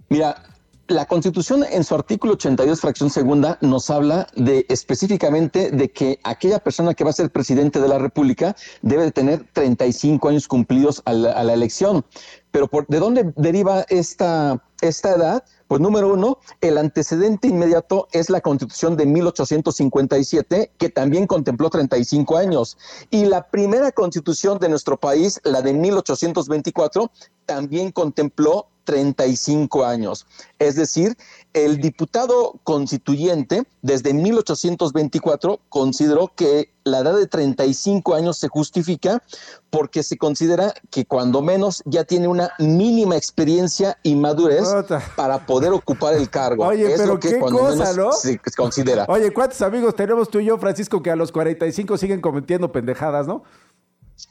Mira, 0.09 0.43
la 0.89 1.07
Constitución 1.07 1.65
en 1.69 1.85
su 1.85 1.95
artículo 1.95 2.35
82, 2.35 2.81
fracción 2.81 3.11
segunda, 3.11 3.59
nos 3.61 3.91
habla 3.91 4.27
de 4.37 4.67
específicamente 4.69 5.71
de 5.71 5.91
que 5.91 6.21
aquella 6.23 6.59
persona 6.59 6.95
que 6.95 7.05
va 7.05 7.11
a 7.11 7.15
ser 7.15 7.31
presidente 7.31 7.81
de 7.81 7.89
la 7.89 7.99
República 7.99 8.55
debe 8.83 9.05
de 9.05 9.13
tener 9.13 9.47
35 9.53 10.29
años 10.29 10.47
cumplidos 10.47 11.03
a 11.05 11.13
la, 11.13 11.33
a 11.33 11.43
la 11.45 11.55
elección. 11.55 12.05
Pero 12.51 12.69
por, 12.69 12.87
¿de 12.87 12.99
dónde 12.99 13.33
deriva 13.37 13.85
esta, 13.89 14.63
esta 14.81 15.15
edad? 15.15 15.45
Pues 15.73 15.81
número 15.81 16.13
uno, 16.13 16.39
el 16.61 16.77
antecedente 16.77 17.49
inmediato 17.49 18.07
es 18.13 18.29
la 18.29 18.43
Constitución 18.43 18.95
de 18.95 19.07
1857, 19.07 20.73
que 20.77 20.91
también 20.91 21.27
contempló 21.27 21.71
35 21.71 22.37
años. 22.37 22.77
Y 23.09 23.25
la 23.25 23.49
primera 23.49 23.91
Constitución 23.91 24.59
de 24.59 24.69
nuestro 24.69 25.01
país, 25.01 25.41
la 25.45 25.63
de 25.63 25.73
1824, 25.73 27.11
también 27.47 27.91
contempló 27.91 28.69
35 28.85 29.85
años. 29.85 30.27
Es 30.59 30.77
decir, 30.77 31.17
el 31.53 31.81
diputado 31.81 32.55
constituyente 32.65 33.65
desde 33.83 34.15
1824 34.15 35.61
consideró 35.69 36.33
que 36.35 36.71
la 36.85 37.01
edad 37.01 37.17
de 37.17 37.27
35 37.27 38.15
años 38.15 38.39
se 38.39 38.49
justifica 38.49 39.23
porque 39.71 40.03
se 40.03 40.17
considera 40.17 40.75
que 40.91 41.05
cuando 41.05 41.43
menos 41.43 41.83
ya 41.85 42.05
tiene 42.05 42.29
una 42.29 42.51
mínima 42.59 43.17
experiencia 43.17 43.99
y 44.03 44.15
madurez 44.15 44.69
para 45.17 45.47
poder 45.47 45.73
ocupar 45.73 46.15
el 46.15 46.29
cargo. 46.31 46.67
Oye, 46.67 46.93
es 46.93 47.01
pero 47.01 47.15
lo 47.15 47.21
que 47.21 47.31
qué 47.31 47.39
cuando 47.39 47.61
cosa, 47.61 47.93
menos 47.93 47.97
¿no? 47.97 48.13
se 48.13 48.39
considera. 48.57 49.07
Oye, 49.09 49.33
¿cuántos 49.33 49.63
amigos 49.63 49.95
tenemos 49.95 50.29
tú 50.29 50.41
y 50.41 50.47
yo, 50.47 50.59
Francisco, 50.59 51.03
que 51.03 51.11
a 51.11 51.17
los 51.17 51.33
45 51.33 51.97
siguen 51.99 52.21
cometiendo 52.21 52.73
pendejadas, 52.73 53.27
no? 53.27 53.45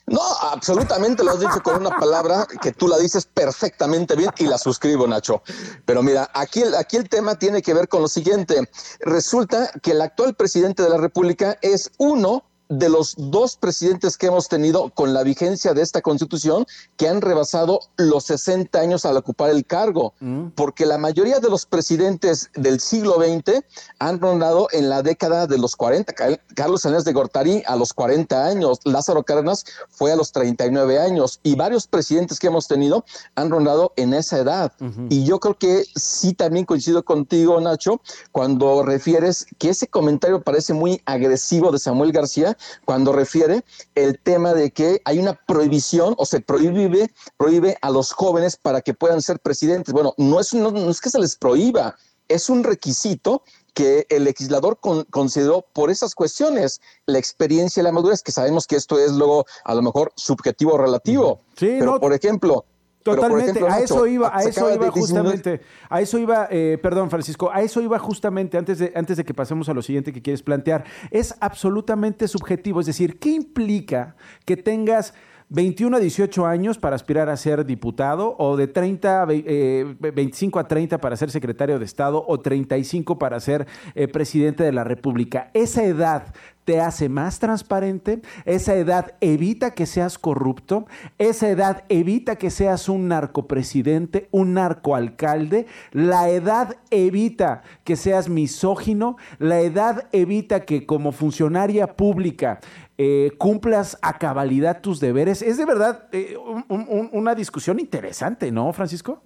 No, 0.07 0.21
absolutamente 0.41 1.23
lo 1.23 1.31
has 1.31 1.39
dicho 1.39 1.61
con 1.63 1.77
una 1.77 1.97
palabra 1.97 2.47
que 2.61 2.71
tú 2.71 2.87
la 2.87 2.97
dices 2.97 3.25
perfectamente 3.25 4.15
bien 4.15 4.31
y 4.37 4.45
la 4.45 4.57
suscribo, 4.57 5.07
Nacho. 5.07 5.41
Pero 5.85 6.03
mira, 6.03 6.29
aquí, 6.33 6.63
aquí 6.77 6.97
el 6.97 7.07
tema 7.07 7.35
tiene 7.35 7.61
que 7.61 7.73
ver 7.73 7.87
con 7.87 8.01
lo 8.01 8.07
siguiente. 8.07 8.69
Resulta 8.99 9.71
que 9.81 9.91
el 9.91 10.01
actual 10.01 10.35
presidente 10.35 10.83
de 10.83 10.89
la 10.89 10.97
República 10.97 11.57
es 11.61 11.91
uno 11.97 12.43
de 12.71 12.87
los 12.87 13.15
dos 13.17 13.57
presidentes 13.57 14.17
que 14.17 14.27
hemos 14.27 14.47
tenido 14.47 14.89
con 14.91 15.13
la 15.13 15.23
vigencia 15.23 15.73
de 15.73 15.81
esta 15.81 16.01
constitución 16.01 16.65
que 16.95 17.09
han 17.09 17.19
rebasado 17.19 17.81
los 17.97 18.23
60 18.25 18.79
años 18.79 19.05
al 19.05 19.17
ocupar 19.17 19.49
el 19.49 19.65
cargo, 19.65 20.13
porque 20.55 20.85
la 20.85 20.97
mayoría 20.97 21.39
de 21.41 21.49
los 21.49 21.65
presidentes 21.65 22.49
del 22.55 22.79
siglo 22.79 23.15
XX 23.15 23.61
han 23.99 24.21
rondado 24.21 24.69
en 24.71 24.87
la 24.87 25.01
década 25.03 25.47
de 25.47 25.57
los 25.57 25.75
40. 25.75 26.13
Car- 26.13 26.41
Carlos 26.55 26.81
Salinas 26.81 27.03
de 27.03 27.11
Gortari 27.11 27.61
a 27.67 27.75
los 27.75 27.93
40 27.93 28.45
años, 28.45 28.79
Lázaro 28.85 29.23
Cárdenas 29.23 29.65
fue 29.89 30.13
a 30.13 30.15
los 30.15 30.31
39 30.31 30.97
años 30.97 31.41
y 31.43 31.55
varios 31.55 31.87
presidentes 31.87 32.39
que 32.39 32.47
hemos 32.47 32.67
tenido 32.69 33.03
han 33.35 33.49
rondado 33.49 33.91
en 33.97 34.13
esa 34.13 34.37
edad. 34.39 34.71
Y 35.09 35.25
yo 35.25 35.39
creo 35.41 35.57
que 35.57 35.83
sí 35.95 36.33
también 36.33 36.65
coincido 36.65 37.03
contigo, 37.03 37.59
Nacho, 37.59 37.99
cuando 38.31 38.81
refieres 38.83 39.45
que 39.59 39.69
ese 39.69 39.87
comentario 39.87 40.41
parece 40.41 40.73
muy 40.73 41.01
agresivo 41.05 41.71
de 41.71 41.79
Samuel 41.79 42.13
García, 42.13 42.57
cuando 42.85 43.11
refiere 43.13 43.63
el 43.95 44.19
tema 44.19 44.53
de 44.53 44.71
que 44.71 45.01
hay 45.05 45.19
una 45.19 45.33
prohibición 45.33 46.15
o 46.17 46.25
se 46.25 46.39
prohíbe, 46.41 47.11
prohíbe 47.37 47.77
a 47.81 47.89
los 47.89 48.11
jóvenes 48.11 48.57
para 48.57 48.81
que 48.81 48.93
puedan 48.93 49.21
ser 49.21 49.39
presidentes. 49.39 49.93
Bueno, 49.93 50.13
no 50.17 50.39
es, 50.39 50.53
no, 50.53 50.71
no 50.71 50.89
es 50.89 51.01
que 51.01 51.09
se 51.09 51.19
les 51.19 51.35
prohíba, 51.35 51.95
es 52.27 52.49
un 52.49 52.63
requisito 52.63 53.43
que 53.73 54.05
el 54.09 54.25
legislador 54.25 54.79
con- 54.79 55.05
consideró 55.05 55.65
por 55.73 55.91
esas 55.91 56.13
cuestiones, 56.15 56.81
la 57.05 57.19
experiencia 57.19 57.79
y 57.79 57.83
la 57.83 57.91
madurez, 57.91 58.21
que 58.21 58.31
sabemos 58.31 58.67
que 58.67 58.75
esto 58.75 58.99
es 58.99 59.11
luego 59.13 59.45
a 59.63 59.73
lo 59.75 59.81
mejor 59.81 60.11
subjetivo 60.15 60.73
o 60.73 60.77
relativo. 60.77 61.39
Sí, 61.57 61.75
pero 61.79 61.93
no, 61.93 61.99
por 61.99 62.13
ejemplo, 62.13 62.65
Totalmente, 63.03 63.51
ejemplo, 63.51 63.67
a 63.67 63.69
Nacho, 63.71 63.83
eso 63.83 64.07
iba, 64.07 64.31
a 64.35 64.43
eso 64.43 64.69
iba 64.73 64.85
disminuir- 64.87 64.91
justamente, 64.91 65.61
a 65.89 66.01
eso 66.01 66.17
iba, 66.19 66.47
eh, 66.51 66.77
perdón 66.81 67.09
Francisco, 67.09 67.49
a 67.51 67.61
eso 67.61 67.81
iba 67.81 67.97
justamente 67.99 68.57
antes 68.57 68.79
de, 68.79 68.91
antes 68.95 69.17
de 69.17 69.23
que 69.25 69.33
pasemos 69.33 69.69
a 69.69 69.73
lo 69.73 69.81
siguiente 69.81 70.13
que 70.13 70.21
quieres 70.21 70.43
plantear. 70.43 70.83
Es 71.09 71.35
absolutamente 71.39 72.27
subjetivo, 72.27 72.79
es 72.79 72.85
decir, 72.85 73.17
¿qué 73.19 73.29
implica 73.29 74.15
que 74.45 74.57
tengas 74.57 75.13
21 75.53 75.97
a 75.97 75.99
18 75.99 76.45
años 76.45 76.77
para 76.77 76.95
aspirar 76.95 77.27
a 77.27 77.35
ser 77.35 77.65
diputado 77.65 78.35
o 78.39 78.55
de 78.55 78.67
30, 78.67 79.21
a 79.21 79.25
ve- 79.25 79.43
eh, 79.45 79.95
25 79.99 80.59
a 80.59 80.67
30 80.67 80.97
para 80.99 81.17
ser 81.17 81.29
secretario 81.29 81.77
de 81.77 81.83
Estado 81.83 82.23
o 82.25 82.39
35 82.39 83.19
para 83.19 83.37
ser 83.41 83.67
eh, 83.93 84.07
presidente 84.07 84.63
de 84.63 84.71
la 84.71 84.85
República? 84.85 85.51
Esa 85.53 85.83
edad 85.83 86.33
te 86.65 86.79
hace 86.79 87.09
más 87.09 87.39
transparente, 87.39 88.21
esa 88.45 88.75
edad 88.75 89.13
evita 89.21 89.71
que 89.71 89.85
seas 89.85 90.17
corrupto, 90.17 90.85
esa 91.17 91.49
edad 91.49 91.83
evita 91.89 92.35
que 92.35 92.49
seas 92.49 92.87
un 92.89 93.07
narcopresidente, 93.07 94.27
un 94.31 94.53
narcoalcalde, 94.53 95.65
la 95.91 96.29
edad 96.29 96.75
evita 96.89 97.63
que 97.83 97.95
seas 97.95 98.29
misógino, 98.29 99.17
la 99.39 99.59
edad 99.61 100.07
evita 100.11 100.61
que 100.65 100.85
como 100.85 101.11
funcionaria 101.11 101.95
pública 101.95 102.59
eh, 102.97 103.31
cumplas 103.39 103.97
a 104.03 104.19
cabalidad 104.19 104.81
tus 104.81 104.99
deberes. 104.99 105.41
Es 105.41 105.57
de 105.57 105.65
verdad 105.65 106.07
eh, 106.11 106.35
un- 106.37 106.65
un- 106.69 107.09
una 107.13 107.33
discusión 107.33 107.79
interesante, 107.79 108.51
¿no, 108.51 108.71
Francisco? 108.73 109.23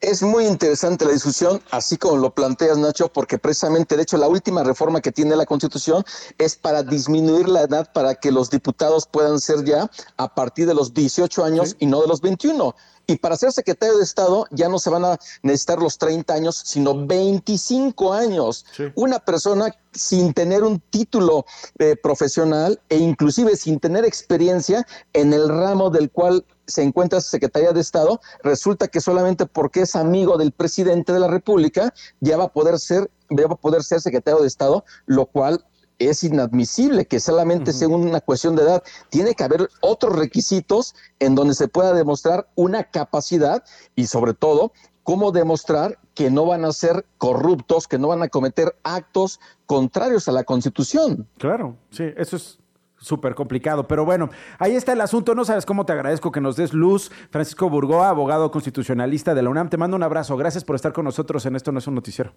Es 0.00 0.22
muy 0.22 0.46
interesante 0.46 1.06
la 1.06 1.12
discusión, 1.12 1.62
así 1.70 1.96
como 1.96 2.18
lo 2.18 2.34
planteas, 2.34 2.76
Nacho, 2.76 3.08
porque 3.08 3.38
precisamente, 3.38 3.96
de 3.96 4.02
hecho, 4.02 4.18
la 4.18 4.28
última 4.28 4.62
reforma 4.62 5.00
que 5.00 5.10
tiene 5.10 5.34
la 5.36 5.46
Constitución 5.46 6.04
es 6.36 6.54
para 6.54 6.82
disminuir 6.82 7.48
la 7.48 7.62
edad 7.62 7.90
para 7.94 8.14
que 8.14 8.30
los 8.30 8.50
diputados 8.50 9.06
puedan 9.06 9.40
ser 9.40 9.64
ya 9.64 9.90
a 10.18 10.34
partir 10.34 10.66
de 10.66 10.74
los 10.74 10.92
18 10.92 11.42
años 11.42 11.76
y 11.78 11.86
no 11.86 12.02
de 12.02 12.08
los 12.08 12.20
21. 12.20 12.74
Y 13.06 13.16
para 13.16 13.36
ser 13.36 13.52
secretario 13.52 13.96
de 13.96 14.04
Estado 14.04 14.46
ya 14.50 14.68
no 14.68 14.78
se 14.78 14.90
van 14.90 15.04
a 15.04 15.18
necesitar 15.42 15.78
los 15.78 15.96
30 15.96 16.34
años, 16.34 16.60
sino 16.62 17.06
25 17.06 18.12
años. 18.12 18.66
Una 18.96 19.18
persona 19.18 19.74
sin 19.92 20.34
tener 20.34 20.62
un 20.62 20.78
título 20.90 21.46
eh, 21.78 21.96
profesional 21.96 22.80
e 22.90 22.98
inclusive 22.98 23.56
sin 23.56 23.80
tener 23.80 24.04
experiencia 24.04 24.86
en 25.14 25.32
el 25.32 25.48
ramo 25.48 25.88
del 25.88 26.10
cual 26.10 26.44
se 26.66 26.82
encuentra 26.82 27.20
Secretaría 27.20 27.72
de 27.72 27.80
Estado, 27.80 28.20
resulta 28.42 28.88
que 28.88 29.00
solamente 29.00 29.46
porque 29.46 29.82
es 29.82 29.96
amigo 29.96 30.36
del 30.36 30.52
presidente 30.52 31.12
de 31.12 31.20
la 31.20 31.28
República 31.28 31.92
ya 32.20 32.36
va 32.36 32.44
a 32.44 32.52
poder 32.52 32.78
ser, 32.78 33.10
ya 33.30 33.46
va 33.46 33.54
a 33.54 33.58
poder 33.58 33.82
ser 33.82 34.00
secretario 34.00 34.40
de 34.40 34.48
Estado, 34.48 34.84
lo 35.06 35.26
cual 35.26 35.64
es 35.98 36.24
inadmisible 36.24 37.06
que 37.06 37.20
solamente 37.20 37.72
sea 37.72 37.88
una 37.88 38.20
cuestión 38.20 38.56
de 38.56 38.62
edad. 38.62 38.82
Tiene 39.08 39.34
que 39.34 39.44
haber 39.44 39.68
otros 39.80 40.16
requisitos 40.16 40.94
en 41.18 41.34
donde 41.34 41.54
se 41.54 41.68
pueda 41.68 41.94
demostrar 41.94 42.48
una 42.54 42.84
capacidad 42.84 43.64
y 43.94 44.06
sobre 44.06 44.34
todo 44.34 44.72
cómo 45.02 45.32
demostrar 45.32 45.98
que 46.14 46.30
no 46.30 46.46
van 46.46 46.64
a 46.64 46.72
ser 46.72 47.06
corruptos, 47.16 47.86
que 47.86 47.98
no 47.98 48.08
van 48.08 48.22
a 48.22 48.28
cometer 48.28 48.76
actos 48.82 49.40
contrarios 49.64 50.28
a 50.28 50.32
la 50.32 50.44
Constitución. 50.44 51.28
Claro, 51.38 51.76
sí, 51.90 52.04
eso 52.16 52.36
es 52.36 52.58
súper 52.98 53.34
complicado. 53.34 53.86
Pero 53.86 54.04
bueno, 54.04 54.30
ahí 54.58 54.74
está 54.74 54.92
el 54.92 55.00
asunto. 55.00 55.34
No 55.34 55.44
sabes 55.44 55.66
cómo 55.66 55.86
te 55.86 55.92
agradezco 55.92 56.32
que 56.32 56.40
nos 56.40 56.56
des 56.56 56.72
luz. 56.72 57.10
Francisco 57.30 57.68
Burgoa, 57.70 58.08
abogado 58.08 58.50
constitucionalista 58.50 59.34
de 59.34 59.42
la 59.42 59.50
UNAM. 59.50 59.68
Te 59.68 59.76
mando 59.76 59.96
un 59.96 60.02
abrazo. 60.02 60.36
Gracias 60.36 60.64
por 60.64 60.76
estar 60.76 60.92
con 60.92 61.04
nosotros 61.04 61.44
en 61.46 61.56
Esto 61.56 61.72
No 61.72 61.78
es 61.78 61.86
un 61.86 61.94
Noticiero. 61.94 62.32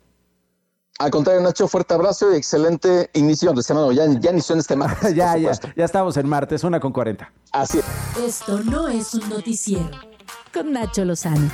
Al 1.00 1.12
contrario, 1.12 1.42
Nacho, 1.42 1.66
fuerte 1.70 1.94
abrazo 1.94 2.34
y 2.34 2.36
excelente 2.36 3.10
inicio 3.14 3.54
de 3.54 3.64
semana. 3.64 3.94
Ya, 3.94 4.06
ya 4.20 4.32
inició 4.32 4.54
en 4.54 4.60
este 4.60 4.76
martes. 4.76 5.16
ya, 5.16 5.38
ya, 5.38 5.52
ya 5.54 5.86
estamos 5.86 6.18
en 6.18 6.28
martes, 6.28 6.62
una 6.66 6.82
con 6.82 6.92
40. 6.92 7.32
Así 7.54 7.80
es. 7.80 7.86
Esto 8.22 8.62
no 8.64 8.90
es 8.90 9.14
un 9.14 9.30
noticiero. 9.30 9.92
Con 10.54 10.74
Nacho 10.74 11.06
Lozano. 11.06 11.50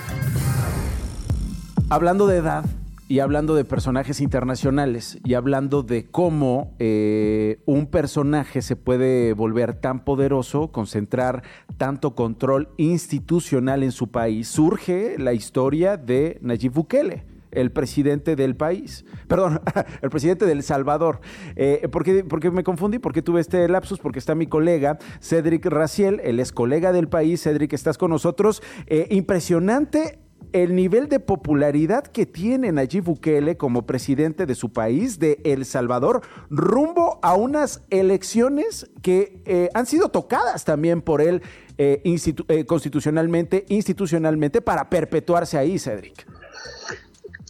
Hablando 1.90 2.26
de 2.26 2.38
edad 2.38 2.66
y 3.08 3.20
hablando 3.20 3.56
de 3.56 3.66
personajes 3.66 4.20
internacionales 4.20 5.20
y 5.24 5.36
hablando 5.36 5.84
de 5.84 6.06
cómo 6.06 6.74
eh, 6.80 7.60
un 7.66 7.88
personaje 7.88 8.62
se 8.62 8.76
puede 8.76 9.34
volver 9.34 9.76
tan 9.76 10.04
poderoso, 10.04 10.72
concentrar 10.72 11.44
tanto 11.78 12.16
control 12.16 12.70
institucional 12.78 13.84
en 13.84 13.92
su 13.92 14.08
país, 14.10 14.48
surge 14.48 15.18
la 15.20 15.34
historia 15.34 15.98
de 15.98 16.40
Nayib 16.42 16.74
Bukele 16.74 17.36
el 17.56 17.72
presidente 17.72 18.36
del 18.36 18.56
país, 18.56 19.06
perdón, 19.28 19.62
el 20.02 20.10
presidente 20.10 20.46
del 20.46 20.62
Salvador. 20.62 21.22
Eh, 21.56 21.88
¿por, 21.92 22.04
qué, 22.04 22.24
por 22.24 22.40
qué 22.40 22.52
me 22.52 22.64
confundí? 22.64 23.00
¿Por 23.00 23.14
qué 23.14 23.22
tuve 23.22 23.40
este 23.40 23.68
lapsus? 23.70 24.00
Porque 24.00 24.20
está 24.20 24.36
mi 24.36 24.46
colega 24.46 25.00
Cedric 25.22 25.66
Raciel, 25.68 26.20
él 26.24 26.40
es 26.40 26.52
colega 26.52 26.92
del 26.92 27.08
país. 27.08 27.42
Cedric, 27.42 27.72
estás 27.72 27.98
con 27.98 28.12
nosotros. 28.12 28.62
Eh, 28.88 29.08
impresionante 29.10 30.20
el 30.54 30.74
nivel 30.74 31.10
de 31.10 31.20
popularidad 31.20 32.06
que 32.08 32.26
tiene 32.26 32.72
Nayib 32.72 33.04
Bukele 33.04 33.58
como 33.58 33.86
presidente 33.86 34.46
de 34.46 34.56
su 34.56 34.72
país, 34.72 35.20
de 35.20 35.42
El 35.44 35.66
Salvador, 35.66 36.22
rumbo 36.50 37.20
a 37.24 37.36
unas 37.36 37.82
elecciones 37.90 38.90
que 39.02 39.42
eh, 39.46 39.70
han 39.74 39.86
sido 39.86 40.10
tocadas 40.10 40.64
también 40.64 41.02
por 41.02 41.22
él 41.22 41.42
eh, 41.78 42.02
eh, 42.48 42.66
constitucionalmente, 42.66 43.66
institucionalmente, 43.68 44.62
para 44.62 44.90
perpetuarse 44.90 45.58
ahí, 45.58 45.78
Cedric. 45.78 46.26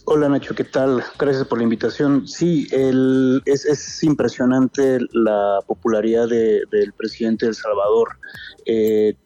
Hola 0.06 0.28
Nacho, 0.28 0.54
¿qué 0.56 0.64
tal? 0.64 1.02
Gracias 1.16 1.46
por 1.46 1.58
la 1.58 1.64
invitación. 1.64 2.26
Sí, 2.26 2.66
el, 2.72 3.40
es, 3.44 3.64
es 3.66 4.02
impresionante 4.02 4.98
la 5.12 5.60
popularidad 5.66 6.28
de- 6.28 6.62
del 6.72 6.92
presidente 6.92 7.46
de 7.46 7.50
El 7.50 7.54
Salvador. 7.56 8.18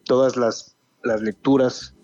Todas 0.05 0.37
las 0.37 1.21
lecturas 1.21 1.95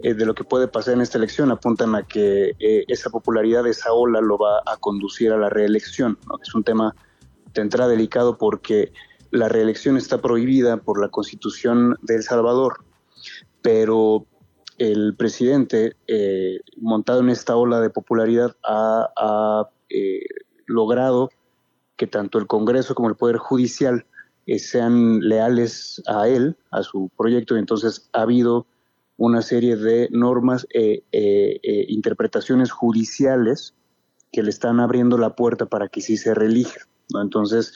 eh, 0.00 0.14
de 0.14 0.26
lo 0.26 0.34
que 0.34 0.44
puede 0.44 0.68
pasar 0.68 0.94
en 0.94 1.00
esta 1.00 1.18
elección 1.18 1.50
apuntan 1.50 1.96
a 1.96 2.04
que 2.04 2.52
eh, 2.60 2.84
esa 2.86 3.10
popularidad 3.10 3.66
esa 3.66 3.92
ola 3.92 4.20
lo 4.20 4.38
va 4.38 4.62
a 4.64 4.76
conducir 4.76 5.32
a 5.32 5.36
la 5.36 5.48
reelección. 5.48 6.18
Es 6.40 6.54
un 6.54 6.62
tema 6.62 6.94
de 7.52 7.62
entrada 7.62 7.90
delicado 7.90 8.38
porque 8.38 8.92
la 9.30 9.48
reelección 9.48 9.96
está 9.96 10.20
prohibida 10.20 10.76
por 10.76 11.00
la 11.00 11.08
constitución 11.08 11.96
de 12.02 12.16
El 12.16 12.22
Salvador, 12.22 12.84
pero 13.60 14.24
el 14.78 15.16
presidente, 15.16 15.96
eh, 16.06 16.60
montado 16.76 17.20
en 17.20 17.30
esta 17.30 17.56
ola 17.56 17.80
de 17.80 17.90
popularidad, 17.90 18.56
ha, 18.64 19.68
logrado 20.66 21.30
que 21.96 22.06
tanto 22.06 22.38
el 22.38 22.46
Congreso 22.46 22.94
como 22.94 23.08
el 23.08 23.16
Poder 23.16 23.38
Judicial 23.38 24.04
sean 24.58 25.20
leales 25.20 26.02
a 26.06 26.28
él, 26.28 26.56
a 26.70 26.82
su 26.82 27.10
proyecto, 27.16 27.56
y 27.56 27.58
entonces 27.58 28.10
ha 28.12 28.22
habido 28.22 28.66
una 29.18 29.42
serie 29.42 29.76
de 29.76 30.08
normas 30.10 30.66
e 30.70 31.02
interpretaciones 31.88 32.70
judiciales 32.70 33.74
que 34.32 34.42
le 34.42 34.50
están 34.50 34.80
abriendo 34.80 35.18
la 35.18 35.34
puerta 35.34 35.66
para 35.66 35.88
que 35.88 36.00
sí 36.00 36.16
se 36.16 36.34
reelija. 36.34 36.80
Entonces, 37.20 37.74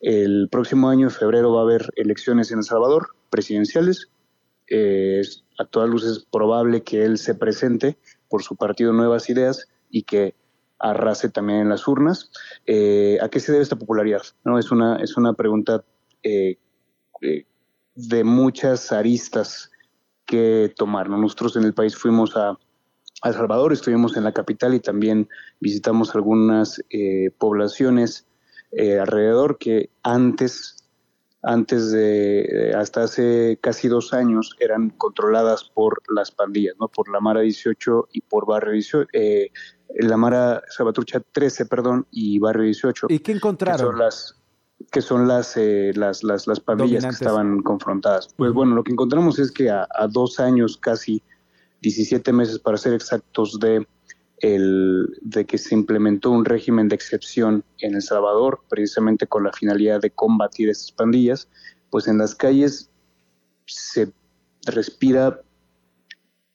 el 0.00 0.48
próximo 0.50 0.88
año, 0.88 1.08
en 1.08 1.10
febrero, 1.10 1.52
va 1.52 1.60
a 1.60 1.64
haber 1.64 1.92
elecciones 1.96 2.52
en 2.52 2.58
El 2.58 2.64
Salvador, 2.64 3.08
presidenciales. 3.30 4.08
a 5.58 5.64
todas 5.64 5.90
luces 5.90 6.18
es 6.18 6.24
probable 6.24 6.82
que 6.82 7.04
él 7.04 7.18
se 7.18 7.34
presente 7.34 7.98
por 8.28 8.42
su 8.42 8.56
partido 8.56 8.92
Nuevas 8.92 9.28
Ideas 9.28 9.66
y 9.90 10.02
que 10.02 10.34
arrase 10.78 11.30
también 11.30 11.60
en 11.60 11.68
las 11.68 11.88
urnas. 11.88 12.30
¿A 13.20 13.28
qué 13.28 13.40
se 13.40 13.50
debe 13.50 13.62
esta 13.62 13.76
popularidad? 13.76 14.22
No, 14.44 14.58
es 14.58 14.70
una, 14.70 15.02
es 15.02 15.16
una 15.16 15.32
pregunta 15.32 15.84
de 16.22 18.24
muchas 18.24 18.92
aristas 18.92 19.72
que 20.26 20.72
tomar. 20.76 21.08
Nosotros 21.08 21.56
en 21.56 21.64
el 21.64 21.74
país 21.74 21.96
fuimos 21.96 22.36
a, 22.36 22.58
El 23.24 23.32
Salvador, 23.32 23.72
estuvimos 23.72 24.16
en 24.16 24.24
la 24.24 24.32
capital 24.32 24.74
y 24.74 24.80
también 24.80 25.28
visitamos 25.60 26.14
algunas 26.14 26.82
eh, 26.90 27.30
poblaciones 27.38 28.26
eh, 28.72 28.98
alrededor 28.98 29.58
que 29.58 29.90
antes, 30.02 30.76
antes 31.42 31.92
de, 31.92 32.74
hasta 32.76 33.04
hace 33.04 33.58
casi 33.62 33.88
dos 33.88 34.12
años, 34.12 34.54
eran 34.60 34.90
controladas 34.90 35.64
por 35.64 36.02
las 36.14 36.30
pandillas, 36.30 36.74
¿no? 36.78 36.88
por 36.88 37.10
la 37.10 37.20
Mara 37.20 37.40
18 37.40 38.08
y 38.12 38.20
por 38.20 38.46
Barrio 38.46 38.72
18, 38.72 39.08
eh, 39.12 39.50
la 40.00 40.16
Mara 40.16 40.62
Salvatrucha 40.68 41.20
13, 41.20 41.66
perdón, 41.66 42.06
y 42.10 42.38
Barrio 42.38 42.64
18. 42.64 43.06
¿Y 43.08 43.20
qué 43.20 43.32
encontraron? 43.32 43.98
las, 43.98 44.36
que 44.90 45.00
son 45.00 45.26
las, 45.26 45.56
eh, 45.56 45.92
las, 45.94 46.22
las, 46.22 46.46
las, 46.46 46.60
pandillas 46.60 47.04
que 47.04 47.10
estaban 47.10 47.62
confrontadas. 47.62 48.28
Pues 48.36 48.52
bueno, 48.52 48.74
lo 48.74 48.84
que 48.84 48.92
encontramos 48.92 49.38
es 49.38 49.50
que 49.50 49.70
a, 49.70 49.86
dos 50.10 50.38
años, 50.38 50.76
casi 50.76 51.22
17 51.82 52.32
meses 52.32 52.58
para 52.58 52.76
ser 52.76 52.92
exactos, 52.92 53.58
de, 53.58 53.86
el, 54.38 55.18
de 55.22 55.46
que 55.46 55.58
se 55.58 55.74
implementó 55.74 56.30
un 56.30 56.44
régimen 56.44 56.88
de 56.88 56.94
excepción 56.94 57.64
en 57.80 57.94
El 57.94 58.02
Salvador, 58.02 58.60
precisamente 58.68 59.26
con 59.26 59.44
la 59.44 59.52
finalidad 59.52 60.00
de 60.00 60.10
combatir 60.10 60.68
esas 60.68 60.92
pandillas, 60.92 61.48
pues 61.90 62.06
en 62.08 62.18
las 62.18 62.34
calles 62.34 62.90
se 63.66 64.12
respira 64.66 65.40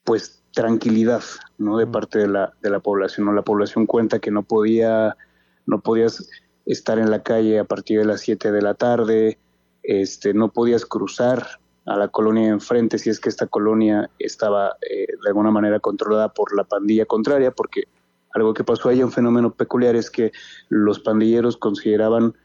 pues 0.04 0.44
tranquilidad 0.54 1.24
no 1.58 1.78
de 1.78 1.88
parte 1.88 2.20
de 2.20 2.28
la, 2.28 2.54
de 2.62 2.70
la 2.70 2.80
población 2.80 3.26
¿no? 3.26 3.34
la 3.34 3.44
población 3.44 3.86
cuenta 3.86 4.20
que 4.20 4.32
no 4.32 4.44
podía 4.44 5.16
no 5.66 5.80
podías 5.80 6.28
estar 6.66 7.00
en 7.00 7.10
la 7.10 7.24
calle 7.24 7.60
a 7.60 7.66
partir 7.66 8.00
de 8.00 8.06
las 8.06 8.22
7 8.22 8.52
de 8.52 8.62
la 8.62 8.74
tarde, 8.74 9.38
este, 9.84 10.34
no 10.34 10.50
podías 10.50 10.86
cruzar 10.86 11.60
a 11.86 11.98
la 11.98 12.10
colonia 12.10 12.44
de 12.44 12.50
enfrente 12.50 13.00
si 13.00 13.10
es 13.10 13.20
que 13.20 13.30
esta 13.30 13.48
colonia 13.48 14.10
estaba 14.20 14.78
eh, 14.88 15.08
de 15.08 15.28
alguna 15.28 15.52
manera 15.52 15.80
controlada 15.80 16.30
por 16.30 16.56
la 16.56 16.64
pandilla 16.64 17.06
contraria, 17.06 17.52
porque 17.52 17.84
algo 18.34 18.54
que 18.54 18.64
pasó 18.64 18.90
ahí, 18.90 19.04
un 19.04 19.12
fenómeno 19.12 19.54
peculiar, 19.54 19.96
es 19.96 20.10
que 20.10 20.32
los 20.70 21.00
pandilleros 21.00 21.58
consideraban 21.58 22.36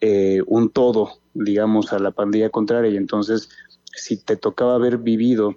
eh, 0.00 0.42
un 0.46 0.70
todo, 0.70 1.18
digamos, 1.34 1.92
a 1.92 1.98
la 1.98 2.12
pandilla 2.12 2.50
contraria, 2.50 2.90
y 2.90 2.96
entonces 2.96 3.50
si 3.84 4.16
te 4.16 4.36
tocaba 4.36 4.76
haber 4.76 4.98
vivido 4.98 5.56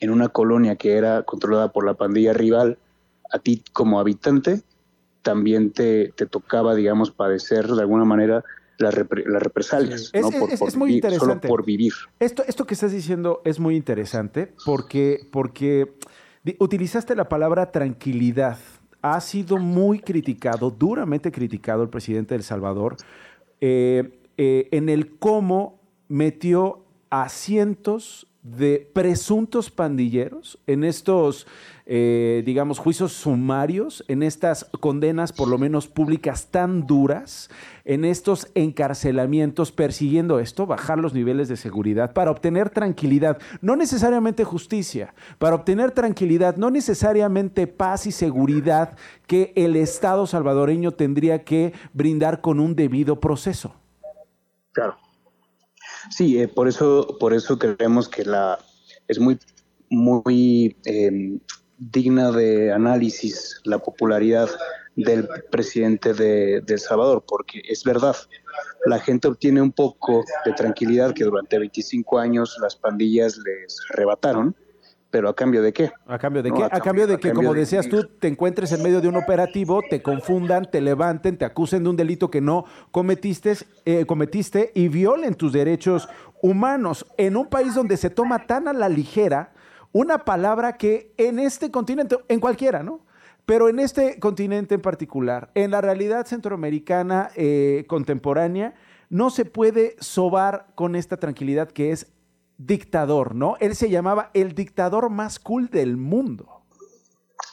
en 0.00 0.10
una 0.10 0.28
colonia 0.28 0.76
que 0.76 0.96
era 0.96 1.22
controlada 1.24 1.72
por 1.72 1.84
la 1.84 1.94
pandilla 1.94 2.32
rival, 2.32 2.78
a 3.30 3.38
ti 3.38 3.64
como 3.72 3.98
habitante 3.98 4.62
también 5.26 5.72
te, 5.72 6.12
tocaba, 6.30 6.76
digamos, 6.76 7.10
padecer 7.10 7.66
de 7.66 7.80
alguna 7.80 8.04
manera 8.04 8.44
las, 8.78 8.94
represalias, 8.94 10.12
¿no? 10.14 10.28
es, 10.46 10.76
muy 10.76 10.94
interesante. 10.94 11.18
Solo 11.18 11.40
por 11.40 11.64
vivir. 11.64 11.92
Esto, 12.20 12.44
esto 12.46 12.64
que 12.64 12.74
estás 12.74 12.92
diciendo 12.92 13.42
es 13.44 13.58
muy 13.58 13.74
interesante 13.74 14.52
porque, 14.64 15.26
porque 15.32 15.96
utilizaste 16.60 17.16
la 17.16 17.28
palabra 17.28 17.72
tranquilidad. 17.72 18.56
Ha 19.02 19.20
sido 19.20 19.56
muy 19.56 19.98
criticado, 19.98 20.70
duramente 20.70 21.32
criticado 21.32 21.82
el 21.82 21.88
presidente 21.88 22.34
de 22.34 22.36
El 22.36 22.44
Salvador 22.44 22.96
eh, 23.60 24.20
eh, 24.36 24.68
en 24.70 24.88
el 24.88 25.18
cómo 25.18 25.80
metió 26.06 26.84
a 27.10 27.28
cientos 27.28 28.28
de 28.46 28.88
presuntos 28.92 29.70
pandilleros 29.70 30.58
en 30.68 30.84
estos, 30.84 31.48
eh, 31.84 32.42
digamos, 32.46 32.78
juicios 32.78 33.12
sumarios, 33.12 34.04
en 34.06 34.22
estas 34.22 34.66
condenas 34.80 35.32
por 35.32 35.48
lo 35.48 35.58
menos 35.58 35.88
públicas 35.88 36.48
tan 36.52 36.86
duras, 36.86 37.50
en 37.84 38.04
estos 38.04 38.48
encarcelamientos, 38.54 39.72
persiguiendo 39.72 40.38
esto, 40.38 40.66
bajar 40.66 40.98
los 40.98 41.12
niveles 41.12 41.48
de 41.48 41.56
seguridad 41.56 42.12
para 42.12 42.30
obtener 42.30 42.70
tranquilidad, 42.70 43.38
no 43.62 43.74
necesariamente 43.74 44.44
justicia, 44.44 45.14
para 45.38 45.56
obtener 45.56 45.90
tranquilidad, 45.90 46.56
no 46.56 46.70
necesariamente 46.70 47.66
paz 47.66 48.06
y 48.06 48.12
seguridad 48.12 48.96
que 49.26 49.52
el 49.56 49.74
Estado 49.74 50.26
salvadoreño 50.26 50.92
tendría 50.92 51.42
que 51.42 51.72
brindar 51.92 52.40
con 52.40 52.60
un 52.60 52.76
debido 52.76 53.18
proceso. 53.18 53.74
Claro. 54.72 55.05
Sí, 56.10 56.40
eh, 56.40 56.48
por 56.48 56.68
eso, 56.68 57.16
por 57.18 57.34
eso 57.34 57.58
creemos 57.58 58.08
que 58.08 58.24
la 58.24 58.58
es 59.08 59.18
muy, 59.18 59.38
muy 59.88 60.76
em, 60.84 61.38
digna 61.78 62.30
de 62.32 62.72
análisis 62.72 63.60
la 63.64 63.78
popularidad 63.78 64.48
del 64.96 65.28
presidente 65.50 66.14
de, 66.14 66.62
de, 66.62 66.74
El 66.74 66.80
Salvador, 66.80 67.24
porque 67.28 67.60
es 67.68 67.84
verdad, 67.84 68.16
la 68.86 68.98
gente 68.98 69.28
obtiene 69.28 69.60
un 69.60 69.72
poco 69.72 70.24
de 70.44 70.52
tranquilidad 70.54 71.12
que 71.12 71.24
durante 71.24 71.58
25 71.58 72.18
años 72.18 72.56
las 72.62 72.76
pandillas 72.76 73.36
les 73.38 73.76
arrebataron, 73.92 74.56
pero 75.16 75.30
a 75.30 75.34
cambio 75.34 75.62
de 75.62 75.72
qué? 75.72 75.90
A 76.06 76.18
cambio 76.18 76.42
de 76.42 76.52
qué? 76.52 76.62
A, 76.62 76.78
cambio, 76.78 77.06
de 77.06 77.18
que, 77.18 77.32
como 77.32 77.54
decías 77.54 77.88
tú, 77.88 78.06
te 78.06 78.28
encuentres 78.28 78.70
en 78.72 78.82
medio 78.82 79.00
de 79.00 79.08
un 79.08 79.16
operativo, 79.16 79.80
te 79.88 80.02
confundan, 80.02 80.70
te 80.70 80.82
levanten, 80.82 81.38
te 81.38 81.46
acusen 81.46 81.84
de 81.84 81.88
un 81.88 81.96
delito 81.96 82.30
que 82.30 82.42
no 82.42 82.66
cometiste, 82.90 83.54
eh, 83.86 84.04
cometiste 84.04 84.72
y 84.74 84.88
violen 84.88 85.34
tus 85.34 85.54
derechos 85.54 86.06
humanos 86.42 87.06
en 87.16 87.38
un 87.38 87.46
país 87.46 87.74
donde 87.74 87.96
se 87.96 88.10
toma 88.10 88.46
tan 88.46 88.68
a 88.68 88.74
la 88.74 88.90
ligera 88.90 89.54
una 89.90 90.18
palabra 90.18 90.76
que 90.76 91.14
en 91.16 91.38
este 91.38 91.70
continente, 91.70 92.18
en 92.28 92.38
cualquiera, 92.38 92.82
¿no? 92.82 93.00
Pero 93.46 93.70
en 93.70 93.78
este 93.78 94.20
continente 94.20 94.74
en 94.74 94.82
particular, 94.82 95.48
en 95.54 95.70
la 95.70 95.80
realidad 95.80 96.26
centroamericana 96.26 97.30
eh, 97.36 97.86
contemporánea, 97.88 98.74
no 99.08 99.30
se 99.30 99.46
puede 99.46 99.96
sobar 99.98 100.66
con 100.74 100.94
esta 100.94 101.16
tranquilidad 101.16 101.70
que 101.70 101.90
es 101.90 102.12
dictador, 102.58 103.34
¿no? 103.34 103.56
Él 103.60 103.74
se 103.74 103.90
llamaba 103.90 104.30
el 104.34 104.54
dictador 104.54 105.10
más 105.10 105.38
cool 105.38 105.68
del 105.68 105.96
mundo. 105.96 106.56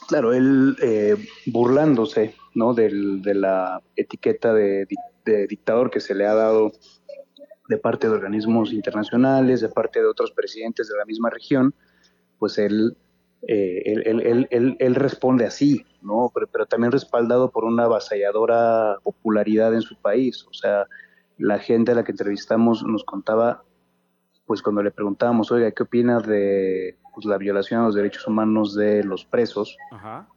Claro, 0.08 0.34
él 0.34 0.76
eh, 0.82 1.16
burlándose, 1.48 2.36
¿no? 2.54 2.74
de 2.74 3.34
la 3.34 3.82
etiqueta 3.96 4.54
de, 4.54 4.88
dictador 5.48 5.90
que 5.90 6.02
se 6.02 6.14
le 6.14 6.26
ha 6.26 6.34
dado 6.34 6.74
de 7.70 7.78
parte 7.78 8.08
de 8.08 8.14
organismos 8.14 8.74
internacionales, 8.74 9.62
de 9.62 9.70
parte 9.70 10.00
de 10.00 10.06
otros 10.06 10.32
presidentes 10.32 10.90
de 10.90 10.98
la 10.98 11.06
misma 11.06 11.30
región, 11.30 11.74
pues 12.38 12.58
él, 12.58 12.98
eh, 13.48 13.82
él, 13.86 14.96
responde 14.96 15.46
así, 15.46 15.86
¿no? 16.02 16.30
Pero, 16.34 16.48
pero, 16.52 16.66
también 16.66 16.92
respaldado 16.92 17.52
por 17.52 17.64
una 17.64 17.86
avasalladora 17.86 18.98
popularidad 19.02 19.74
en 19.74 19.82
su 19.82 19.96
país. 19.96 20.46
O 20.50 20.54
sea, 20.54 20.86
la 21.38 21.60
gente 21.60 21.94
a 21.94 21.96
la 21.96 22.04
que 22.04 22.12
entrevistamos 22.12 22.84
nos 22.84 23.06
contaba 23.06 23.64
pues 24.46 24.62
cuando 24.62 24.84
le 24.84 24.92
preguntábamos, 24.92 25.52
oiga, 25.52 25.72
¿qué 25.72 25.84
opina 25.84 26.20
de 26.20 26.98
pues, 27.14 27.26
la 27.26 27.38
violación 27.38 27.82
a 27.82 27.86
los 27.86 27.96
derechos 27.96 28.28
humanos 28.28 28.76
de 28.76 29.04
los 29.04 29.26
presos? 29.26 29.78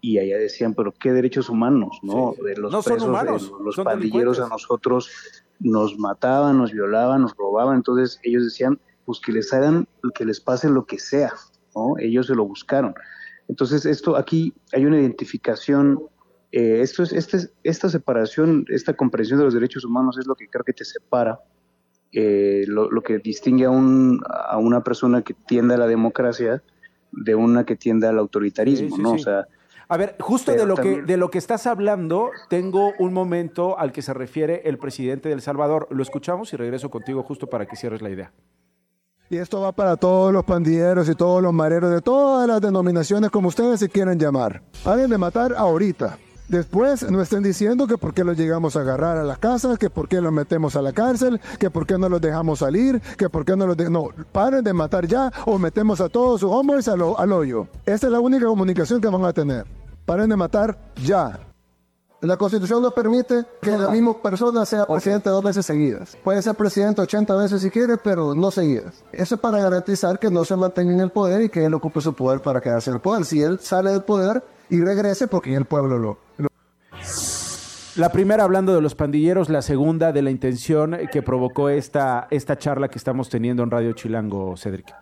Y 0.00 0.18
allá 0.18 0.38
decían, 0.38 0.74
pero 0.74 0.92
¿qué 0.92 1.12
derechos 1.12 1.48
humanos? 1.48 1.98
No, 2.02 2.34
de 2.42 2.56
los 2.56 2.84
presos, 2.84 3.08
humanos, 3.08 3.52
los 3.62 3.76
pandilleros 3.76 4.40
a 4.40 4.48
nosotros 4.48 5.10
nos 5.58 5.98
mataban, 5.98 6.58
nos 6.58 6.72
violaban, 6.72 7.22
nos 7.22 7.34
robaban. 7.36 7.76
Entonces 7.76 8.20
ellos 8.22 8.44
decían, 8.44 8.78
pues 9.04 9.20
que 9.20 9.32
les 9.32 9.52
hagan, 9.52 9.88
que 10.14 10.24
les 10.24 10.40
pase 10.40 10.68
lo 10.68 10.86
que 10.86 10.98
sea, 10.98 11.32
¿no? 11.74 11.94
Ellos 11.98 12.26
se 12.26 12.34
lo 12.34 12.44
buscaron. 12.46 12.94
Entonces 13.48 13.86
esto 13.86 14.16
aquí 14.16 14.54
hay 14.72 14.86
una 14.86 15.00
identificación 15.00 16.00
eh, 16.52 16.80
esto 16.80 17.02
es, 17.02 17.12
este, 17.12 17.50
esta 17.64 17.88
separación, 17.88 18.64
esta 18.68 18.94
comprensión 18.94 19.38
de 19.38 19.44
los 19.44 19.54
derechos 19.54 19.84
humanos 19.84 20.16
es 20.18 20.26
lo 20.26 20.34
que 20.34 20.48
creo 20.48 20.64
que 20.64 20.72
te 20.72 20.84
separa 20.84 21.38
eh, 22.12 22.64
lo, 22.66 23.02
que 23.02 23.18
distingue 23.18 23.64
a, 23.64 23.70
un, 23.70 24.20
a 24.26 24.58
una 24.58 24.82
persona 24.82 25.22
que 25.22 25.34
tiende 25.34 25.74
a 25.74 25.78
la 25.78 25.86
democracia 25.86 26.62
de 27.12 27.34
una 27.34 27.64
que 27.64 27.76
tienda 27.76 28.08
al 28.08 28.18
autoritarismo, 28.18 28.98
¿no? 28.98 29.12
O 29.12 29.18
sea, 29.18 29.46
a 29.88 29.96
ver, 29.96 30.16
justo 30.18 30.52
de 30.52 30.66
lo, 30.66 30.74
que, 30.74 31.02
de 31.02 31.16
lo 31.16 31.30
que 31.30 31.38
estás 31.38 31.66
hablando, 31.66 32.30
tengo 32.48 32.92
un 32.98 33.12
momento 33.12 33.78
al 33.78 33.92
que 33.92 34.02
se 34.02 34.12
refiere 34.12 34.62
el 34.64 34.78
presidente 34.78 35.28
de 35.28 35.34
El 35.36 35.42
Salvador. 35.42 35.86
Lo 35.90 36.02
escuchamos 36.02 36.52
y 36.52 36.56
regreso 36.56 36.90
contigo 36.90 37.22
justo 37.22 37.46
para 37.46 37.66
que 37.66 37.76
cierres 37.76 38.02
la 38.02 38.10
idea. 38.10 38.32
Y 39.28 39.38
esto 39.38 39.60
va 39.60 39.72
para 39.72 39.96
todos 39.96 40.32
los 40.32 40.44
pandilleros 40.44 41.08
y 41.08 41.14
todos 41.14 41.42
los 41.42 41.52
mareros 41.52 41.90
de 41.90 42.00
todas 42.00 42.46
las 42.48 42.60
denominaciones 42.60 43.30
como 43.30 43.48
ustedes 43.48 43.80
se 43.80 43.88
quieran 43.88 44.18
llamar. 44.18 44.62
Hagan 44.84 45.10
de 45.10 45.18
matar 45.18 45.52
ahorita. 45.56 46.18
Después 46.48 47.10
no 47.10 47.20
estén 47.20 47.42
diciendo 47.42 47.86
que 47.86 47.98
por 47.98 48.14
qué 48.14 48.22
los 48.22 48.36
llegamos 48.36 48.76
a 48.76 48.80
agarrar 48.80 49.18
a 49.18 49.24
las 49.24 49.38
casas, 49.38 49.78
que 49.78 49.90
por 49.90 50.08
qué 50.08 50.20
los 50.20 50.32
metemos 50.32 50.76
a 50.76 50.82
la 50.82 50.92
cárcel, 50.92 51.40
que 51.58 51.70
por 51.70 51.86
qué 51.86 51.98
no 51.98 52.08
los 52.08 52.20
dejamos 52.20 52.60
salir, 52.60 53.00
que 53.18 53.28
por 53.28 53.44
qué 53.44 53.56
no 53.56 53.66
los... 53.66 53.76
no, 53.90 54.10
paren 54.30 54.62
de 54.62 54.72
matar 54.72 55.06
ya 55.06 55.32
o 55.44 55.58
metemos 55.58 56.00
a 56.00 56.08
todos 56.08 56.40
sus 56.40 56.50
hombres 56.50 56.86
al, 56.86 57.02
al 57.16 57.32
hoyo. 57.32 57.66
Esa 57.84 58.06
es 58.06 58.12
la 58.12 58.20
única 58.20 58.46
comunicación 58.46 59.00
que 59.00 59.08
van 59.08 59.24
a 59.24 59.32
tener. 59.32 59.66
Paren 60.04 60.30
de 60.30 60.36
matar 60.36 60.78
ya. 61.02 61.40
La 62.20 62.36
constitución 62.36 62.80
no 62.80 62.92
permite 62.92 63.44
que 63.60 63.76
la 63.76 63.90
misma 63.90 64.20
persona 64.22 64.64
sea 64.64 64.86
presidente 64.86 65.28
dos 65.28 65.44
veces 65.44 65.66
seguidas. 65.66 66.16
Puede 66.24 66.40
ser 66.40 66.54
presidente 66.54 67.02
80 67.02 67.36
veces 67.36 67.60
si 67.60 67.70
quiere, 67.70 67.98
pero 67.98 68.34
no 68.34 68.50
seguidas. 68.50 69.04
Eso 69.12 69.34
es 69.34 69.40
para 69.40 69.58
garantizar 69.58 70.18
que 70.18 70.30
no 70.30 70.44
se 70.44 70.56
mantenga 70.56 70.92
en 70.92 71.00
el 71.00 71.10
poder 71.10 71.42
y 71.42 71.48
que 71.50 71.64
él 71.64 71.74
ocupe 71.74 72.00
su 72.00 72.14
poder 72.14 72.40
para 72.40 72.60
quedarse 72.60 72.90
en 72.90 72.96
el 72.96 73.02
poder. 73.02 73.24
Si 73.26 73.42
él 73.42 73.58
sale 73.60 73.90
del 73.90 74.02
poder 74.02 74.42
y 74.68 74.80
regrese, 74.80 75.28
porque 75.28 75.54
el 75.54 75.64
pueblo 75.64 75.98
lo, 75.98 76.18
La 77.96 78.10
primera 78.12 78.44
hablando 78.44 78.74
de 78.74 78.80
los 78.80 78.94
pandilleros, 78.94 79.48
la 79.48 79.62
segunda 79.62 80.12
de 80.12 80.22
la 80.22 80.30
intención 80.30 80.96
que 81.10 81.22
provocó 81.22 81.68
esta, 81.68 82.26
esta 82.30 82.58
charla 82.58 82.88
que 82.88 82.98
estamos 82.98 83.28
teniendo 83.28 83.62
en 83.62 83.70
Radio 83.70 83.92
Chilango, 83.92 84.56
Cedric. 84.56 84.94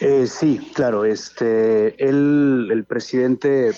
Eh, 0.00 0.26
sí, 0.26 0.70
claro. 0.74 1.04
Este, 1.04 2.02
él, 2.04 2.68
el 2.70 2.84
presidente, 2.84 3.70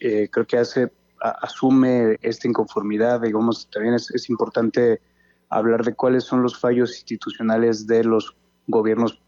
eh, 0.00 0.28
creo 0.30 0.46
que 0.46 0.58
hace 0.58 0.92
asume 1.20 2.18
esta 2.22 2.46
inconformidad. 2.46 3.20
Digamos, 3.22 3.68
también 3.70 3.94
es, 3.94 4.10
es, 4.10 4.28
importante 4.28 5.00
hablar 5.48 5.84
de 5.84 5.94
cuáles 5.94 6.24
son 6.24 6.42
los 6.42 6.58
fallos 6.58 6.94
institucionales 6.96 7.86
de 7.86 8.04
los 8.04 8.36
gobiernos 8.66 9.20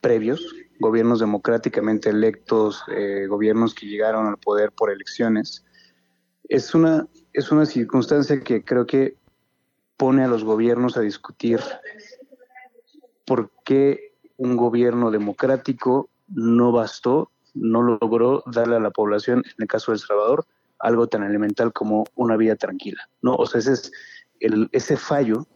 previos, 0.00 0.44
gobiernos 0.78 1.20
democráticamente 1.20 2.10
electos, 2.10 2.82
eh, 2.88 3.26
gobiernos 3.28 3.74
que 3.74 3.86
llegaron 3.86 4.26
al 4.26 4.38
poder 4.38 4.72
por 4.72 4.90
elecciones. 4.90 5.64
Es 6.48 6.74
una, 6.74 7.06
es 7.32 7.50
una 7.50 7.66
circunstancia 7.66 8.40
que 8.40 8.64
creo 8.64 8.86
que 8.86 9.16
pone 9.96 10.24
a 10.24 10.28
los 10.28 10.44
gobiernos 10.44 10.96
a 10.96 11.00
discutir 11.00 11.60
por 13.24 13.50
qué 13.64 14.14
un 14.36 14.56
gobierno 14.56 15.10
democrático 15.10 16.10
no 16.28 16.72
bastó, 16.72 17.30
no 17.54 17.82
logró 17.82 18.42
darle 18.46 18.76
a 18.76 18.80
la 18.80 18.90
población, 18.90 19.42
en 19.44 19.62
el 19.62 19.68
caso 19.68 19.92
de 19.92 19.96
El 19.96 20.00
Salvador, 20.00 20.46
algo 20.78 21.06
tan 21.06 21.22
elemental 21.22 21.72
como 21.72 22.04
una 22.14 22.36
vida 22.36 22.56
tranquila. 22.56 23.08
¿no? 23.22 23.34
O 23.34 23.46
sea, 23.46 23.60
ese, 23.60 23.72
es 23.72 23.92
el, 24.40 24.68
ese 24.72 24.96
fallo, 24.96 25.46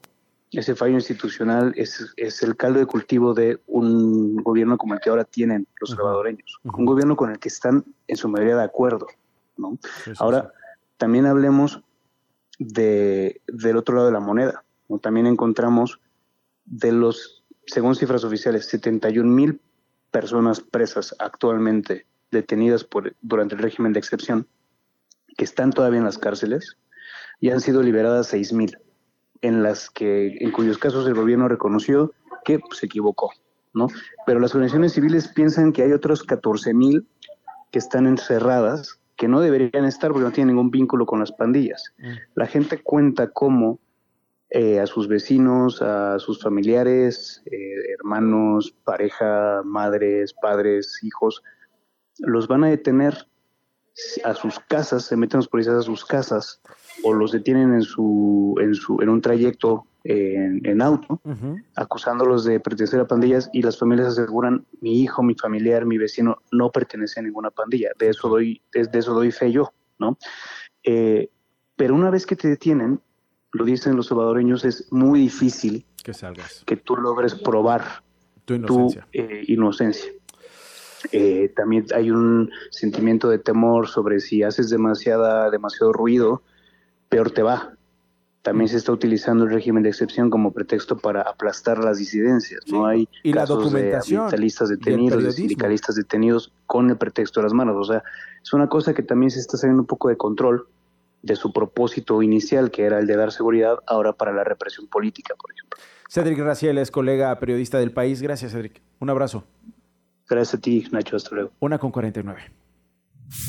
ese 0.53 0.75
fallo 0.75 0.95
institucional 0.95 1.73
es, 1.77 2.13
es, 2.17 2.43
el 2.43 2.57
caldo 2.57 2.79
de 2.79 2.87
cultivo 2.87 3.35
de 3.35 3.61
un 3.67 4.37
gobierno 4.37 4.79
como 4.79 4.95
el 4.95 5.01
que 5.01 5.11
ahora 5.11 5.25
tienen 5.25 5.67
los 5.81 5.91
salvadoreños, 5.91 6.59
un 6.65 6.87
gobierno 6.87 7.17
con 7.17 7.31
el 7.31 7.39
que 7.39 7.49
están 7.49 7.85
en 8.07 8.17
su 8.17 8.29
mayoría 8.29 8.57
de 8.57 8.65
acuerdo. 8.65 9.07
¿no? 9.57 9.79
ahora, 10.19 10.53
también 10.97 11.27
hablemos 11.27 11.83
de, 12.59 13.41
del 13.47 13.77
otro 13.77 13.97
lado 13.97 14.07
de 14.07 14.13
la 14.13 14.21
moneda. 14.21 14.65
¿no? 14.89 14.99
También 14.99 15.27
encontramos 15.27 16.01
de 16.65 16.93
los, 16.93 17.45
según 17.67 17.95
cifras 17.95 18.25
oficiales, 18.25 18.67
71 18.67 19.31
mil 19.31 19.61
personas 20.11 20.61
presas 20.61 21.15
actualmente 21.19 22.07
detenidas 22.31 22.85
por, 22.85 23.15
durante 23.21 23.55
el 23.55 23.61
régimen 23.61 23.93
de 23.93 23.99
excepción 23.99 24.47
que 25.37 25.45
están 25.45 25.73
todavía 25.73 25.99
en 25.99 26.05
las 26.05 26.19
cárceles 26.19 26.77
y 27.41 27.51
han 27.51 27.61
sido 27.61 27.83
liberadas 27.83 28.33
6.000, 28.33 28.79
en 29.43 29.63
las 29.63 29.91
que, 29.91 30.37
en 30.41 30.51
cuyos 30.51 30.79
casos 30.79 31.07
el 31.07 31.15
gobierno 31.15 31.49
reconoció 31.49 32.13
que 32.45 32.59
pues, 32.59 32.79
se 32.79 32.87
equivocó, 32.87 33.31
¿no? 33.75 33.89
Pero 34.27 34.41
las 34.41 34.55
organizaciones 34.55 34.93
civiles 34.93 35.29
piensan 35.29 35.73
que 35.73 35.83
hay 35.83 35.93
otros 35.93 36.27
14.000 36.27 37.05
que 37.71 37.79
están 37.79 38.07
encerradas, 38.07 39.01
que 39.17 39.29
no 39.29 39.41
deberían 39.41 39.85
estar 39.85 40.13
porque 40.13 40.25
no 40.25 40.33
tienen 40.33 40.55
ningún 40.55 40.71
vínculo 40.71 41.07
con 41.07 41.21
las 41.21 41.33
pandillas. 41.33 41.83
Mm. 41.99 42.13
La 42.35 42.47
gente 42.47 42.83
cuenta 42.83 43.31
cómo 43.31 43.81
eh, 44.51 44.81
a 44.81 44.87
sus 44.87 45.09
vecinos, 45.09 45.83
a 45.83 46.19
sus 46.19 46.41
familiares, 46.41 47.43
eh, 47.47 47.93
hermanos, 47.99 48.75
pareja, 48.85 49.63
madres, 49.65 50.35
padres, 50.41 51.01
hijos, 51.03 51.43
los 52.19 52.49
van 52.49 52.65
a 52.65 52.69
detener 52.69 53.27
a 54.25 54.35
sus 54.35 54.59
casas, 54.61 55.05
se 55.05 55.17
meten 55.17 55.39
los 55.39 55.49
policías 55.49 55.77
a 55.77 55.83
sus 55.83 56.05
casas 56.05 56.63
o 57.05 57.15
los 57.15 57.33
detienen 57.33 57.75
en 57.75 57.83
su 57.83 58.57
en 58.61 58.75
su 58.75 59.01
en 59.01 59.09
un 59.09 59.21
trayecto 59.21 59.85
en, 60.05 60.81
auto, 60.81 61.21
acusándolos 61.75 62.45
de 62.45 62.61
pertenecer 62.61 63.01
a 63.01 63.07
pandillas 63.07 63.51
y 63.53 63.61
las 63.61 63.79
familias 63.79 64.09
aseguran 64.09 64.65
mi 64.81 65.03
hijo, 65.03 65.23
mi 65.23 65.35
familiar, 65.35 65.85
mi 65.85 65.99
vecino 65.99 66.39
no 66.51 66.71
pertenece 66.71 67.21
a 67.21 67.25
ninguna 67.25 67.51
pandilla. 67.51 67.91
De 67.99 68.09
eso 68.09 68.29
doy 68.29 68.63
de, 68.73 68.89
eso 68.93 69.13
doy 69.13 69.33
fe 69.33 69.53
yo, 69.53 69.73
¿no? 69.99 70.17
Eh, 70.83 71.29
pero 71.77 71.95
una 71.95 72.11
vez 72.11 72.25
que 72.25 72.37
te 72.37 72.49
detienen, 72.49 73.01
lo 73.53 73.65
dicen 73.65 73.97
los 73.97 74.07
salvadoreños, 74.07 74.65
es 74.65 74.91
muy 74.91 75.21
difícil 75.21 75.85
que 76.03 76.15
salgas, 76.15 76.63
que 76.65 76.77
tú 76.77 76.97
logres 76.97 77.35
probar 77.35 78.03
tu 78.47 78.55
inocencia. 78.55 79.07
Tu, 79.13 79.21
eh, 79.21 79.45
inocencia. 79.49 80.13
Eh, 81.13 81.53
también 81.55 81.87
hay 81.95 82.11
un 82.11 82.51
sentimiento 82.71 83.29
de 83.29 83.39
temor 83.39 83.89
sobre 83.89 84.21
si 84.21 84.43
haces 84.43 84.71
demasiada, 84.71 85.51
demasiado 85.51 85.93
ruido, 85.93 86.43
peor 87.09 87.31
te 87.31 87.43
va. 87.43 87.75
También 88.43 88.69
se 88.69 88.77
está 88.77 88.93
utilizando 88.93 89.45
el 89.45 89.51
régimen 89.51 89.83
de 89.83 89.91
excepción 89.91 90.31
como 90.31 90.53
pretexto 90.53 90.97
para 90.97 91.23
aplastar 91.23 91.83
las 91.83 91.99
disidencias. 91.99 92.61
No 92.69 92.87
hay 92.87 93.09
y 93.23 93.33
la 93.33 93.45
documentación 93.45 94.21
de 94.21 94.25
ambientalistas 94.25 94.69
detenidos, 94.69 95.23
de 95.23 95.33
sindicalistas 95.33 95.97
detenidos 95.97 96.53
con 96.67 96.89
el 96.89 96.97
pretexto 96.97 97.41
de 97.41 97.45
las 97.45 97.53
manos. 97.53 97.77
O 97.77 97.93
sea, 97.93 98.03
es 98.43 98.53
una 98.53 98.69
cosa 98.69 98.95
que 98.95 99.03
también 99.03 99.31
se 99.31 99.41
está 99.41 99.57
saliendo 99.57 99.83
un 99.83 99.87
poco 99.87 100.09
de 100.09 100.17
control 100.17 100.67
de 101.23 101.37
su 101.37 101.53
propósito 101.53 102.23
inicial, 102.23 102.71
que 102.71 102.85
era 102.85 102.99
el 103.01 103.07
de 103.07 103.17
dar 103.17 103.33
seguridad, 103.33 103.79
ahora 103.87 104.13
para 104.13 104.33
la 104.33 104.45
represión 104.45 104.87
política, 104.87 105.35
por 105.35 105.53
ejemplo. 105.53 105.79
Cedric 106.09 106.39
Raciel 106.39 106.79
es 106.79 106.91
colega 106.91 107.39
periodista 107.39 107.79
del 107.79 107.93
país. 107.93 108.23
Gracias, 108.23 108.53
Cedric. 108.53 108.81
Un 109.01 109.11
abrazo. 109.11 109.45
Gracias 110.29 110.55
a 110.55 110.61
ti, 110.61 110.87
Nacho. 110.91 111.17
Hasta 111.17 111.35
luego. 111.35 111.51
Una 111.61 111.79
con 111.79 111.91
49. 111.91 112.41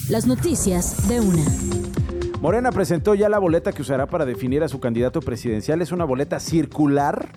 Las 0.10 0.28
noticias 0.28 1.08
de 1.08 1.22
una. 1.22 2.09
Morena 2.42 2.72
presentó 2.72 3.16
ya 3.16 3.28
la 3.28 3.38
boleta 3.38 3.74
que 3.74 3.82
usará 3.82 4.08
para 4.08 4.26
definir 4.26 4.64
a 4.64 4.70
su 4.70 4.80
candidato 4.80 5.20
presidencial. 5.20 5.82
Es 5.82 5.92
una 5.92 6.06
boleta 6.06 6.40
circular 6.40 7.28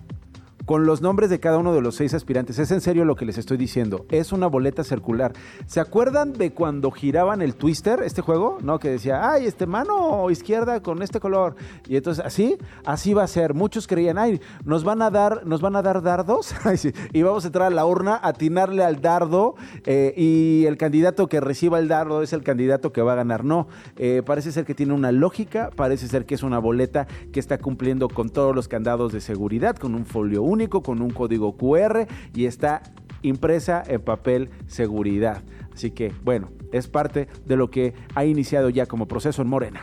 con 0.67 0.87
los 0.87 1.03
nombres 1.03 1.31
de 1.31 1.41
cada 1.41 1.59
uno 1.59 1.75
de 1.75 1.81
los 1.81 1.97
seis 1.97 2.15
aspirantes. 2.15 2.59
Es 2.59 2.71
en 2.71 2.81
serio 2.81 3.05
lo 3.05 3.17
que 3.17 3.25
les 3.25 3.39
estoy 3.39 3.57
diciendo. 3.57 4.07
Es 4.11 4.33
una 4.33 4.47
boleta 4.47 4.85
circular. 4.85 5.33
¿Se 5.67 5.81
acuerdan 5.81 6.33
de 6.33 6.53
cuando 6.53 6.91
giraban 6.91 7.43
el 7.43 7.55
twister, 7.55 8.03
este 8.03 8.23
juego? 8.23 8.59
¿No? 8.63 8.79
Que 8.79 8.91
decía, 8.91 9.31
ay, 9.31 9.47
este 9.47 9.67
mano 9.67 10.31
izquierda 10.31 10.83
con 10.83 11.03
este 11.03 11.21
color. 11.21 11.57
Y 11.89 11.97
entonces, 11.97 12.25
así, 12.25 12.57
así 12.85 13.15
va 13.15 13.25
a 13.25 13.29
ser. 13.29 13.55
Muchos 13.55 13.87
creían, 13.87 14.19
ay, 14.19 14.41
nos 14.65 14.85
van 14.85 15.03
a 15.03 15.11
dar, 15.11 15.47
nos 15.47 15.61
van 15.61 15.77
a 15.77 15.83
dar 15.83 16.03
dardos. 16.03 16.55
y 17.13 17.23
vamos 17.23 17.45
a 17.45 17.49
entrar 17.49 17.67
a 17.69 17.75
la 17.75 17.87
urna, 17.87 18.21
atinarle 18.23 18.85
al 18.85 19.01
dardo. 19.01 19.55
Eh, 19.85 20.15
y 20.17 20.67
el 20.67 20.77
candidato 20.77 21.29
que 21.29 21.41
reciba 21.41 21.79
el 21.79 21.89
dardo 21.89 22.23
es 22.23 22.33
el 22.33 22.43
candidato 22.43 22.93
que 22.93 23.03
va 23.03 23.13
a 23.13 23.17
ganar. 23.17 23.45
No. 23.45 23.69
Eh, 23.97 24.23
parece 24.25 24.53
ser 24.53 24.65
que 24.65 24.75
tiene 24.75 24.93
una 24.93 25.13
lógica, 25.13 25.71
parece 25.75 26.09
ser 26.09 26.27
que 26.27 26.35
es 26.35 26.43
una 26.43 26.59
boleta 26.59 27.07
que 27.33 27.41
está 27.41 27.59
cumpliendo 27.59 28.09
con 28.09 28.31
todos 28.31 28.55
los 28.55 28.69
candados 28.69 29.13
de 29.13 29.21
seguridad, 29.21 29.77
con 29.77 29.95
un 29.95 30.07
folio 30.07 30.43
único 30.53 30.83
con 30.83 31.03
un 31.03 31.11
código 31.11 31.57
QR 31.57 32.07
y 32.35 32.47
está 32.47 32.83
impresa 33.23 33.83
en 33.87 34.01
papel 34.01 34.51
seguridad. 34.67 35.43
Así 35.73 35.91
que, 35.91 36.13
bueno, 36.23 36.51
es 36.73 36.89
parte 36.89 37.29
de 37.47 37.57
lo 37.57 37.71
que 37.71 37.95
ha 38.15 38.25
iniciado 38.25 38.69
ya 38.69 38.87
como 38.87 39.09
proceso 39.09 39.43
en 39.43 39.49
Morena. 39.49 39.83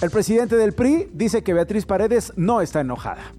El 0.00 0.10
presidente 0.10 0.56
del 0.56 0.74
PRI 0.74 1.08
dice 1.12 1.42
que 1.42 1.54
Beatriz 1.54 1.84
Paredes 1.84 2.32
no 2.36 2.60
está 2.60 2.80
enojada. 2.80 3.32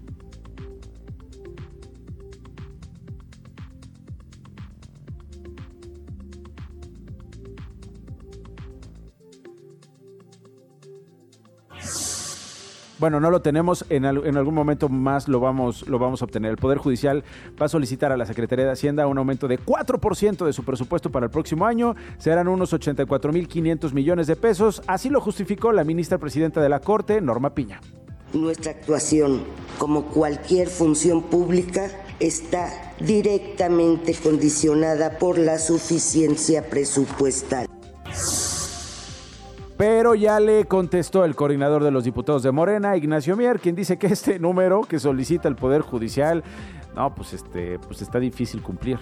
Bueno, 13.00 13.18
no 13.18 13.30
lo 13.30 13.40
tenemos, 13.40 13.86
en, 13.88 14.04
algún 14.04 14.54
momento 14.54 14.90
más 14.90 15.26
lo 15.26 15.40
vamos, 15.40 15.88
lo 15.88 15.98
vamos 15.98 16.20
a 16.20 16.26
obtener. 16.26 16.50
El 16.50 16.58
Poder 16.58 16.76
Judicial 16.76 17.24
va 17.60 17.64
a 17.64 17.68
solicitar 17.70 18.12
a 18.12 18.16
la 18.18 18.26
Secretaría 18.26 18.66
de 18.66 18.72
Hacienda 18.72 19.06
un 19.06 19.16
aumento 19.16 19.48
de 19.48 19.58
4% 19.58 20.44
de 20.44 20.52
su 20.52 20.64
presupuesto 20.64 21.10
para 21.10 21.24
el 21.24 21.30
próximo 21.30 21.64
año. 21.64 21.96
Serán 22.18 22.46
unos 22.46 22.74
84.500 22.74 23.94
millones 23.94 24.26
de 24.26 24.36
pesos. 24.36 24.82
Así 24.86 25.08
lo 25.08 25.22
justificó 25.22 25.72
la 25.72 25.82
ministra 25.82 26.18
presidenta 26.18 26.60
de 26.60 26.68
la 26.68 26.80
Corte, 26.80 27.22
Norma 27.22 27.54
Piña. 27.54 27.80
Nuestra 28.34 28.72
actuación, 28.72 29.44
como 29.78 30.04
cualquier 30.04 30.68
función 30.68 31.22
pública, 31.22 31.90
está 32.20 32.92
directamente 33.00 34.14
condicionada 34.22 35.16
por 35.18 35.38
la 35.38 35.58
suficiencia 35.58 36.68
presupuestal. 36.68 37.66
Pero 39.80 40.14
ya 40.14 40.38
le 40.40 40.66
contestó 40.66 41.24
el 41.24 41.34
coordinador 41.34 41.82
de 41.82 41.90
los 41.90 42.04
diputados 42.04 42.42
de 42.42 42.52
Morena, 42.52 42.98
Ignacio 42.98 43.34
Mier, 43.34 43.58
quien 43.60 43.74
dice 43.74 43.96
que 43.96 44.08
este 44.08 44.38
número 44.38 44.82
que 44.82 44.98
solicita 44.98 45.48
el 45.48 45.56
Poder 45.56 45.80
Judicial, 45.80 46.44
no, 46.94 47.14
pues 47.14 47.32
este, 47.32 47.78
pues 47.78 48.02
está 48.02 48.18
difícil 48.18 48.60
cumplir. 48.60 48.98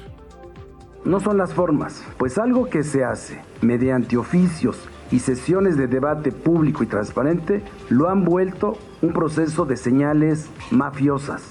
No 1.05 1.19
son 1.19 1.37
las 1.37 1.53
formas, 1.53 2.05
pues 2.17 2.39
algo 2.39 2.67
que 2.67 2.85
se 2.85 3.03
hace 3.03 3.41
mediante 3.61 4.17
oficios 4.17 4.79
y 5.11 5.19
sesiones 5.19 5.77
de 5.77 5.89
debate 5.89 6.31
público 6.31 6.85
y 6.85 6.87
transparente 6.87 7.65
lo 7.89 8.09
han 8.09 8.25
vuelto 8.25 8.79
un 9.03 9.13
proceso 9.13 9.65
de 9.65 9.77
señales 9.77 10.49
mafiosas. 10.71 11.43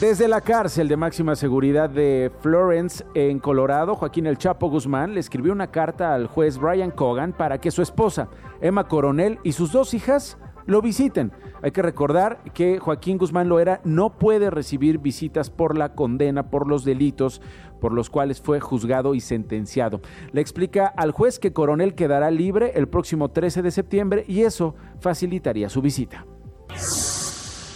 Desde 0.00 0.28
la 0.28 0.42
cárcel 0.42 0.88
de 0.88 0.96
máxima 0.98 1.34
seguridad 1.36 1.88
de 1.88 2.30
Florence, 2.40 3.02
en 3.14 3.38
Colorado, 3.38 3.94
Joaquín 3.94 4.26
El 4.26 4.36
Chapo 4.36 4.68
Guzmán 4.68 5.14
le 5.14 5.20
escribió 5.20 5.54
una 5.54 5.70
carta 5.70 6.12
al 6.12 6.26
juez 6.26 6.58
Brian 6.58 6.90
Cogan 6.90 7.32
para 7.32 7.62
que 7.62 7.70
su 7.70 7.80
esposa, 7.80 8.28
Emma 8.60 8.88
Coronel, 8.88 9.38
y 9.42 9.52
sus 9.52 9.72
dos 9.72 9.94
hijas 9.94 10.36
lo 10.66 10.82
visiten. 10.82 11.32
Hay 11.62 11.70
que 11.70 11.80
recordar 11.80 12.42
que 12.52 12.78
Joaquín 12.78 13.16
Guzmán 13.16 13.48
Loera 13.48 13.80
no 13.84 14.18
puede 14.18 14.50
recibir 14.50 14.98
visitas 14.98 15.48
por 15.48 15.78
la 15.78 15.94
condena 15.94 16.50
por 16.50 16.68
los 16.68 16.84
delitos 16.84 17.40
por 17.80 17.94
los 17.94 18.10
cuales 18.10 18.42
fue 18.42 18.60
juzgado 18.60 19.14
y 19.14 19.20
sentenciado. 19.20 20.02
Le 20.30 20.42
explica 20.42 20.88
al 20.88 21.12
juez 21.12 21.38
que 21.38 21.54
Coronel 21.54 21.94
quedará 21.94 22.30
libre 22.30 22.72
el 22.74 22.86
próximo 22.86 23.30
13 23.30 23.62
de 23.62 23.70
septiembre 23.70 24.24
y 24.28 24.42
eso 24.42 24.74
facilitaría 25.00 25.70
su 25.70 25.80
visita. 25.80 26.26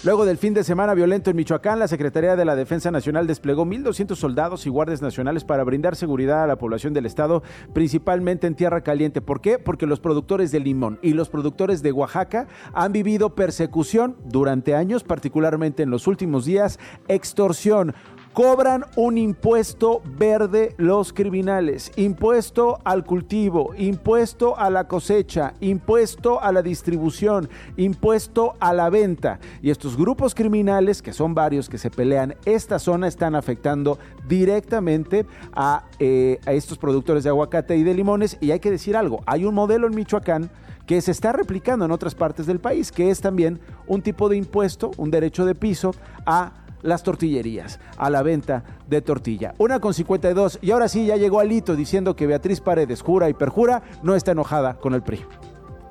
Luego 0.02 0.24
del 0.24 0.38
fin 0.38 0.54
de 0.54 0.64
semana 0.64 0.94
violento 0.94 1.28
en 1.28 1.36
Michoacán, 1.36 1.78
la 1.78 1.86
Secretaría 1.86 2.34
de 2.34 2.46
la 2.46 2.56
Defensa 2.56 2.90
Nacional 2.90 3.26
desplegó 3.26 3.66
1.200 3.66 4.16
soldados 4.16 4.64
y 4.64 4.70
guardias 4.70 5.02
nacionales 5.02 5.44
para 5.44 5.62
brindar 5.62 5.94
seguridad 5.94 6.42
a 6.42 6.46
la 6.46 6.56
población 6.56 6.94
del 6.94 7.04
estado, 7.04 7.42
principalmente 7.74 8.46
en 8.46 8.54
Tierra 8.54 8.80
Caliente. 8.80 9.20
¿Por 9.20 9.42
qué? 9.42 9.58
Porque 9.58 9.84
los 9.86 10.00
productores 10.00 10.52
de 10.52 10.60
limón 10.60 10.98
y 11.02 11.12
los 11.12 11.28
productores 11.28 11.82
de 11.82 11.92
Oaxaca 11.92 12.48
han 12.72 12.92
vivido 12.92 13.34
persecución 13.34 14.16
durante 14.24 14.74
años, 14.74 15.04
particularmente 15.04 15.82
en 15.82 15.90
los 15.90 16.06
últimos 16.06 16.46
días, 16.46 16.78
extorsión, 17.08 17.94
cobran 18.40 18.86
un 18.96 19.18
impuesto 19.18 20.00
verde 20.16 20.74
los 20.78 21.12
criminales, 21.12 21.92
impuesto 21.96 22.78
al 22.84 23.04
cultivo, 23.04 23.74
impuesto 23.76 24.58
a 24.58 24.70
la 24.70 24.88
cosecha, 24.88 25.52
impuesto 25.60 26.40
a 26.40 26.50
la 26.50 26.62
distribución, 26.62 27.50
impuesto 27.76 28.54
a 28.58 28.72
la 28.72 28.88
venta. 28.88 29.40
Y 29.60 29.68
estos 29.68 29.94
grupos 29.94 30.34
criminales, 30.34 31.02
que 31.02 31.12
son 31.12 31.34
varios 31.34 31.68
que 31.68 31.76
se 31.76 31.90
pelean 31.90 32.34
esta 32.46 32.78
zona, 32.78 33.08
están 33.08 33.34
afectando 33.34 33.98
directamente 34.26 35.26
a, 35.52 35.84
eh, 35.98 36.38
a 36.46 36.54
estos 36.54 36.78
productores 36.78 37.24
de 37.24 37.28
aguacate 37.28 37.76
y 37.76 37.82
de 37.82 37.92
limones. 37.92 38.38
Y 38.40 38.52
hay 38.52 38.60
que 38.60 38.70
decir 38.70 38.96
algo, 38.96 39.20
hay 39.26 39.44
un 39.44 39.54
modelo 39.54 39.86
en 39.86 39.94
Michoacán 39.94 40.50
que 40.90 41.00
se 41.02 41.12
está 41.12 41.32
replicando 41.32 41.84
en 41.84 41.92
otras 41.92 42.16
partes 42.16 42.46
del 42.46 42.58
país, 42.58 42.90
que 42.90 43.10
es 43.10 43.20
también 43.20 43.60
un 43.86 44.02
tipo 44.02 44.28
de 44.28 44.36
impuesto, 44.36 44.90
un 44.96 45.10
derecho 45.10 45.44
de 45.44 45.54
piso 45.54 45.94
a 46.26 46.59
las 46.82 47.02
tortillerías, 47.02 47.80
a 47.96 48.10
la 48.10 48.22
venta 48.22 48.64
de 48.88 49.02
tortilla. 49.02 49.54
Una 49.58 49.80
con 49.80 49.94
52 49.94 50.58
y 50.62 50.70
ahora 50.70 50.88
sí 50.88 51.06
ya 51.06 51.16
llegó 51.16 51.40
Alito 51.40 51.76
diciendo 51.76 52.16
que 52.16 52.26
Beatriz 52.26 52.60
Paredes 52.60 53.02
jura 53.02 53.28
y 53.28 53.34
perjura 53.34 53.82
no 54.02 54.14
está 54.14 54.32
enojada 54.32 54.74
con 54.74 54.94
el 54.94 55.02
PRI. 55.02 55.24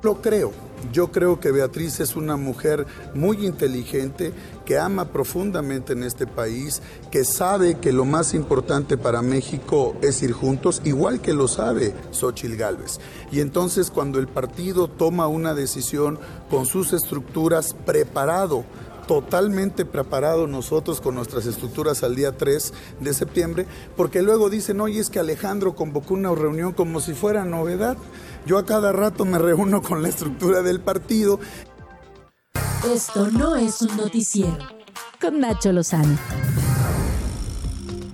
Lo 0.02 0.22
creo. 0.22 0.50
Yo 0.92 1.12
creo 1.12 1.40
que 1.40 1.50
Beatriz 1.50 2.00
es 2.00 2.16
una 2.16 2.38
mujer 2.38 2.86
muy 3.14 3.44
inteligente, 3.44 4.32
que 4.64 4.78
ama 4.78 5.06
profundamente 5.06 5.92
en 5.92 6.02
este 6.04 6.26
país, 6.26 6.80
que 7.10 7.26
sabe 7.26 7.74
que 7.78 7.92
lo 7.92 8.06
más 8.06 8.32
importante 8.32 8.96
para 8.96 9.20
México 9.20 9.94
es 10.00 10.22
ir 10.22 10.32
juntos, 10.32 10.80
igual 10.84 11.20
que 11.20 11.34
lo 11.34 11.48
sabe 11.48 11.94
Xochil 12.12 12.56
Gálvez. 12.56 12.98
Y 13.30 13.40
entonces 13.40 13.90
cuando 13.90 14.18
el 14.18 14.26
partido 14.26 14.88
toma 14.88 15.26
una 15.26 15.52
decisión 15.52 16.18
con 16.48 16.64
sus 16.64 16.94
estructuras 16.94 17.74
preparado 17.74 18.64
totalmente 19.10 19.84
preparados 19.84 20.48
nosotros 20.48 21.00
con 21.00 21.16
nuestras 21.16 21.44
estructuras 21.44 22.04
al 22.04 22.14
día 22.14 22.30
3 22.30 22.72
de 23.00 23.12
septiembre, 23.12 23.66
porque 23.96 24.22
luego 24.22 24.50
dicen, 24.50 24.80
oye, 24.80 25.00
es 25.00 25.10
que 25.10 25.18
Alejandro 25.18 25.74
convocó 25.74 26.14
una 26.14 26.32
reunión 26.32 26.74
como 26.74 27.00
si 27.00 27.14
fuera 27.14 27.44
novedad. 27.44 27.96
Yo 28.46 28.56
a 28.56 28.64
cada 28.64 28.92
rato 28.92 29.24
me 29.24 29.40
reúno 29.40 29.82
con 29.82 30.04
la 30.04 30.08
estructura 30.10 30.62
del 30.62 30.78
partido. 30.78 31.40
Esto 32.88 33.32
no 33.32 33.56
es 33.56 33.82
un 33.82 33.96
noticiero. 33.96 34.58
Con 35.20 35.40
Nacho 35.40 35.72
Lozano. 35.72 36.16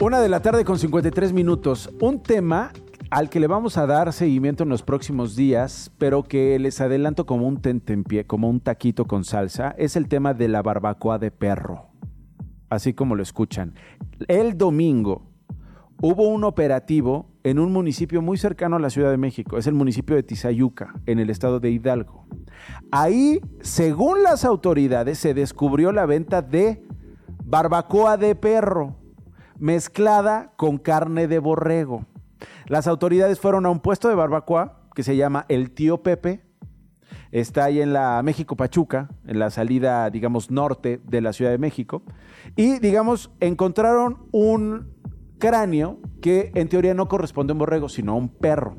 Una 0.01 0.23
de 0.23 0.31
la 0.31 0.41
tarde 0.41 0.65
con 0.65 0.79
53 0.79 1.35
minutos. 1.35 1.91
Un 2.01 2.23
tema 2.23 2.73
al 3.11 3.31
que 3.31 3.41
le 3.41 3.47
vamos 3.47 3.79
a 3.79 3.87
dar 3.87 4.13
seguimiento 4.13 4.65
en 4.65 4.69
los 4.69 4.83
próximos 4.83 5.37
días, 5.37 5.93
pero 5.99 6.23
que 6.25 6.59
les 6.59 6.81
adelanto 6.81 7.27
como 7.27 7.47
un 7.47 7.61
tentempié, 7.61 8.27
como 8.27 8.49
un 8.49 8.61
taquito 8.61 9.07
con 9.07 9.25
salsa, 9.25 9.75
es 9.79 9.97
el 9.97 10.09
tema 10.09 10.35
de 10.35 10.49
la 10.49 10.63
barbacoa 10.63 11.19
de 11.19 11.31
perro. 11.31 11.87
Así 12.69 12.95
como 12.95 13.15
lo 13.15 13.23
escuchan. 13.23 13.75
El 14.27 14.59
domingo 14.59 15.23
hubo 16.01 16.29
un 16.29 16.45
operativo 16.45 17.31
en 17.45 17.61
un 17.61 17.73
municipio 17.73 18.23
muy 18.23 18.39
cercano 18.39 18.77
a 18.77 18.81
la 18.81 18.91
Ciudad 18.91 19.11
de 19.11 19.17
México, 19.19 19.57
es 19.57 19.69
el 19.69 19.75
municipio 19.75 20.17
de 20.17 20.25
Tizayuca, 20.25 20.95
en 21.07 21.21
el 21.21 21.31
estado 21.31 21.61
de 21.61 21.71
Hidalgo. 21.71 22.27
Ahí, 22.91 23.41
según 23.61 24.25
las 24.25 24.45
autoridades, 24.45 25.19
se 25.19 25.33
descubrió 25.33 25.93
la 25.93 26.07
venta 26.07 26.43
de 26.43 26.83
barbacoa 27.45 28.17
de 28.17 28.35
perro 28.35 28.97
mezclada 29.59 30.53
con 30.57 30.79
carne 30.79 31.29
de 31.29 31.39
borrego. 31.39 32.05
Las 32.67 32.87
autoridades 32.87 33.39
fueron 33.41 33.67
a 33.67 33.71
un 33.71 33.81
puesto 33.81 34.09
de 34.09 34.15
barbacoa 34.15 34.81
que 34.95 35.03
se 35.03 35.17
llama 35.17 35.45
El 35.49 35.71
Tío 35.71 36.03
Pepe. 36.03 36.43
Está 37.33 37.65
ahí 37.65 37.81
en 37.81 37.93
la 37.93 38.23
México 38.23 38.57
Pachuca, 38.57 39.09
en 39.27 39.39
la 39.39 39.51
salida, 39.51 40.09
digamos, 40.11 40.51
norte 40.51 41.01
de 41.05 41.21
la 41.21 41.33
Ciudad 41.33 41.51
de 41.51 41.59
México. 41.59 42.03
Y, 42.57 42.79
digamos, 42.79 43.31
encontraron 43.41 44.27
un 44.33 44.96
cráneo 45.39 45.99
que 46.21 46.51
en 46.55 46.69
teoría 46.69 46.95
no 46.95 47.09
corresponde 47.09 47.53
a 47.53 47.55
un 47.55 47.59
borrego, 47.59 47.89
sino 47.89 48.13
a 48.13 48.17
un 48.17 48.29
perro. 48.29 48.77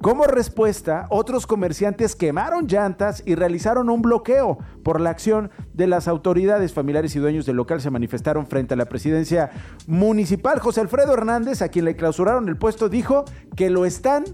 Como 0.00 0.24
respuesta, 0.24 1.06
otros 1.10 1.46
comerciantes 1.46 2.16
quemaron 2.16 2.66
llantas 2.66 3.22
y 3.26 3.34
realizaron 3.34 3.90
un 3.90 4.02
bloqueo 4.02 4.58
por 4.82 5.00
la 5.00 5.10
acción 5.10 5.50
de 5.74 5.86
las 5.86 6.08
autoridades. 6.08 6.72
Familiares 6.72 7.14
y 7.16 7.18
dueños 7.18 7.46
del 7.46 7.56
local 7.56 7.80
se 7.80 7.90
manifestaron 7.90 8.46
frente 8.46 8.74
a 8.74 8.76
la 8.76 8.86
presidencia 8.86 9.50
municipal. 9.86 10.58
José 10.60 10.80
Alfredo 10.80 11.14
Hernández, 11.14 11.62
a 11.62 11.68
quien 11.68 11.84
le 11.84 11.96
clausuraron 11.96 12.48
el 12.48 12.56
puesto, 12.56 12.88
dijo 12.88 13.24
que 13.56 13.70
lo 13.70 13.84
están 13.84 14.24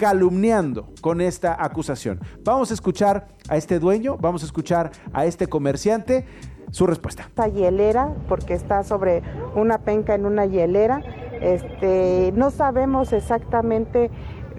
calumniando 0.00 0.88
con 1.02 1.20
esta 1.20 1.62
acusación. 1.62 2.20
Vamos 2.42 2.70
a 2.70 2.74
escuchar 2.74 3.28
a 3.50 3.58
este 3.58 3.78
dueño, 3.78 4.16
vamos 4.18 4.42
a 4.42 4.46
escuchar 4.46 4.92
a 5.12 5.26
este 5.26 5.46
comerciante 5.46 6.24
su 6.70 6.86
respuesta. 6.86 7.24
Esta 7.24 7.48
hielera, 7.48 8.14
porque 8.26 8.54
está 8.54 8.82
sobre 8.82 9.22
una 9.54 9.76
penca 9.76 10.14
en 10.14 10.24
una 10.24 10.46
hielera, 10.46 11.02
este, 11.42 12.32
no 12.34 12.50
sabemos 12.50 13.12
exactamente 13.12 14.10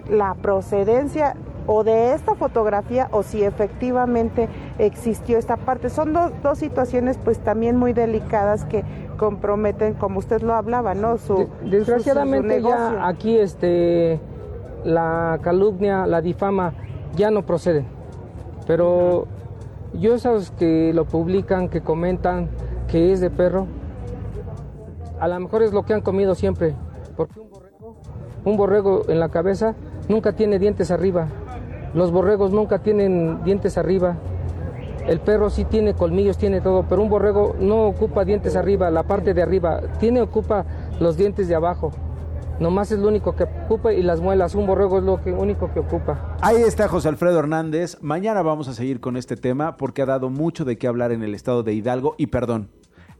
la 0.08 0.34
procedencia 0.34 1.34
o 1.66 1.82
de 1.82 2.14
esta 2.14 2.36
fotografía 2.36 3.08
o 3.10 3.24
si 3.24 3.42
efectivamente 3.42 4.48
existió 4.78 5.38
esta 5.38 5.56
parte. 5.56 5.90
Son 5.90 6.12
dos, 6.12 6.30
dos 6.44 6.58
situaciones 6.58 7.18
pues 7.18 7.40
también 7.40 7.76
muy 7.76 7.92
delicadas 7.92 8.64
que 8.64 8.84
comprometen, 9.16 9.94
como 9.94 10.20
usted 10.20 10.40
lo 10.42 10.54
hablaba, 10.54 10.94
¿no? 10.94 11.18
Su, 11.18 11.48
Desgraciadamente 11.64 12.62
ya 12.62 13.08
aquí 13.08 13.38
este, 13.38 14.20
la 14.84 15.38
calumnia, 15.42 16.06
la 16.06 16.20
difama 16.20 16.74
ya 17.16 17.30
no 17.30 17.44
procede. 17.44 17.84
Pero 18.66 19.26
yo 19.94 20.14
esos 20.14 20.50
que 20.52 20.92
lo 20.94 21.04
publican, 21.04 21.68
que 21.68 21.80
comentan 21.80 22.48
que 22.88 23.12
es 23.12 23.20
de 23.20 23.30
perro, 23.30 23.66
a 25.20 25.28
lo 25.28 25.40
mejor 25.40 25.62
es 25.62 25.72
lo 25.72 25.84
que 25.84 25.94
han 25.94 26.00
comido 26.00 26.34
siempre. 26.34 26.74
Porque 27.16 27.40
un 27.40 27.50
borrego, 27.50 27.96
un 28.44 28.56
borrego 28.56 29.02
en 29.08 29.20
la 29.20 29.28
cabeza 29.28 29.74
nunca 30.08 30.32
tiene 30.32 30.58
dientes 30.58 30.90
arriba. 30.90 31.28
Los 31.94 32.10
borregos 32.10 32.52
nunca 32.52 32.78
tienen 32.78 33.44
dientes 33.44 33.76
arriba. 33.78 34.16
El 35.06 35.20
perro 35.20 35.50
sí 35.50 35.64
tiene 35.64 35.94
colmillos, 35.94 36.38
tiene 36.38 36.60
todo, 36.60 36.86
pero 36.88 37.02
un 37.02 37.08
borrego 37.08 37.56
no 37.58 37.86
ocupa 37.86 38.24
dientes 38.24 38.54
arriba, 38.54 38.88
la 38.90 39.02
parte 39.02 39.34
de 39.34 39.42
arriba, 39.42 39.80
tiene 39.98 40.22
ocupa 40.22 40.64
los 41.00 41.16
dientes 41.16 41.48
de 41.48 41.56
abajo. 41.56 41.90
Nomás 42.60 42.92
es 42.92 42.98
lo 42.98 43.08
único 43.08 43.34
que 43.34 43.44
ocupa 43.44 43.92
y 43.92 44.02
las 44.02 44.20
muelas. 44.20 44.54
Un 44.54 44.66
borrego 44.66 44.98
es 44.98 45.04
lo 45.04 45.20
único 45.38 45.72
que 45.72 45.80
ocupa. 45.80 46.36
Ahí 46.40 46.62
está 46.62 46.88
José 46.88 47.08
Alfredo 47.08 47.38
Hernández. 47.38 47.98
Mañana 48.00 48.42
vamos 48.42 48.68
a 48.68 48.74
seguir 48.74 49.00
con 49.00 49.16
este 49.16 49.36
tema 49.36 49.76
porque 49.76 50.02
ha 50.02 50.06
dado 50.06 50.30
mucho 50.30 50.64
de 50.64 50.78
qué 50.78 50.86
hablar 50.86 51.12
en 51.12 51.22
el 51.22 51.34
estado 51.34 51.62
de 51.62 51.72
Hidalgo. 51.74 52.14
Y 52.18 52.28
perdón, 52.28 52.70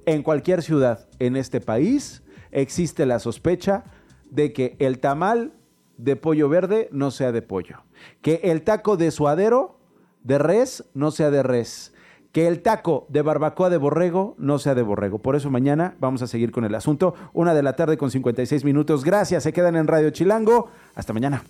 en 0.07 0.22
cualquier 0.22 0.62
ciudad 0.62 1.09
en 1.18 1.37
este 1.37 1.61
país 1.61 2.22
existe 2.51 3.07
la 3.07 3.18
sospecha 3.18 3.85
de 4.30 4.53
que 4.53 4.76
el 4.78 4.99
tamal 4.99 5.53
de 5.97 6.16
pollo 6.16 6.49
verde 6.49 6.89
no 6.93 7.11
sea 7.11 7.33
de 7.33 7.43
pollo. 7.43 7.78
Que 8.20 8.41
el 8.45 8.62
taco 8.62 8.97
de 8.97 9.11
suadero 9.11 9.78
de 10.22 10.39
res 10.39 10.85
no 10.95 11.11
sea 11.11 11.30
de 11.30 11.43
res. 11.43 11.91
Que 12.33 12.49
el 12.49 12.62
taco 12.62 13.07
de 13.09 13.22
barbacoa 13.22 13.70
de 13.70 13.76
borrego 13.76 14.35
no 14.39 14.59
sea 14.59 14.74
de 14.74 14.83
borrego. 14.83 15.18
Por 15.18 15.37
eso 15.37 15.51
mañana 15.51 15.95
vamos 16.01 16.22
a 16.22 16.26
seguir 16.26 16.51
con 16.51 16.64
el 16.64 16.74
asunto. 16.74 17.14
Una 17.33 17.55
de 17.55 17.62
la 17.62 17.76
tarde 17.76 17.99
con 17.99 18.11
56 18.11 18.64
minutos. 18.64 19.05
Gracias, 19.05 19.43
se 19.43 19.53
quedan 19.53 19.76
en 19.76 19.87
Radio 19.87 20.11
Chilango. 20.11 20.68
Hasta 20.95 21.12
mañana. 21.12 21.45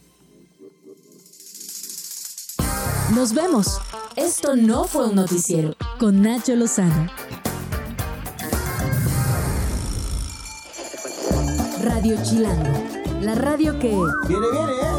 Nos 3.14 3.33
vemos. 3.35 3.80
Esto 4.16 4.57
no 4.57 4.85
fue 4.85 5.09
un 5.09 5.16
noticiero 5.16 5.74
con 5.99 6.22
Nacho 6.22 6.55
Lozano. 6.57 7.09
Radio 11.83 12.16
Chilango, 12.22 12.72
la 13.20 13.35
radio 13.35 13.78
que... 13.78 13.89
Viene, 13.89 14.47
viene, 14.53 14.72
¿eh? 14.72 14.91